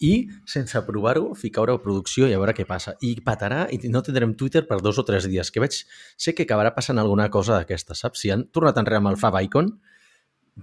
i, 0.04 0.28
sense 0.52 0.82
provar-ho, 0.84 1.30
ficar-ho 1.40 1.78
a 1.78 1.82
producció 1.82 2.28
i 2.28 2.36
a 2.36 2.42
veure 2.42 2.56
què 2.58 2.66
passa. 2.68 2.98
I 3.00 3.14
patarà 3.24 3.66
i 3.72 3.80
no 3.88 4.04
tindrem 4.04 4.36
Twitter 4.36 4.66
per 4.68 4.82
dos 4.84 5.00
o 5.00 5.06
tres 5.08 5.30
dies, 5.32 5.52
que 5.52 5.64
veig, 5.64 5.78
sé 6.20 6.36
que 6.36 6.44
acabarà 6.44 6.74
passant 6.76 7.00
alguna 7.00 7.30
cosa 7.32 7.56
d'aquesta, 7.56 7.96
saps? 7.96 8.26
Si 8.26 8.34
han 8.36 8.50
tornat 8.52 8.82
enrere 8.82 9.00
amb 9.00 9.14
el 9.14 9.20
Fab 9.22 9.40
Icon, 9.48 9.72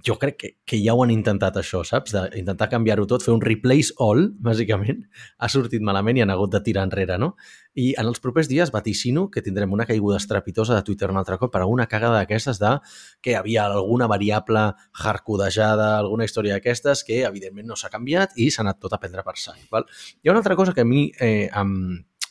jo 0.01 0.17
crec 0.17 0.37
que, 0.37 0.49
que 0.65 0.79
ja 0.81 0.95
ho 0.95 1.03
han 1.03 1.11
intentat 1.13 1.57
això, 1.59 1.83
saps? 1.85 2.15
D'intentar 2.15 2.67
canviar-ho 2.71 3.05
tot, 3.09 3.21
fer 3.21 3.33
un 3.35 3.43
replace 3.43 3.93
all, 4.01 4.31
bàsicament, 4.41 5.03
ha 5.37 5.49
sortit 5.53 5.83
malament 5.85 6.17
i 6.17 6.23
han 6.25 6.33
hagut 6.33 6.55
de 6.55 6.63
tirar 6.65 6.87
enrere, 6.87 7.19
no? 7.21 7.35
I 7.77 7.91
en 8.01 8.09
els 8.09 8.21
propers 8.23 8.49
dies 8.49 8.71
vaticino 8.73 9.27
que 9.29 9.43
tindrem 9.45 9.73
una 9.73 9.85
caiguda 9.85 10.17
estrepitosa 10.17 10.75
de 10.79 10.85
Twitter 10.87 11.11
un 11.13 11.21
altre 11.21 11.37
cop 11.41 11.53
per 11.53 11.61
alguna 11.61 11.85
cagada 11.91 12.17
d'aquestes 12.23 12.61
de 12.61 12.73
que 13.21 13.33
hi 13.33 13.37
havia 13.37 13.67
alguna 13.67 14.09
variable 14.09 14.71
hardcodejada, 14.93 15.97
alguna 15.99 16.25
història 16.25 16.57
d'aquestes 16.57 17.05
que 17.05 17.21
evidentment 17.29 17.69
no 17.69 17.77
s'ha 17.77 17.93
canviat 17.93 18.33
i 18.37 18.49
s'ha 18.49 18.65
anat 18.65 18.81
tot 18.81 18.97
a 18.97 19.01
prendre 19.01 19.25
per 19.25 19.37
sac. 19.37 19.61
Val? 19.71 19.85
Hi 20.21 20.29
ha 20.29 20.33
una 20.33 20.41
altra 20.41 20.57
cosa 20.57 20.73
que 20.73 20.81
a 20.81 20.89
mi 20.89 21.11
eh, 21.19 21.49
em, 21.53 21.75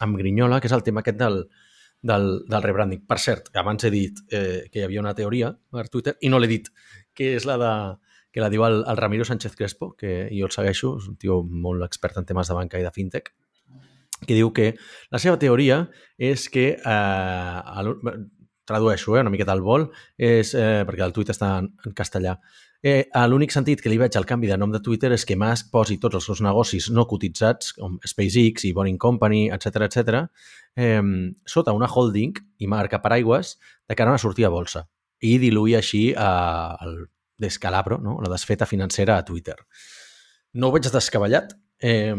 em 0.02 0.16
grinyola, 0.18 0.58
que 0.58 0.66
és 0.66 0.74
el 0.74 0.82
tema 0.82 1.06
aquest 1.06 1.18
del, 1.22 1.44
del, 2.02 2.44
del 2.50 2.62
rebranding. 2.62 3.04
Per 3.06 3.18
cert, 3.22 3.52
abans 3.58 3.86
he 3.86 3.90
dit 3.94 4.18
eh, 4.34 4.66
que 4.70 4.80
hi 4.80 4.86
havia 4.86 5.02
una 5.02 5.14
teoria 5.14 5.52
per 5.70 5.86
Twitter 5.88 6.16
i 6.20 6.30
no 6.32 6.42
l'he 6.42 6.50
dit, 6.50 6.68
que 7.14 7.34
és 7.36 7.46
la 7.48 7.58
de 7.60 7.72
que 8.32 8.40
la 8.40 8.48
diu 8.48 8.64
el, 8.64 8.80
el 8.88 8.96
Ramiro 8.96 9.24
Sánchez 9.28 9.54
Crespo, 9.56 9.92
que 9.94 10.30
jo 10.32 10.48
el 10.48 10.54
segueixo, 10.54 10.96
és 10.98 11.08
un 11.10 11.18
tio 11.20 11.42
molt 11.44 11.84
expert 11.84 12.16
en 12.18 12.26
temes 12.26 12.48
de 12.48 12.56
banca 12.56 12.80
i 12.80 12.86
de 12.86 12.92
fintech, 12.94 13.28
que 14.22 14.34
diu 14.34 14.52
que 14.56 14.72
la 15.12 15.20
seva 15.20 15.38
teoria 15.38 15.82
és 16.16 16.48
que, 16.48 16.66
eh, 16.78 18.14
tradueixo 18.64 19.16
eh, 19.16 19.20
una 19.20 19.32
miqueta 19.34 19.52
al 19.52 19.60
vol, 19.60 19.88
és, 20.16 20.54
eh, 20.54 20.84
perquè 20.88 21.04
el 21.04 21.12
tuit 21.12 21.32
està 21.34 21.58
en, 21.60 21.68
en 21.84 21.96
castellà, 21.98 22.38
eh, 22.82 23.04
l'únic 23.28 23.52
sentit 23.52 23.82
que 23.82 23.92
li 23.92 23.98
veig 24.00 24.16
al 24.16 24.26
canvi 24.26 24.48
de 24.48 24.56
nom 24.56 24.72
de 24.72 24.80
Twitter 24.80 25.12
és 25.12 25.26
que 25.28 25.36
Musk 25.36 25.68
posi 25.74 25.98
tots 26.00 26.16
els 26.18 26.30
seus 26.30 26.40
negocis 26.40 26.88
no 26.90 27.04
cotitzats, 27.10 27.74
com 27.76 27.98
SpaceX 28.06 28.64
i 28.64 28.72
Boring 28.72 28.98
Company, 29.02 29.44
etc 29.52 29.90
etc, 29.90 30.24
eh, 30.76 31.02
sota 31.44 31.76
una 31.76 31.90
holding 31.90 32.38
i 32.58 32.70
marca 32.70 33.02
paraigües 33.02 33.58
de 33.88 33.98
cara 33.98 34.08
a 34.08 34.16
una 34.16 34.24
sortida 34.24 34.48
a 34.48 34.56
bolsa 34.56 34.86
i 35.22 35.36
diluir 35.42 35.78
així 35.78 36.04
eh, 36.12 36.86
el 36.86 36.98
descalabro, 37.42 37.98
no? 37.98 38.18
la 38.22 38.30
desfeta 38.32 38.66
financera 38.66 39.18
a 39.18 39.24
Twitter. 39.24 39.56
No 40.54 40.68
ho 40.68 40.74
veig 40.74 40.90
descabellat. 40.92 41.56
Eh, 41.82 42.14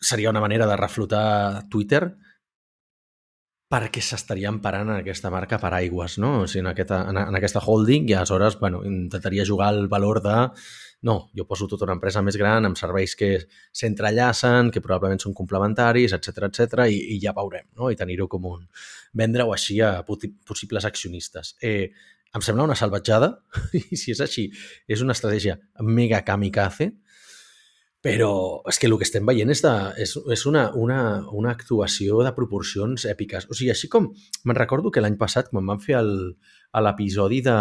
seria 0.00 0.30
una 0.30 0.40
manera 0.40 0.66
de 0.66 0.76
reflotar 0.78 1.68
Twitter 1.68 2.04
perquè 3.68 4.00
s'estaria 4.00 4.48
emparant 4.48 4.88
en 4.88 5.02
aquesta 5.02 5.28
marca 5.28 5.58
per 5.60 5.74
aigües, 5.76 6.16
no? 6.22 6.30
O 6.42 6.46
sigui, 6.48 6.62
en, 6.62 6.70
aquesta, 6.70 7.02
en, 7.10 7.18
en 7.20 7.36
aquesta 7.36 7.60
holding 7.60 8.08
i 8.08 8.14
aleshores 8.16 8.56
bueno, 8.62 8.80
intentaria 8.88 9.44
jugar 9.44 9.74
el 9.74 9.88
valor 9.92 10.22
de 10.24 10.36
no, 11.02 11.30
jo 11.36 11.46
poso 11.46 11.68
tota 11.70 11.86
una 11.86 11.94
empresa 11.94 12.22
més 12.26 12.36
gran 12.40 12.66
amb 12.66 12.78
serveis 12.78 13.14
que 13.18 13.30
s'entrellacen, 13.76 14.72
que 14.74 14.82
probablement 14.82 15.20
són 15.22 15.34
complementaris, 15.36 16.14
etc 16.16 16.48
etc 16.48 16.86
i, 16.90 16.98
i 17.14 17.18
ja 17.22 17.34
veurem, 17.36 17.68
no? 17.78 17.92
I 17.92 17.98
tenir-ho 17.98 18.26
com 18.30 18.48
un... 18.50 18.64
Vendre-ho 19.18 19.52
així 19.54 19.78
a 19.80 19.92
possibles 20.02 20.88
accionistes. 20.88 21.54
Eh, 21.62 21.90
em 22.34 22.44
sembla 22.44 22.66
una 22.66 22.76
salvatjada, 22.76 23.30
i 23.78 23.96
si 23.96 24.12
és 24.14 24.22
així, 24.24 24.48
és 24.90 25.04
una 25.04 25.14
estratègia 25.14 25.56
mega 25.86 26.24
kamikaze, 26.26 26.90
però 28.02 28.32
és 28.70 28.78
que 28.78 28.86
el 28.86 28.94
que 28.98 29.06
estem 29.06 29.26
veient 29.26 29.50
és, 29.50 29.62
de, 29.62 29.72
és, 30.02 30.12
és 30.34 30.44
una, 30.50 30.68
una, 30.78 31.00
una 31.34 31.54
actuació 31.54 32.20
de 32.26 32.34
proporcions 32.34 33.06
èpiques. 33.10 33.48
O 33.50 33.56
sigui, 33.58 33.72
així 33.74 33.90
com 33.90 34.10
me'n 34.46 34.58
recordo 34.58 34.92
que 34.94 35.02
l'any 35.02 35.18
passat, 35.18 35.50
quan 35.50 35.66
vam 35.66 35.80
fer 35.82 36.02
l'episodi 36.02 37.40
de, 37.46 37.56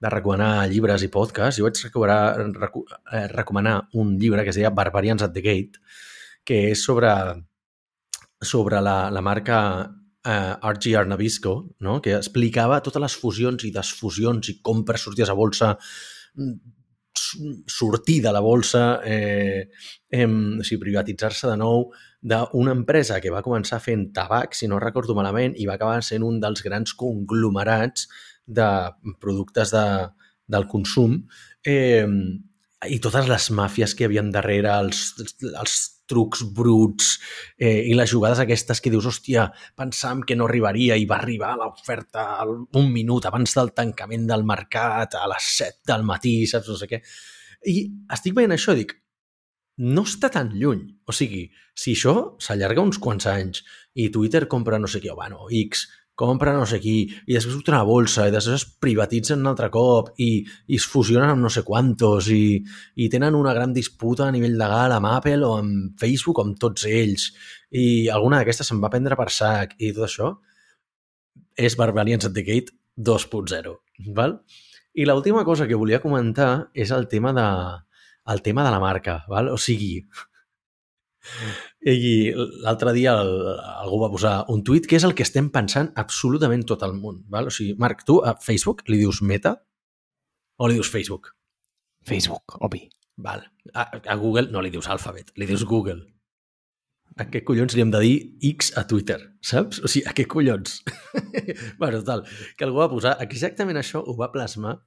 de 0.00 0.10
recomanar 0.12 0.66
llibres 0.70 1.04
i 1.04 1.10
podcasts, 1.12 1.60
jo 1.60 1.66
vaig 1.66 1.78
recomanar, 1.84 2.48
recu, 2.56 2.84
eh, 3.12 3.26
recomanar 3.28 3.76
un 4.00 4.16
llibre 4.18 4.44
que 4.44 4.54
es 4.54 4.58
deia 4.58 4.72
Barbarians 4.72 5.22
at 5.22 5.34
the 5.36 5.44
Gate, 5.44 5.80
que 6.44 6.70
és 6.70 6.82
sobre, 6.82 7.12
sobre 8.40 8.80
la, 8.80 9.10
la 9.12 9.20
marca 9.20 9.60
eh, 10.24 10.54
RGR 10.72 11.06
Nabisco, 11.06 11.54
no? 11.80 12.00
que 12.00 12.16
explicava 12.16 12.80
totes 12.80 13.02
les 13.02 13.16
fusions 13.16 13.64
i 13.68 13.72
desfusions 13.74 14.48
i 14.48 14.60
compres, 14.64 15.04
sorties 15.04 15.28
a 15.28 15.36
bolsa, 15.36 15.74
sortir 17.66 18.22
de 18.22 18.32
la 18.32 18.40
bolsa, 18.40 19.00
eh, 19.04 19.68
eh, 20.08 20.26
o 20.26 20.64
sigui, 20.64 20.80
privatitzar-se 20.86 21.50
de 21.50 21.56
nou 21.60 21.90
d'una 22.20 22.74
empresa 22.76 23.20
que 23.20 23.32
va 23.32 23.44
començar 23.44 23.80
fent 23.80 24.10
tabac, 24.16 24.54
si 24.54 24.68
no 24.68 24.80
recordo 24.80 25.16
malament, 25.16 25.56
i 25.56 25.66
va 25.68 25.76
acabar 25.76 26.02
sent 26.04 26.24
un 26.24 26.40
dels 26.40 26.62
grans 26.62 26.92
conglomerats 26.94 28.08
de 28.46 28.68
productes 29.20 29.72
de, 29.74 29.86
del 30.50 30.66
consum 30.70 31.16
eh, 31.66 32.06
i 32.88 32.98
totes 33.04 33.28
les 33.28 33.48
màfies 33.52 33.94
que 33.94 34.04
hi 34.04 34.08
havia 34.08 34.24
darrere, 34.32 34.76
els, 34.80 35.14
els, 35.52 35.80
trucs 36.10 36.40
bruts 36.42 37.12
eh, 37.54 37.84
i 37.86 37.92
les 37.94 38.10
jugades 38.10 38.40
aquestes 38.42 38.80
que 38.82 38.90
dius, 38.90 39.06
hòstia, 39.06 39.44
pensàvem 39.78 40.24
que 40.26 40.34
no 40.34 40.48
arribaria 40.48 40.96
i 40.98 41.06
va 41.06 41.20
arribar 41.20 41.52
l'oferta 41.60 42.24
un 42.48 42.88
minut 42.90 43.28
abans 43.30 43.54
del 43.54 43.70
tancament 43.76 44.26
del 44.26 44.42
mercat, 44.42 45.14
a 45.14 45.28
les 45.30 45.52
7 45.60 45.86
del 45.92 46.02
matí, 46.08 46.34
saps, 46.50 46.72
no 46.72 46.80
sé 46.80 46.90
què. 46.90 46.98
I 47.70 47.76
estic 48.16 48.34
veient 48.34 48.56
això 48.56 48.74
dic, 48.74 48.96
no 49.80 50.02
està 50.02 50.32
tan 50.34 50.50
lluny. 50.58 50.82
O 51.08 51.14
sigui, 51.14 51.46
si 51.78 51.94
això 51.96 52.14
s'allarga 52.42 52.82
uns 52.82 52.98
quants 52.98 53.30
anys 53.30 53.62
i 53.94 54.10
Twitter 54.12 54.48
compra 54.50 54.82
no 54.82 54.90
sé 54.90 55.00
què, 55.04 55.12
o 55.12 55.18
bueno, 55.18 55.46
X, 55.62 55.86
compra 56.20 56.52
no 56.56 56.66
sé 56.68 56.78
qui, 56.82 56.98
i 57.08 57.36
després 57.36 57.56
surten 57.56 57.78
a 57.78 57.84
bolsa, 57.88 58.26
i 58.28 58.34
després 58.34 58.60
es 58.60 58.66
privatitzen 58.84 59.40
un 59.40 59.50
altre 59.50 59.70
cop, 59.72 60.12
i, 60.20 60.44
i 60.68 60.78
es 60.78 60.86
fusionen 60.90 61.32
amb 61.32 61.44
no 61.46 61.50
sé 61.52 61.64
quantos, 61.66 62.28
i, 62.34 62.60
i 63.00 63.08
tenen 63.12 63.38
una 63.38 63.54
gran 63.56 63.72
disputa 63.76 64.28
a 64.28 64.34
nivell 64.34 64.58
legal 64.60 64.96
amb 64.96 65.10
Apple 65.14 65.40
o 65.48 65.56
amb 65.62 66.00
Facebook 66.00 66.42
amb 66.44 66.60
tots 66.60 66.86
ells, 66.90 67.30
i 67.70 68.08
alguna 68.12 68.40
d'aquestes 68.40 68.70
se'n 68.70 68.82
va 68.82 68.92
prendre 68.92 69.18
per 69.18 69.30
sac, 69.34 69.76
i 69.80 69.94
tot 69.96 70.08
això 70.08 70.34
és 71.60 71.76
Barbarians 71.76 72.24
at 72.28 72.36
the 72.36 72.44
Gate 72.46 72.76
2.0, 72.96 73.76
val? 74.16 74.40
I 74.94 75.06
l'última 75.06 75.44
cosa 75.46 75.68
que 75.70 75.78
volia 75.78 76.02
comentar 76.02 76.70
és 76.74 76.90
el 76.90 77.06
tema 77.08 77.32
de, 77.36 77.46
el 78.32 78.42
tema 78.42 78.64
de 78.66 78.72
la 78.74 78.80
marca, 78.82 79.20
val? 79.30 79.52
O 79.54 79.58
sigui, 79.60 80.00
i 81.80 82.32
l'altre 82.64 82.92
dia 82.96 83.14
el, 83.20 83.32
algú 83.84 84.00
va 84.02 84.10
posar 84.12 84.34
un 84.52 84.62
tuit 84.64 84.86
que 84.88 84.98
és 84.98 85.06
el 85.06 85.14
que 85.16 85.24
estem 85.26 85.50
pensant 85.52 85.90
absolutament 86.00 86.64
tot 86.68 86.84
el 86.86 86.94
món. 86.96 87.22
Val? 87.32 87.50
O 87.50 87.54
sigui, 87.54 87.74
Marc, 87.80 88.04
tu 88.08 88.20
a 88.24 88.34
Facebook 88.40 88.86
li 88.88 89.00
dius 89.00 89.22
Meta 89.22 89.56
o 90.60 90.68
li 90.68 90.78
dius 90.78 90.92
Facebook? 90.92 91.34
Facebook, 92.06 92.56
obvi. 92.60 92.86
Val. 93.20 93.44
A, 93.74 93.90
a 94.00 94.16
Google 94.16 94.48
no 94.52 94.62
li 94.64 94.72
dius 94.72 94.88
Alphabet, 94.88 95.34
li 95.36 95.48
dius 95.48 95.66
Google. 95.68 96.00
A 97.20 97.26
què 97.28 97.42
collons 97.44 97.74
li 97.74 97.82
hem 97.82 97.90
de 97.92 98.00
dir 98.00 98.14
X 98.52 98.70
a 98.80 98.86
Twitter, 98.88 99.18
saps? 99.44 99.82
O 99.84 99.90
sigui, 99.90 100.06
a 100.08 100.14
què 100.16 100.24
collons? 100.30 100.78
bueno, 101.80 102.00
total, 102.00 102.24
que 102.56 102.64
algú 102.64 102.80
va 102.80 102.88
posar 102.92 103.16
exactament 103.24 103.80
això, 103.80 104.00
ho 104.00 104.16
va 104.16 104.30
plasmar 104.32 104.78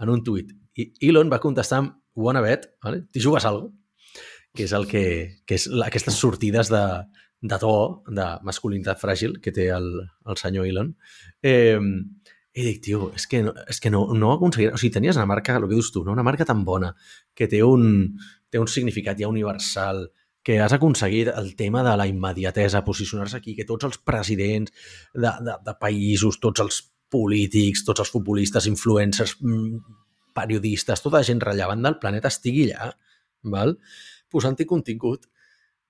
en 0.00 0.12
un 0.12 0.22
tuit. 0.24 0.54
I 0.78 0.88
Elon 1.10 1.28
va 1.32 1.42
contestar 1.42 1.82
amb 1.82 1.98
wanna 2.16 2.40
bet, 2.44 2.70
vale? 2.84 3.04
T'hi 3.12 3.20
jugues 3.24 3.44
alguna 3.48 3.74
que 4.56 4.66
és 4.66 4.72
el 4.76 4.86
que, 4.88 5.04
que 5.48 5.56
és 5.58 5.68
la, 5.72 5.88
aquestes 5.88 6.18
sortides 6.20 6.70
de, 6.72 6.82
de 7.42 7.58
to, 7.62 7.74
de 8.08 8.26
masculinitat 8.46 9.00
fràgil 9.00 9.38
que 9.42 9.54
té 9.54 9.70
el, 9.74 9.88
el 10.28 10.40
senyor 10.40 10.68
Elon. 10.68 10.92
Eh, 11.42 11.78
i 12.52 12.64
dic, 12.66 12.82
tio, 12.84 13.06
és 13.16 13.24
que, 13.26 13.40
no, 13.46 13.54
és 13.72 13.80
que 13.80 13.90
no, 13.92 14.02
no 14.12 14.34
aconseguirà... 14.34 14.74
O 14.76 14.80
sigui, 14.80 14.92
tenies 14.92 15.16
una 15.16 15.28
marca, 15.30 15.56
el 15.56 15.64
que 15.64 15.72
dius 15.72 15.88
tu, 15.94 16.02
no? 16.04 16.12
una 16.12 16.24
marca 16.26 16.44
tan 16.48 16.66
bona, 16.68 16.92
que 17.34 17.48
té 17.48 17.62
un, 17.64 18.18
té 18.52 18.60
un 18.60 18.68
significat 18.68 19.16
ja 19.20 19.30
universal, 19.32 20.04
que 20.44 20.58
has 20.60 20.74
aconseguit 20.74 21.30
el 21.32 21.54
tema 21.56 21.84
de 21.86 21.96
la 21.96 22.06
immediatesa, 22.10 22.84
posicionar-se 22.84 23.38
aquí, 23.38 23.54
que 23.56 23.64
tots 23.64 23.88
els 23.88 23.98
presidents 24.04 24.74
de, 25.14 25.30
de, 25.30 25.56
de 25.64 25.74
països, 25.80 26.40
tots 26.42 26.60
els 26.64 26.82
polítics, 27.12 27.86
tots 27.86 28.04
els 28.04 28.12
futbolistes, 28.12 28.66
influencers, 28.68 29.36
mm, 29.40 29.98
periodistes, 30.36 31.04
tota 31.04 31.20
la 31.20 31.28
gent 31.28 31.40
rellevant 31.44 31.84
del 31.84 31.98
planeta 32.02 32.32
estigui 32.32 32.66
allà, 32.68 32.90
val? 33.54 33.76
Posant-hi 34.32 34.66
contingut 34.68 35.28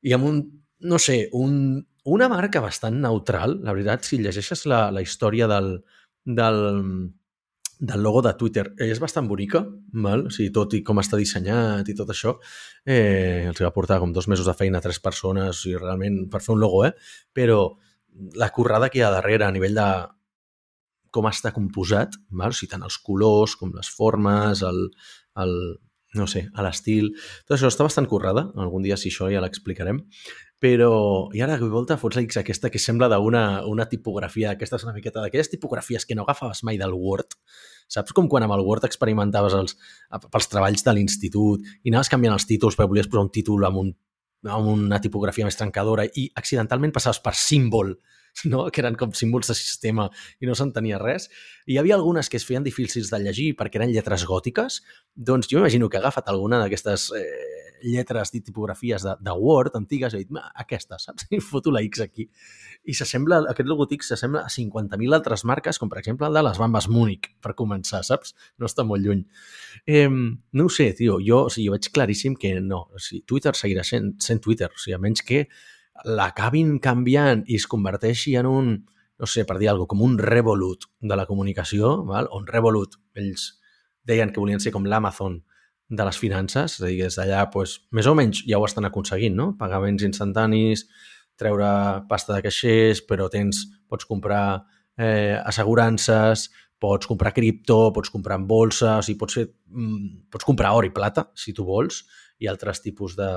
i 0.03 0.15
amb 0.17 0.29
un, 0.29 0.43
no 0.83 0.99
sé, 0.99 1.29
un, 1.39 1.81
una 2.05 2.29
marca 2.29 2.61
bastant 2.61 2.99
neutral, 3.03 3.61
la 3.63 3.75
veritat, 3.75 4.07
si 4.07 4.19
llegeixes 4.19 4.67
la, 4.67 4.85
la 4.95 5.03
història 5.05 5.47
del, 5.51 5.77
del, 6.25 6.59
del 7.79 8.03
logo 8.03 8.23
de 8.23 8.33
Twitter, 8.39 8.65
és 8.83 9.01
bastant 9.03 9.29
bonica, 9.31 9.63
val? 10.05 10.27
O 10.27 10.35
sigui, 10.35 10.51
tot 10.55 10.75
i 10.79 10.83
com 10.87 11.01
està 11.03 11.21
dissenyat 11.21 11.89
i 11.91 11.97
tot 11.99 12.11
això, 12.15 12.37
eh, 12.87 13.47
els 13.51 13.63
va 13.63 13.73
portar 13.75 14.01
com 14.03 14.13
dos 14.15 14.29
mesos 14.31 14.47
de 14.47 14.57
feina 14.59 14.83
a 14.83 14.85
tres 14.85 14.99
persones 15.03 15.65
i 15.71 15.77
realment 15.79 16.25
per 16.31 16.43
fer 16.43 16.57
un 16.57 16.63
logo, 16.63 16.85
eh? 16.87 16.93
però 17.35 17.65
la 18.39 18.51
currada 18.55 18.91
que 18.91 19.01
hi 19.01 19.07
ha 19.07 19.15
darrere 19.15 19.47
a 19.47 19.55
nivell 19.55 19.79
de 19.79 19.89
com 21.13 21.27
està 21.29 21.53
composat, 21.53 22.17
val? 22.31 22.55
O 22.55 22.57
sigui, 22.57 22.71
tant 22.73 22.87
els 22.87 22.99
colors 22.99 23.55
com 23.61 23.75
les 23.77 23.91
formes, 23.93 24.63
el, 24.67 24.87
el, 25.43 25.55
no 26.15 26.27
sé, 26.29 26.47
a 26.55 26.65
l'estil... 26.65 27.13
Tot 27.47 27.57
això 27.57 27.71
està 27.73 27.87
bastant 27.87 28.09
currada, 28.09 28.49
algun 28.61 28.85
dia 28.85 28.99
si 29.01 29.11
això 29.13 29.31
ja 29.33 29.41
l'explicarem, 29.41 30.03
però 30.63 30.93
i 31.35 31.41
ara 31.43 31.57
de 31.59 31.69
volta 31.73 31.97
fots 31.99 32.19
la 32.19 32.23
X 32.23 32.39
aquesta 32.39 32.71
que 32.71 32.79
sembla 32.79 33.09
d'una 33.11 33.65
una 33.67 33.89
tipografia, 33.91 34.53
aquesta 34.53 34.79
és 34.79 34.85
una 34.87 34.95
miqueta 34.95 35.25
d'aquelles 35.25 35.51
tipografies 35.51 36.07
que 36.07 36.15
no 36.15 36.23
agafaves 36.23 36.63
mai 36.69 36.79
del 36.79 36.95
Word, 36.95 37.35
saps 37.91 38.15
com 38.15 38.29
quan 38.31 38.47
amb 38.47 38.55
el 38.55 38.63
Word 38.63 38.87
experimentaves 38.87 39.57
els, 39.59 39.77
pels 40.31 40.49
treballs 40.53 40.85
de 40.87 40.95
l'institut 40.95 41.67
i 41.83 41.91
anaves 41.91 42.13
canviant 42.13 42.37
els 42.37 42.47
títols 42.47 42.79
perquè 42.79 42.93
volies 42.93 43.11
posar 43.11 43.27
un 43.27 43.33
títol 43.35 43.67
amb, 43.67 43.83
un, 43.83 43.91
amb 44.47 44.71
una 44.77 45.01
tipografia 45.03 45.49
més 45.49 45.59
trencadora 45.59 46.07
i 46.07 46.29
accidentalment 46.39 46.95
passaves 46.95 47.19
per 47.25 47.35
símbol 47.35 47.97
no? 48.45 48.67
que 48.71 48.83
eren 48.83 48.97
com 48.99 49.15
símbols 49.17 49.51
de 49.53 49.57
sistema 49.59 50.09
i 50.41 50.49
no 50.49 50.57
s'entenia 50.59 51.01
res. 51.03 51.29
I 51.67 51.77
hi 51.77 51.81
havia 51.83 51.97
algunes 51.99 52.29
que 52.29 52.41
es 52.41 52.47
feien 52.49 52.65
difícils 52.67 53.11
de 53.13 53.23
llegir 53.23 53.53
perquè 53.59 53.81
eren 53.81 53.93
lletres 53.93 54.27
gòtiques. 54.29 54.83
Doncs 55.15 55.51
jo 55.51 55.61
m'imagino 55.61 55.89
que 55.89 56.01
ha 56.01 56.05
agafat 56.05 56.31
alguna 56.33 56.61
d'aquestes 56.63 57.11
eh, 57.19 57.53
lletres 57.83 58.33
i 58.35 58.41
tipografies 58.41 59.03
de, 59.03 59.15
de 59.21 59.35
Word 59.37 59.77
antigues 59.77 60.15
i 60.15 60.21
he 60.21 60.25
dit, 60.25 60.39
aquesta, 60.65 60.99
saps? 61.03 61.27
I 61.35 61.41
foto 61.43 61.73
la 61.75 61.83
X 61.87 62.05
aquí. 62.05 62.29
I 62.89 62.97
s'assembla, 62.99 63.43
aquest 63.51 63.69
logotip 63.69 64.05
s'assembla 64.07 64.45
a 64.47 64.53
50.000 64.53 65.19
altres 65.19 65.45
marques, 65.49 65.79
com 65.79 65.91
per 65.93 66.01
exemple 66.03 66.29
el 66.29 66.39
de 66.39 66.45
les 66.47 66.63
Bambes 66.63 66.89
Múnich, 66.91 67.31
per 67.43 67.55
començar, 67.59 68.03
saps? 68.07 68.37
No 68.59 68.71
està 68.71 68.87
molt 68.87 69.05
lluny. 69.05 69.23
Eh, 69.87 70.09
no 70.09 70.67
ho 70.67 70.73
sé, 70.73 70.93
tio, 70.99 71.19
jo, 71.23 71.45
o 71.49 71.53
sigui, 71.53 71.69
jo 71.71 71.77
veig 71.77 71.93
claríssim 71.95 72.39
que 72.39 72.57
no. 72.61 72.85
O 72.93 73.03
sigui, 73.03 73.25
Twitter 73.29 73.55
seguirà 73.59 73.87
sent, 73.87 74.15
sent 74.23 74.43
Twitter, 74.43 74.71
o 74.73 74.83
sigui, 74.83 74.97
a 74.99 75.03
menys 75.03 75.27
que 75.27 75.47
l'acabin 76.05 76.79
canviant 76.83 77.45
i 77.47 77.59
es 77.61 77.67
converteixi 77.71 78.37
en 78.41 78.49
un, 78.49 78.73
no 79.19 79.29
sé, 79.31 79.45
per 79.47 79.59
dir 79.61 79.71
alguna 79.71 79.87
cosa, 79.87 79.95
com 79.95 80.05
un 80.07 80.19
Revolut 80.19 80.89
de 81.01 81.19
la 81.19 81.27
comunicació, 81.27 82.03
val? 82.09 82.29
on 82.33 82.47
Revolut, 82.49 82.99
ells 83.19 83.53
deien 84.09 84.33
que 84.33 84.41
volien 84.41 84.61
ser 84.61 84.73
com 84.75 84.87
l'Amazon 84.89 85.41
de 85.93 86.05
les 86.09 86.19
finances, 86.19 86.79
és 86.79 86.83
a 86.83 86.89
dir, 86.89 87.03
des 87.05 87.19
d'allà, 87.19 87.45
doncs, 87.53 87.77
més 87.93 88.09
o 88.09 88.15
menys 88.19 88.43
ja 88.49 88.59
ho 88.59 88.67
estan 88.67 88.89
aconseguint, 88.89 89.37
no? 89.37 89.53
Pagaments 89.61 90.05
instantanis, 90.07 90.87
treure 91.39 91.69
pasta 92.09 92.35
de 92.35 92.43
caixers, 92.47 93.03
però 93.07 93.29
tens, 93.33 93.67
pots 93.91 94.09
comprar 94.09 94.63
eh, 94.97 95.37
assegurances, 95.39 96.49
pots 96.83 97.07
comprar 97.07 97.35
cripto, 97.37 97.93
pots 97.95 98.11
comprar 98.11 98.41
en 98.41 98.47
bolsa, 98.49 98.97
o 98.99 99.05
sigui, 99.05 99.21
pots, 99.21 99.39
fer, 99.39 99.47
mm, 99.71 100.31
pots 100.33 100.49
comprar 100.49 100.73
or 100.79 100.89
i 100.89 100.95
plata, 100.95 101.29
si 101.39 101.55
tu 101.55 101.67
vols, 101.69 102.03
i 102.43 102.49
altres 102.51 102.83
tipus 102.83 103.15
de, 103.19 103.29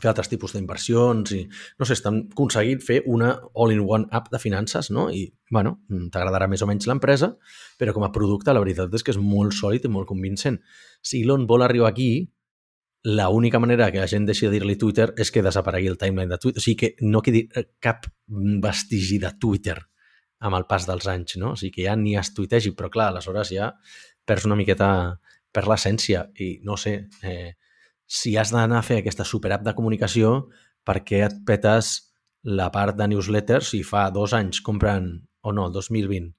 fer 0.00 0.10
altres 0.10 0.30
tipus 0.32 0.54
d'inversions 0.56 1.32
i, 1.36 1.42
no 1.78 1.86
sé, 1.86 1.94
estan 1.96 2.22
aconseguint 2.32 2.82
fer 2.84 3.00
una 3.10 3.34
all-in-one 3.54 4.08
app 4.16 4.30
de 4.32 4.40
finances, 4.42 4.90
no? 4.94 5.08
I, 5.12 5.26
bueno, 5.52 5.76
t'agradarà 6.12 6.48
més 6.50 6.64
o 6.64 6.68
menys 6.70 6.88
l'empresa, 6.90 7.34
però 7.78 7.94
com 7.96 8.06
a 8.06 8.12
producte 8.14 8.54
la 8.54 8.62
veritat 8.64 8.94
és 8.96 9.06
que 9.06 9.14
és 9.14 9.20
molt 9.20 9.56
sòlid 9.56 9.86
i 9.86 9.92
molt 9.92 10.08
convincent. 10.08 10.60
Si 11.02 11.22
Elon 11.24 11.46
vol 11.50 11.66
arribar 11.66 11.90
aquí, 11.92 12.10
la 13.02 13.30
única 13.30 13.58
manera 13.58 13.90
que 13.90 14.00
la 14.00 14.08
gent 14.08 14.26
deixi 14.28 14.46
de 14.46 14.52
dir-li 14.52 14.76
Twitter 14.76 15.08
és 15.16 15.30
que 15.32 15.42
desaparegui 15.42 15.88
el 15.88 15.96
timeline 15.98 16.28
de 16.28 16.38
Twitter. 16.38 16.60
O 16.60 16.64
sigui, 16.64 16.76
que 16.76 17.08
no 17.08 17.22
quedi 17.24 17.46
eh, 17.56 17.64
cap 17.80 18.06
vestigi 18.28 19.18
de 19.22 19.32
Twitter 19.40 19.78
amb 20.40 20.56
el 20.56 20.66
pas 20.68 20.86
dels 20.88 21.08
anys, 21.08 21.38
no? 21.40 21.54
O 21.54 21.56
sigui, 21.56 21.78
que 21.78 21.86
ja 21.88 21.96
ni 21.96 22.16
es 22.20 22.32
tuitegi, 22.36 22.74
però 22.76 22.90
clar, 22.92 23.10
aleshores 23.10 23.52
ja 23.56 23.72
perds 24.28 24.46
una 24.48 24.58
miqueta 24.58 24.90
per 25.50 25.66
l'essència 25.66 26.26
i 26.38 26.58
no 26.64 26.76
sé, 26.78 26.94
eh, 27.24 27.56
si 28.10 28.34
has 28.36 28.50
d'anar 28.50 28.80
a 28.80 28.86
fer 28.86 29.00
aquesta 29.00 29.26
superapp 29.28 29.62
de 29.62 29.74
comunicació, 29.78 30.48
per 30.82 31.00
què 31.06 31.22
et 31.28 31.36
petes 31.46 31.92
la 32.42 32.70
part 32.74 32.96
de 32.98 33.06
newsletters 33.12 33.74
i 33.78 33.84
fa 33.86 34.08
dos 34.10 34.34
anys 34.34 34.62
comprant, 34.66 35.12
o 35.46 35.52
no, 35.54 35.68
el 35.70 35.76
2020, 35.76 36.32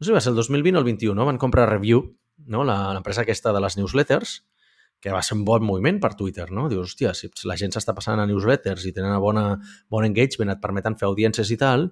no 0.00 0.06
sé 0.06 0.08
si 0.08 0.16
va 0.16 0.22
ser 0.24 0.32
el 0.32 0.38
2020 0.40 0.78
o 0.78 0.80
el 0.80 0.86
21, 0.86 1.16
no? 1.18 1.26
Van 1.28 1.38
comprar 1.38 1.68
Review, 1.68 2.06
no? 2.48 2.64
l'empresa 2.64 3.26
aquesta 3.26 3.52
de 3.52 3.60
les 3.60 3.76
newsletters, 3.76 4.38
que 5.00 5.12
va 5.12 5.20
ser 5.24 5.36
un 5.36 5.44
bon 5.44 5.64
moviment 5.64 5.98
per 6.00 6.14
Twitter, 6.16 6.46
no? 6.56 6.68
Dius, 6.72 6.94
hòstia, 6.94 7.12
si 7.16 7.28
la 7.48 7.56
gent 7.60 7.76
s'està 7.76 7.92
passant 7.96 8.20
a 8.20 8.26
newsletters 8.28 8.86
i 8.88 8.94
tenen 8.96 9.12
una 9.12 9.20
bona, 9.20 9.44
bon 9.92 10.08
engagement, 10.08 10.52
et 10.52 10.62
permeten 10.62 10.96
fer 11.00 11.08
audiències 11.08 11.52
i 11.52 11.58
tal, 11.60 11.90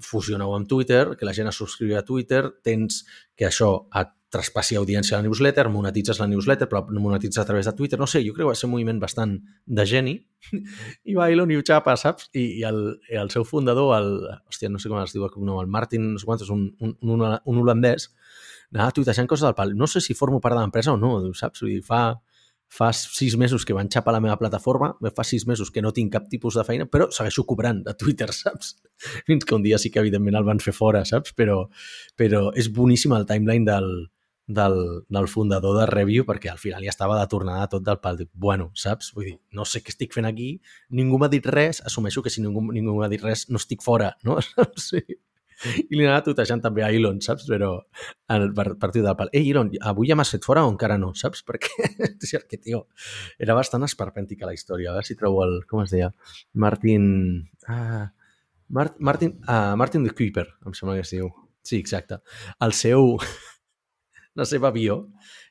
fusioneu 0.00 0.54
amb 0.56 0.68
Twitter, 0.68 1.04
que 1.20 1.28
la 1.28 1.36
gent 1.36 1.52
es 1.52 1.60
subscriu 1.60 1.98
a 1.98 2.04
Twitter, 2.04 2.46
tens 2.64 3.02
que 3.36 3.48
això 3.48 3.74
et 4.00 4.12
traspassi 4.32 4.78
audiència 4.80 5.18
a 5.18 5.20
la 5.20 5.26
newsletter, 5.26 5.66
monetitzes 5.68 6.20
la 6.22 6.28
newsletter, 6.30 6.68
però 6.70 6.82
monetitzes 6.88 7.42
a 7.42 7.46
través 7.48 7.68
de 7.68 7.74
Twitter, 7.76 7.98
no 8.00 8.08
sé, 8.08 8.22
jo 8.24 8.32
crec 8.32 8.46
que 8.46 8.50
va 8.50 8.56
ser 8.56 8.68
un 8.70 8.74
moviment 8.74 9.00
bastant 9.02 9.36
de 9.66 9.86
geni, 9.86 10.14
i 11.10 11.16
va 11.18 11.28
Elon 11.30 11.52
i 11.52 11.58
ho 11.60 11.64
xapa, 11.68 11.94
saps? 12.00 12.30
I, 12.32 12.46
i, 12.62 12.64
el, 12.68 12.80
i 13.12 13.20
el 13.20 13.32
seu 13.34 13.44
fundador, 13.48 13.92
el, 13.98 14.12
hòstia, 14.48 14.72
no 14.72 14.80
sé 14.80 14.88
com 14.88 15.02
es 15.02 15.12
diu 15.12 15.28
el 15.28 15.54
el 15.60 15.68
Martin, 15.68 16.14
no 16.14 16.18
sé 16.18 16.26
quantos, 16.26 16.50
un, 16.50 16.70
un, 16.80 16.96
un, 17.02 17.24
un 17.44 17.62
holandès, 17.62 18.08
anava 18.72 18.92
tuitejant 18.96 19.28
coses 19.28 19.44
del 19.44 19.54
pal. 19.54 19.76
No 19.76 19.86
sé 19.86 20.00
si 20.00 20.14
formo 20.14 20.40
part 20.40 20.56
de 20.56 20.62
l'empresa 20.62 20.92
o 20.92 20.96
no, 20.96 21.18
saps? 21.36 21.60
Vull 21.60 21.74
dir, 21.74 21.82
fa, 21.84 22.14
fa 22.72 22.88
sis 22.96 23.36
mesos 23.36 23.66
que 23.68 23.76
van 23.76 23.90
xapar 23.92 24.14
la 24.16 24.22
meva 24.24 24.38
plataforma, 24.40 24.94
fa 25.12 25.24
sis 25.28 25.44
mesos 25.46 25.70
que 25.70 25.82
no 25.84 25.92
tinc 25.92 26.12
cap 26.14 26.30
tipus 26.32 26.56
de 26.56 26.64
feina, 26.64 26.86
però 26.88 27.10
segueixo 27.12 27.44
cobrant 27.44 27.82
de 27.84 27.94
Twitter, 28.00 28.30
saps? 28.42 28.78
Fins 29.28 29.44
que 29.44 29.54
un 29.54 29.66
dia 29.66 29.78
sí 29.82 29.92
que, 29.92 30.00
evidentment, 30.00 30.40
el 30.40 30.48
van 30.48 30.62
fer 30.64 30.72
fora, 30.76 31.04
saps? 31.08 31.36
Però, 31.36 31.66
però 32.16 32.48
és 32.56 32.72
boníssim 32.72 33.12
el 33.18 33.28
timeline 33.28 33.68
del, 33.68 33.90
del, 34.54 35.04
del 35.08 35.28
fundador 35.28 35.78
de 35.80 35.86
Review 35.90 36.26
perquè 36.28 36.50
al 36.52 36.60
final 36.60 36.84
ja 36.84 36.92
estava 36.92 37.18
de 37.18 37.26
tornada 37.30 37.68
tot 37.72 37.84
del 37.86 37.98
pal. 38.02 38.22
Bueno, 38.32 38.70
saps? 38.74 39.12
Vull 39.16 39.28
dir, 39.30 39.36
no 39.56 39.66
sé 39.68 39.82
què 39.82 39.92
estic 39.94 40.14
fent 40.14 40.28
aquí, 40.28 40.54
ningú 40.90 41.20
m'ha 41.20 41.30
dit 41.32 41.46
res, 41.46 41.82
assumeixo 41.86 42.22
que 42.22 42.32
si 42.32 42.44
ningú, 42.44 42.64
ningú 42.72 42.96
m'ha 42.98 43.10
dit 43.12 43.22
res 43.22 43.48
no 43.50 43.60
estic 43.62 43.84
fora, 43.84 44.14
no? 44.24 44.38
Sí. 44.82 45.02
I 45.62 45.94
li 45.94 46.02
anava 46.02 46.24
tutejant 46.26 46.58
també 46.62 46.82
a 46.82 46.88
Elon, 46.90 47.20
saps? 47.22 47.44
Però 47.46 47.68
el, 48.34 48.48
per, 48.56 48.90
del 48.96 49.06
pal. 49.18 49.28
Ei, 49.30 49.44
Elon, 49.52 49.70
avui 49.86 50.08
ja 50.10 50.16
m'has 50.18 50.32
fet 50.34 50.46
fora 50.48 50.64
o 50.66 50.72
encara 50.72 50.96
no, 50.98 51.12
saps? 51.18 51.44
Perquè, 51.48 51.86
que, 52.48 52.58
tio, 52.58 52.86
era 53.38 53.54
bastant 53.54 53.86
esperpèntica 53.86 54.48
la 54.48 54.56
història. 54.56 54.90
A 54.90 54.96
veure 54.98 55.06
si 55.06 55.18
trobo 55.18 55.44
el... 55.46 55.60
Com 55.70 55.84
es 55.84 55.94
deia? 55.94 56.10
Martin... 56.58 57.04
Ah, 57.70 58.10
Mart, 58.72 58.96
Martin, 58.98 59.36
ah, 59.46 59.76
Martin 59.76 60.04
de 60.06 60.14
Kuiper, 60.16 60.46
em 60.64 60.74
sembla 60.74 60.96
que 60.96 61.04
es 61.04 61.10
diu. 61.12 61.28
Sí, 61.62 61.76
exacte. 61.76 62.18
El 62.64 62.72
seu 62.74 63.18
la 64.38 64.46
seva 64.48 64.70
bio 64.74 65.02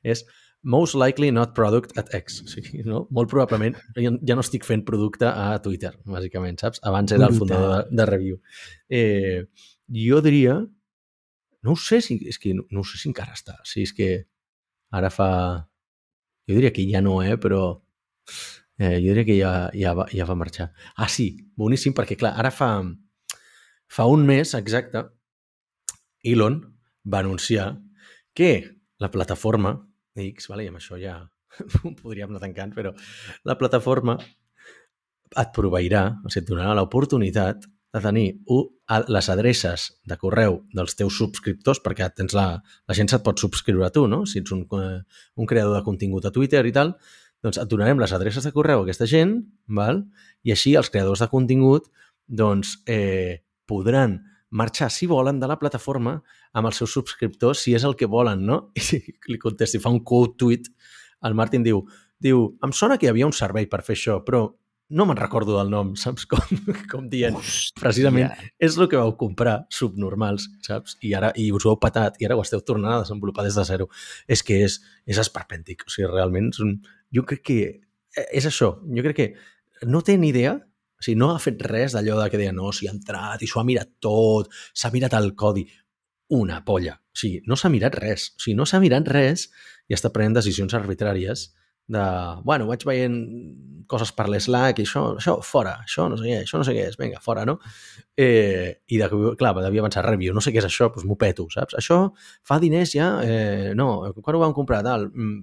és 0.04 0.24
most 0.64 0.94
likely 0.96 1.32
not 1.34 1.56
product 1.58 1.98
at 1.98 2.12
X. 2.14 2.42
O 2.46 2.50
sigui, 2.50 2.84
no? 2.86 3.06
Molt 3.14 3.32
probablement 3.32 3.78
ja 3.98 4.36
no 4.36 4.44
estic 4.44 4.66
fent 4.68 4.86
producte 4.86 5.30
a 5.30 5.56
Twitter, 5.64 5.94
bàsicament, 6.06 6.62
saps? 6.62 6.82
Abans 6.86 7.14
era 7.16 7.30
el 7.30 7.38
fundador 7.38 7.74
de, 7.74 7.98
de 7.98 8.08
Review. 8.10 8.40
Eh, 8.90 9.42
jo 10.06 10.22
diria... 10.22 10.62
No 11.62 11.76
ho 11.76 11.78
sé 11.78 12.00
si... 12.02 12.18
És 12.26 12.40
que 12.42 12.56
no, 12.58 12.64
no 12.74 12.82
sé 12.82 12.98
si 12.98 13.10
encara 13.10 13.36
està. 13.38 13.60
O 13.62 13.68
sigui, 13.70 13.86
és 13.90 13.94
que 13.98 14.10
ara 14.98 15.12
fa... 15.14 15.30
Jo 16.50 16.58
diria 16.58 16.74
que 16.74 16.86
ja 16.90 17.04
no, 17.06 17.20
eh? 17.22 17.36
Però 17.42 17.62
eh, 18.82 18.98
jo 18.98 19.12
diria 19.12 19.26
que 19.28 19.38
ja, 19.38 19.52
ja, 19.78 19.94
va, 19.98 20.08
ja 20.14 20.26
va 20.26 20.38
marxar. 20.38 20.72
Ah, 20.96 21.10
sí, 21.10 21.36
boníssim, 21.58 21.94
perquè 21.98 22.18
clar, 22.18 22.34
ara 22.42 22.50
fa, 22.54 22.72
fa 23.90 24.08
un 24.10 24.26
mes 24.26 24.56
exacte 24.58 25.06
Elon 26.26 26.60
va 27.06 27.22
anunciar 27.22 27.76
que 28.42 28.54
la 29.02 29.12
plataforma 29.14 29.76
X, 30.18 30.50
vale, 30.52 30.66
i 30.66 30.72
amb 30.72 30.82
això 30.82 30.98
ja 31.00 31.20
podríem 32.02 32.32
anar 32.32 32.42
tancant, 32.44 32.74
però 32.76 32.94
la 33.48 33.58
plataforma 33.60 34.18
et 35.32 35.54
proveirà, 35.56 36.08
o 36.26 36.32
sigui, 36.32 36.44
et 36.44 36.50
donarà 36.50 36.74
l'oportunitat 36.76 37.68
de 37.92 38.00
tenir 38.00 38.28
un, 38.52 38.68
les 39.12 39.28
adreces 39.32 39.88
de 40.08 40.18
correu 40.20 40.62
dels 40.76 40.96
teus 41.00 41.18
subscriptors, 41.20 41.82
perquè 41.84 42.08
tens 42.16 42.36
la, 42.36 42.46
la 42.88 42.96
gent 42.96 43.12
se't 43.12 43.24
pot 43.26 43.40
subscriure 43.40 43.88
a 43.88 43.92
tu, 43.94 44.06
no? 44.12 44.24
Si 44.28 44.40
ets 44.40 44.54
un, 44.56 44.64
un 44.72 45.50
creador 45.50 45.76
de 45.76 45.84
contingut 45.88 46.28
a 46.28 46.34
Twitter 46.36 46.64
i 46.68 46.74
tal, 46.76 46.96
doncs 47.44 47.60
et 47.60 47.70
donarem 47.70 48.00
les 48.00 48.14
adreces 48.16 48.46
de 48.48 48.54
correu 48.56 48.84
a 48.84 48.88
aquesta 48.88 49.08
gent, 49.10 49.40
val? 49.68 50.06
i 50.44 50.54
així 50.56 50.76
els 50.80 50.90
creadors 50.94 51.22
de 51.22 51.30
contingut 51.32 51.90
doncs, 52.28 52.78
eh, 52.88 53.44
podran 53.68 54.20
marxar, 54.52 54.92
si 54.92 55.08
volen, 55.08 55.40
de 55.40 55.48
la 55.50 55.58
plataforma 55.60 56.18
amb 56.54 56.70
els 56.70 56.82
seus 56.82 56.94
subscriptors, 56.94 57.64
si 57.64 57.76
és 57.76 57.86
el 57.88 57.96
que 57.98 58.10
volen, 58.12 58.46
no? 58.46 58.62
I 58.96 59.02
li 59.32 59.40
contesti, 59.42 59.80
fa 59.82 59.92
un 59.94 60.04
quote 60.04 60.38
tweet, 60.40 60.72
el 61.28 61.38
Martin 61.38 61.64
diu, 61.64 61.86
diu, 62.22 62.50
em 62.64 62.74
sona 62.76 62.98
que 63.00 63.08
hi 63.08 63.12
havia 63.14 63.30
un 63.30 63.36
servei 63.36 63.70
per 63.72 63.82
fer 63.88 63.96
això, 63.98 64.20
però 64.26 64.46
no 64.92 65.06
me'n 65.08 65.18
recordo 65.18 65.56
del 65.58 65.72
nom, 65.72 65.94
saps? 66.04 66.28
Com, 66.30 66.74
com 66.92 67.08
dient, 67.12 67.38
Hòstia. 67.40 67.80
precisament, 67.80 68.34
és 68.60 68.76
el 68.78 68.90
que 68.92 69.00
vau 69.00 69.14
comprar, 69.20 69.62
subnormals, 69.72 70.50
saps? 70.68 70.98
I 71.08 71.14
ara 71.18 71.32
i 71.40 71.48
us 71.56 71.66
ho 71.66 71.74
heu 71.74 71.80
patat 71.82 72.20
i 72.20 72.28
ara 72.28 72.38
ho 72.38 72.44
esteu 72.44 72.64
tornant 72.68 72.98
a 72.98 73.06
desenvolupar 73.06 73.48
des 73.48 73.56
de 73.58 73.66
zero. 73.68 73.88
És 74.28 74.44
que 74.44 74.60
és, 74.66 74.82
és 75.08 75.22
esperpèntic. 75.22 75.88
O 75.88 75.94
sigui, 75.94 76.10
realment, 76.12 76.52
és 76.52 76.60
un... 76.66 76.76
jo 77.16 77.24
crec 77.28 77.46
que 77.48 77.58
eh, 77.64 78.28
és 78.28 78.48
això. 78.50 78.74
Jo 78.84 79.08
crec 79.08 79.22
que 79.22 79.88
no 79.88 80.04
té 80.06 80.18
ni 80.20 80.30
idea 80.36 80.60
o 81.02 81.04
sigui, 81.04 81.18
no 81.18 81.32
ha 81.34 81.40
fet 81.42 81.64
res 81.66 81.96
d'allò 81.98 82.20
de 82.20 82.28
que 82.30 82.38
deia, 82.38 82.54
no, 82.54 82.70
si 82.78 82.86
ha 82.86 82.94
entrat 82.94 83.42
i 83.42 83.48
s'ho 83.50 83.58
ha 83.58 83.66
mirat 83.66 83.96
tot, 84.06 84.52
s'ha 84.78 84.92
mirat 84.94 85.16
el 85.18 85.32
codi. 85.34 85.66
Una 86.38 86.60
polla. 86.64 86.94
O 86.94 87.18
sigui, 87.18 87.42
no 87.50 87.58
s'ha 87.58 87.72
mirat 87.74 87.98
res. 87.98 88.28
O 88.38 88.44
sigui, 88.44 88.54
no 88.60 88.68
s'ha 88.70 88.80
mirat 88.84 89.10
res 89.10 89.48
i 89.90 89.98
està 89.98 90.12
prenent 90.14 90.38
decisions 90.38 90.78
arbitràries 90.78 91.50
de, 91.92 92.04
bueno, 92.46 92.68
vaig 92.70 92.86
veient 92.86 93.18
coses 93.90 94.14
per 94.16 94.28
l'Slack 94.30 94.80
i 94.80 94.86
això, 94.86 95.02
això, 95.18 95.34
fora, 95.44 95.74
això 95.84 96.06
no 96.08 96.20
sé 96.20 96.30
què, 96.30 96.38
això 96.46 96.62
no 96.62 96.68
sé 96.68 96.76
què 96.78 96.86
és, 96.92 96.96
vinga, 97.00 97.20
fora, 97.24 97.44
no? 97.50 97.58
Eh, 98.16 98.78
I, 98.88 99.02
de, 99.02 99.10
clar, 99.42 99.56
devia 99.58 99.84
pensar, 99.84 100.06
review, 100.06 100.36
no 100.38 100.44
sé 100.46 100.54
què 100.54 100.62
és 100.62 100.70
això, 100.70 100.92
doncs 100.94 101.10
m'ho 101.10 101.18
peto, 101.20 101.50
saps? 101.52 101.76
Això 101.82 102.00
fa 102.48 102.62
diners 102.62 102.94
ja? 102.96 103.10
Eh, 103.26 103.74
no, 103.76 103.90
quan 104.22 104.38
ho 104.38 104.44
vam 104.46 104.56
comprar, 104.56 104.80
tal? 104.88 105.10
Mm, 105.10 105.42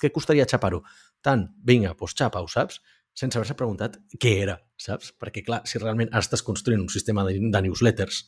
què 0.00 0.14
costaria 0.14 0.48
xapar-ho? 0.48 0.80
Tant, 1.20 1.44
vinga, 1.66 1.92
doncs 1.98 2.16
xapa-ho, 2.16 2.48
saps? 2.48 2.80
Sense 3.20 3.36
haver-se 3.36 3.56
preguntat 3.58 3.98
què 4.20 4.36
era, 4.42 4.56
saps? 4.80 5.12
Perquè, 5.20 5.42
clar, 5.44 5.60
si 5.68 5.80
realment 5.80 6.08
ara 6.10 6.24
estàs 6.24 6.44
construint 6.46 6.80
un 6.80 6.92
sistema 6.92 7.24
de, 7.26 7.36
de 7.52 7.62
newsletters, 7.66 8.22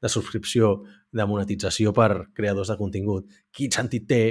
de 0.00 0.10
subscripció, 0.12 0.72
de 1.12 1.26
monetització 1.28 1.92
per 1.96 2.30
creadors 2.36 2.70
de 2.72 2.78
contingut, 2.78 3.28
quin 3.54 3.74
sentit 3.74 4.06
té 4.08 4.22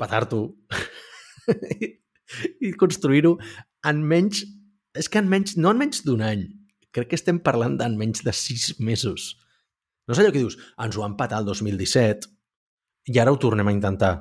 patar-t'ho 0.00 0.42
i, 1.78 1.92
i 2.68 2.74
construir-ho 2.80 3.36
en 3.90 4.04
menys... 4.10 4.44
És 4.94 5.08
que 5.10 5.18
en 5.18 5.26
menys, 5.26 5.56
no 5.58 5.72
en 5.74 5.80
menys 5.80 6.04
d'un 6.06 6.20
any, 6.22 6.44
crec 6.94 7.08
que 7.10 7.18
estem 7.18 7.40
parlant 7.42 7.74
d'en 7.80 7.96
menys 7.98 8.22
de 8.22 8.30
sis 8.34 8.76
mesos. 8.78 9.32
No 10.06 10.14
és 10.14 10.20
allò 10.22 10.30
que 10.30 10.42
dius, 10.42 10.54
ens 10.78 10.94
ho 10.94 11.02
han 11.02 11.16
patat 11.18 11.42
el 11.42 11.48
2017 11.50 12.30
i 13.10 13.18
ara 13.20 13.34
ho 13.34 13.40
tornem 13.42 13.68
a 13.68 13.74
intentar. 13.74 14.14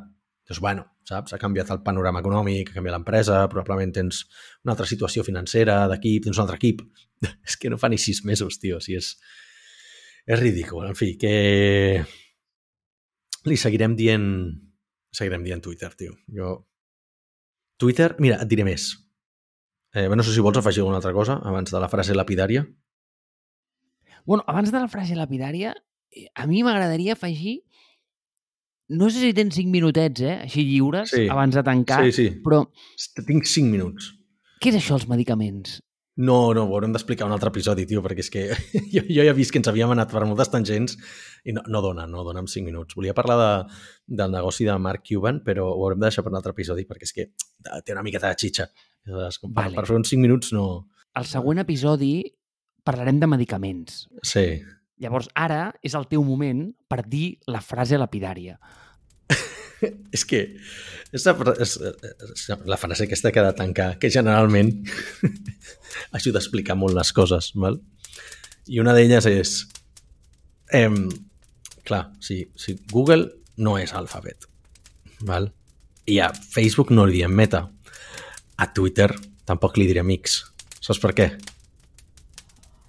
Dius, 0.44 0.60
bueno, 0.60 0.86
saps? 1.08 1.34
Ha 1.34 1.40
canviat 1.40 1.70
el 1.72 1.80
panorama 1.86 2.20
econòmic, 2.24 2.72
ha 2.72 2.78
canviat 2.78 2.98
l'empresa, 2.98 3.46
probablement 3.52 3.94
tens 3.96 4.26
una 4.66 4.74
altra 4.76 4.88
situació 4.90 5.24
financera 5.24 5.84
d'equip, 5.92 6.26
tens 6.26 6.40
un 6.40 6.44
altre 6.44 6.60
equip. 6.60 6.84
és 7.48 7.56
que 7.60 7.72
no 7.72 7.80
fa 7.80 7.90
ni 7.92 8.00
sis 8.02 8.24
mesos, 8.28 8.60
tio. 8.60 8.82
O 8.82 8.84
sigui, 8.84 9.00
és, 9.00 9.14
és 10.28 10.42
ridícul. 10.42 10.84
En 10.90 11.00
fi, 11.00 11.14
que 11.20 11.34
li 13.48 13.60
seguirem 13.60 13.96
dient 14.00 14.30
seguirem 15.14 15.46
dient 15.46 15.62
Twitter, 15.64 15.94
tio. 15.96 16.18
Jo... 16.34 16.58
Twitter, 17.80 18.14
mira, 18.24 18.40
et 18.42 18.50
diré 18.50 18.66
més. 18.66 18.90
Eh, 19.94 20.08
no 20.10 20.26
sé 20.26 20.34
si 20.34 20.42
vols 20.42 20.58
afegir 20.58 20.82
alguna 20.82 21.00
altra 21.00 21.14
cosa 21.14 21.38
abans 21.46 21.72
de 21.72 21.80
la 21.82 21.90
frase 21.90 22.16
lapidària. 22.18 22.66
Bueno, 24.26 24.44
abans 24.48 24.72
de 24.72 24.80
la 24.80 24.90
frase 24.90 25.18
lapidària, 25.20 25.76
eh, 26.10 26.30
a 26.34 26.48
mi 26.48 26.64
m'agradaria 26.66 27.14
afegir 27.14 27.62
no 28.94 29.10
sé 29.10 29.20
si 29.24 29.34
tens 29.34 29.56
5 29.58 29.72
minutets, 29.74 30.22
eh? 30.22 30.36
Així 30.48 30.64
lliures, 30.68 31.10
Sí. 31.12 31.26
abans 31.30 31.56
de 31.56 31.64
tancar, 31.64 32.04
Sí, 32.06 32.12
sí. 32.12 32.28
però 32.44 32.64
Tinc 33.28 33.46
5 33.46 33.70
minuts. 33.72 34.14
què 34.62 34.70
és 34.72 34.78
això, 34.80 34.96
els 34.96 35.08
medicaments? 35.10 35.82
No, 36.16 36.54
no, 36.54 36.68
ho 36.70 36.76
haurem 36.76 36.92
d'explicar 36.94 37.26
un 37.26 37.32
altre 37.34 37.50
episodi, 37.50 37.88
tio, 37.90 38.04
perquè 38.06 38.22
és 38.22 38.30
que 38.30 38.42
jo, 38.94 39.02
jo 39.02 39.24
ja 39.26 39.32
he 39.32 39.34
vist 39.34 39.52
que 39.52 39.58
ens 39.58 39.68
havíem 39.72 39.90
anat 39.96 40.12
per 40.14 40.22
moltes 40.30 40.52
tangents 40.54 40.94
i 41.44 41.56
no, 41.58 41.64
no 41.68 41.82
dona, 41.82 42.06
no 42.06 42.22
dona 42.24 42.44
en 42.44 42.48
5 42.48 42.68
minuts. 42.70 42.94
Volia 42.96 43.16
parlar 43.18 43.38
de, 43.42 43.74
del 44.22 44.32
negoci 44.32 44.64
de 44.68 44.76
Mark 44.78 45.02
Cuban, 45.10 45.42
però 45.44 45.66
ho 45.74 45.82
haurem 45.88 46.00
de 46.00 46.06
deixar 46.12 46.24
per 46.24 46.30
un 46.32 46.38
altre 46.38 46.54
episodi 46.54 46.86
perquè 46.86 47.08
és 47.10 47.14
que 47.18 47.26
té 47.84 47.96
una 47.98 48.04
miqueta 48.06 48.30
de 48.30 48.38
xitxa. 48.38 48.70
Aleshores, 49.08 49.40
Per, 49.42 49.50
Vale. 49.58 49.76
per 49.76 49.88
fer 49.90 49.96
uns 49.98 50.10
5 50.14 50.22
minuts 50.22 50.54
no... 50.54 50.68
Al 51.18 51.26
següent 51.26 51.60
episodi 51.66 52.22
parlarem 52.86 53.20
de 53.20 53.28
medicaments. 53.34 54.08
Sí, 54.22 54.62
Llavors, 55.02 55.30
ara 55.36 55.74
és 55.84 55.96
el 55.98 56.08
teu 56.12 56.24
moment 56.26 56.68
per 56.90 57.02
dir 57.10 57.40
la 57.50 57.62
frase 57.66 57.98
lapidària. 57.98 58.60
és 60.16 60.24
que 60.30 60.44
és 61.14 61.26
la, 61.28 61.34
és, 61.62 61.76
és 62.30 62.46
la 62.70 62.80
frase 62.80 63.08
aquesta 63.08 63.32
que 63.34 63.42
ha 63.42 63.50
de 63.50 63.58
tancar, 63.58 63.94
que 64.00 64.12
generalment 64.14 64.72
ajuda 66.18 66.40
a 66.40 66.44
explicar 66.44 66.78
molt 66.80 66.98
les 66.98 67.14
coses, 67.14 67.52
val? 67.56 67.82
I 68.70 68.80
una 68.84 68.96
d'elles 68.96 69.28
és... 69.30 69.58
Em, 70.74 71.04
clar, 71.86 72.08
si, 72.24 72.46
si 72.58 72.78
Google 72.90 73.28
no 73.62 73.76
és 73.78 73.92
alfabet, 73.94 74.48
val? 75.28 75.52
i 76.06 76.20
a 76.20 76.32
Facebook 76.34 76.92
no 76.92 77.06
li 77.08 77.20
diem 77.22 77.32
meta, 77.32 77.64
a 78.60 78.68
Twitter 78.76 79.10
tampoc 79.48 79.78
li 79.78 79.88
direm 79.88 80.12
X. 80.18 80.42
Saps 80.84 81.00
per 81.00 81.14
què? 81.16 81.30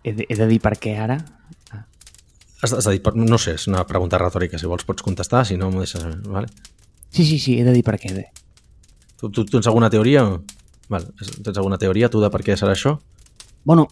He 0.05 0.13
de, 0.13 0.27
he 0.29 0.37
de 0.37 0.49
dir 0.51 0.61
per 0.63 0.75
què 0.81 0.97
ara? 1.01 1.19
Has, 2.65 2.73
has 2.73 2.87
de 2.89 2.95
dir, 2.97 3.13
no 3.21 3.37
sé, 3.37 3.59
és 3.59 3.67
una 3.69 3.83
pregunta 3.85 4.17
retòrica, 4.21 4.57
si 4.57 4.69
vols 4.71 4.87
pots 4.89 5.05
contestar, 5.05 5.43
si 5.45 5.59
no 5.61 5.69
m'ho 5.69 5.83
deixes... 5.83 6.05
Vale? 6.25 6.49
Sí, 7.13 7.27
sí, 7.29 7.37
sí, 7.39 7.59
he 7.61 7.65
de 7.67 7.75
dir 7.77 7.83
per 7.85 7.99
què. 8.01 8.15
Tu, 9.21 9.29
tu, 9.29 9.45
tens 9.45 9.69
alguna 9.69 9.91
teoria? 9.93 10.25
Val, 10.89 11.05
tens 11.21 11.59
alguna 11.59 11.77
teoria 11.81 12.09
tu 12.09 12.23
de 12.25 12.31
per 12.33 12.41
què 12.47 12.57
serà 12.57 12.73
això? 12.73 12.95
Bueno, 13.69 13.85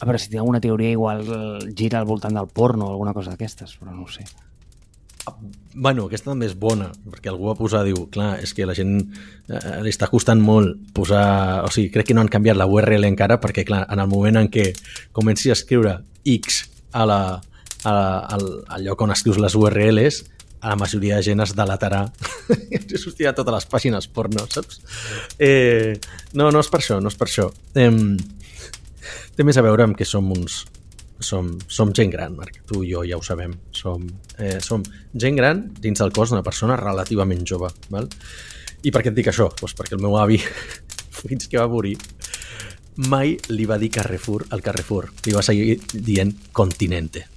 a 0.00 0.08
veure, 0.08 0.18
si 0.18 0.32
tinc 0.32 0.42
alguna 0.42 0.60
teoria 0.64 0.90
igual 0.90 1.22
gira 1.78 2.00
al 2.00 2.10
voltant 2.10 2.34
del 2.34 2.50
porno 2.50 2.88
o 2.88 2.96
alguna 2.96 3.14
cosa 3.14 3.32
d'aquestes, 3.32 3.78
però 3.78 3.94
no 3.94 4.08
ho 4.08 4.10
sé. 4.10 4.26
Bueno, 5.74 6.04
aquesta 6.04 6.32
també 6.32 6.50
és 6.50 6.58
bona, 6.58 6.90
perquè 7.14 7.30
algú 7.30 7.48
va 7.48 7.56
posar, 7.56 7.86
diu, 7.86 8.04
clar, 8.12 8.34
és 8.42 8.52
que 8.54 8.66
la 8.66 8.74
gent 8.76 8.98
eh, 8.98 9.78
li 9.86 9.94
està 9.94 10.10
costant 10.10 10.42
molt 10.42 10.90
posar... 10.98 11.62
O 11.64 11.70
sigui, 11.72 11.94
crec 11.94 12.10
que 12.10 12.18
no 12.18 12.26
han 12.26 12.34
canviat 12.34 12.58
la 12.58 12.66
URL 12.66 13.06
encara, 13.08 13.38
perquè, 13.40 13.64
clar, 13.70 13.84
en 13.86 14.02
el 14.02 14.10
moment 14.10 14.42
en 14.42 14.50
què 14.52 14.72
comenci 15.16 15.54
a 15.54 15.56
escriure 15.56 16.00
X 16.34 16.64
a 16.92 17.06
la, 17.08 17.20
al, 17.90 18.46
al 18.68 18.86
lloc 18.86 19.04
on 19.04 19.12
escrius 19.14 19.40
les 19.42 19.56
URLs, 19.58 20.22
a 20.64 20.70
la 20.70 20.76
majoria 20.80 21.18
de 21.18 21.26
gent 21.26 21.44
es 21.44 21.52
delatarà 21.52 22.06
i 22.72 22.78
ens 22.78 23.06
a 23.28 23.34
totes 23.36 23.52
les 23.52 23.66
pàgines 23.68 24.06
porno, 24.08 24.46
saps? 24.48 24.80
Eh, 25.38 25.92
no, 26.32 26.48
no 26.50 26.62
és 26.64 26.70
per 26.72 26.80
això, 26.80 27.00
no 27.04 27.12
és 27.12 27.18
per 27.20 27.28
això. 27.28 27.50
Eh, 27.76 27.90
té 29.36 29.44
més 29.44 29.60
a 29.60 29.64
veure 29.66 29.84
amb 29.84 29.98
que 29.98 30.08
som 30.08 30.30
uns, 30.32 30.62
som, 31.20 31.50
som 31.68 31.92
gent 31.92 32.12
gran, 32.12 32.32
Marc. 32.38 32.62
Tu 32.68 32.80
i 32.84 32.94
jo 32.94 33.04
ja 33.04 33.18
ho 33.20 33.22
sabem. 33.24 33.52
Som, 33.76 34.08
eh, 34.38 34.56
som 34.64 34.82
gent 35.12 35.36
gran 35.36 35.66
dins 35.80 36.00
del 36.00 36.14
cos 36.16 36.32
d'una 36.32 36.44
persona 36.46 36.80
relativament 36.80 37.44
jove. 37.44 37.68
Val? 37.92 38.08
I 38.84 38.92
per 38.92 39.04
què 39.04 39.12
et 39.12 39.20
dic 39.20 39.28
això? 39.32 39.50
Pues 39.60 39.76
perquè 39.76 39.98
el 39.98 40.02
meu 40.04 40.16
avi, 40.20 40.40
fins 41.20 41.48
que 41.48 41.60
va 41.60 41.68
morir, 41.68 41.98
mai 43.10 43.36
li 43.52 43.68
va 43.68 43.76
dir 43.76 43.92
Carrefour 43.92 44.48
al 44.50 44.64
Carrefour. 44.64 45.12
Li 45.26 45.36
va 45.36 45.44
seguir 45.44 45.76
dient 45.92 46.32
Continente. 46.52 47.33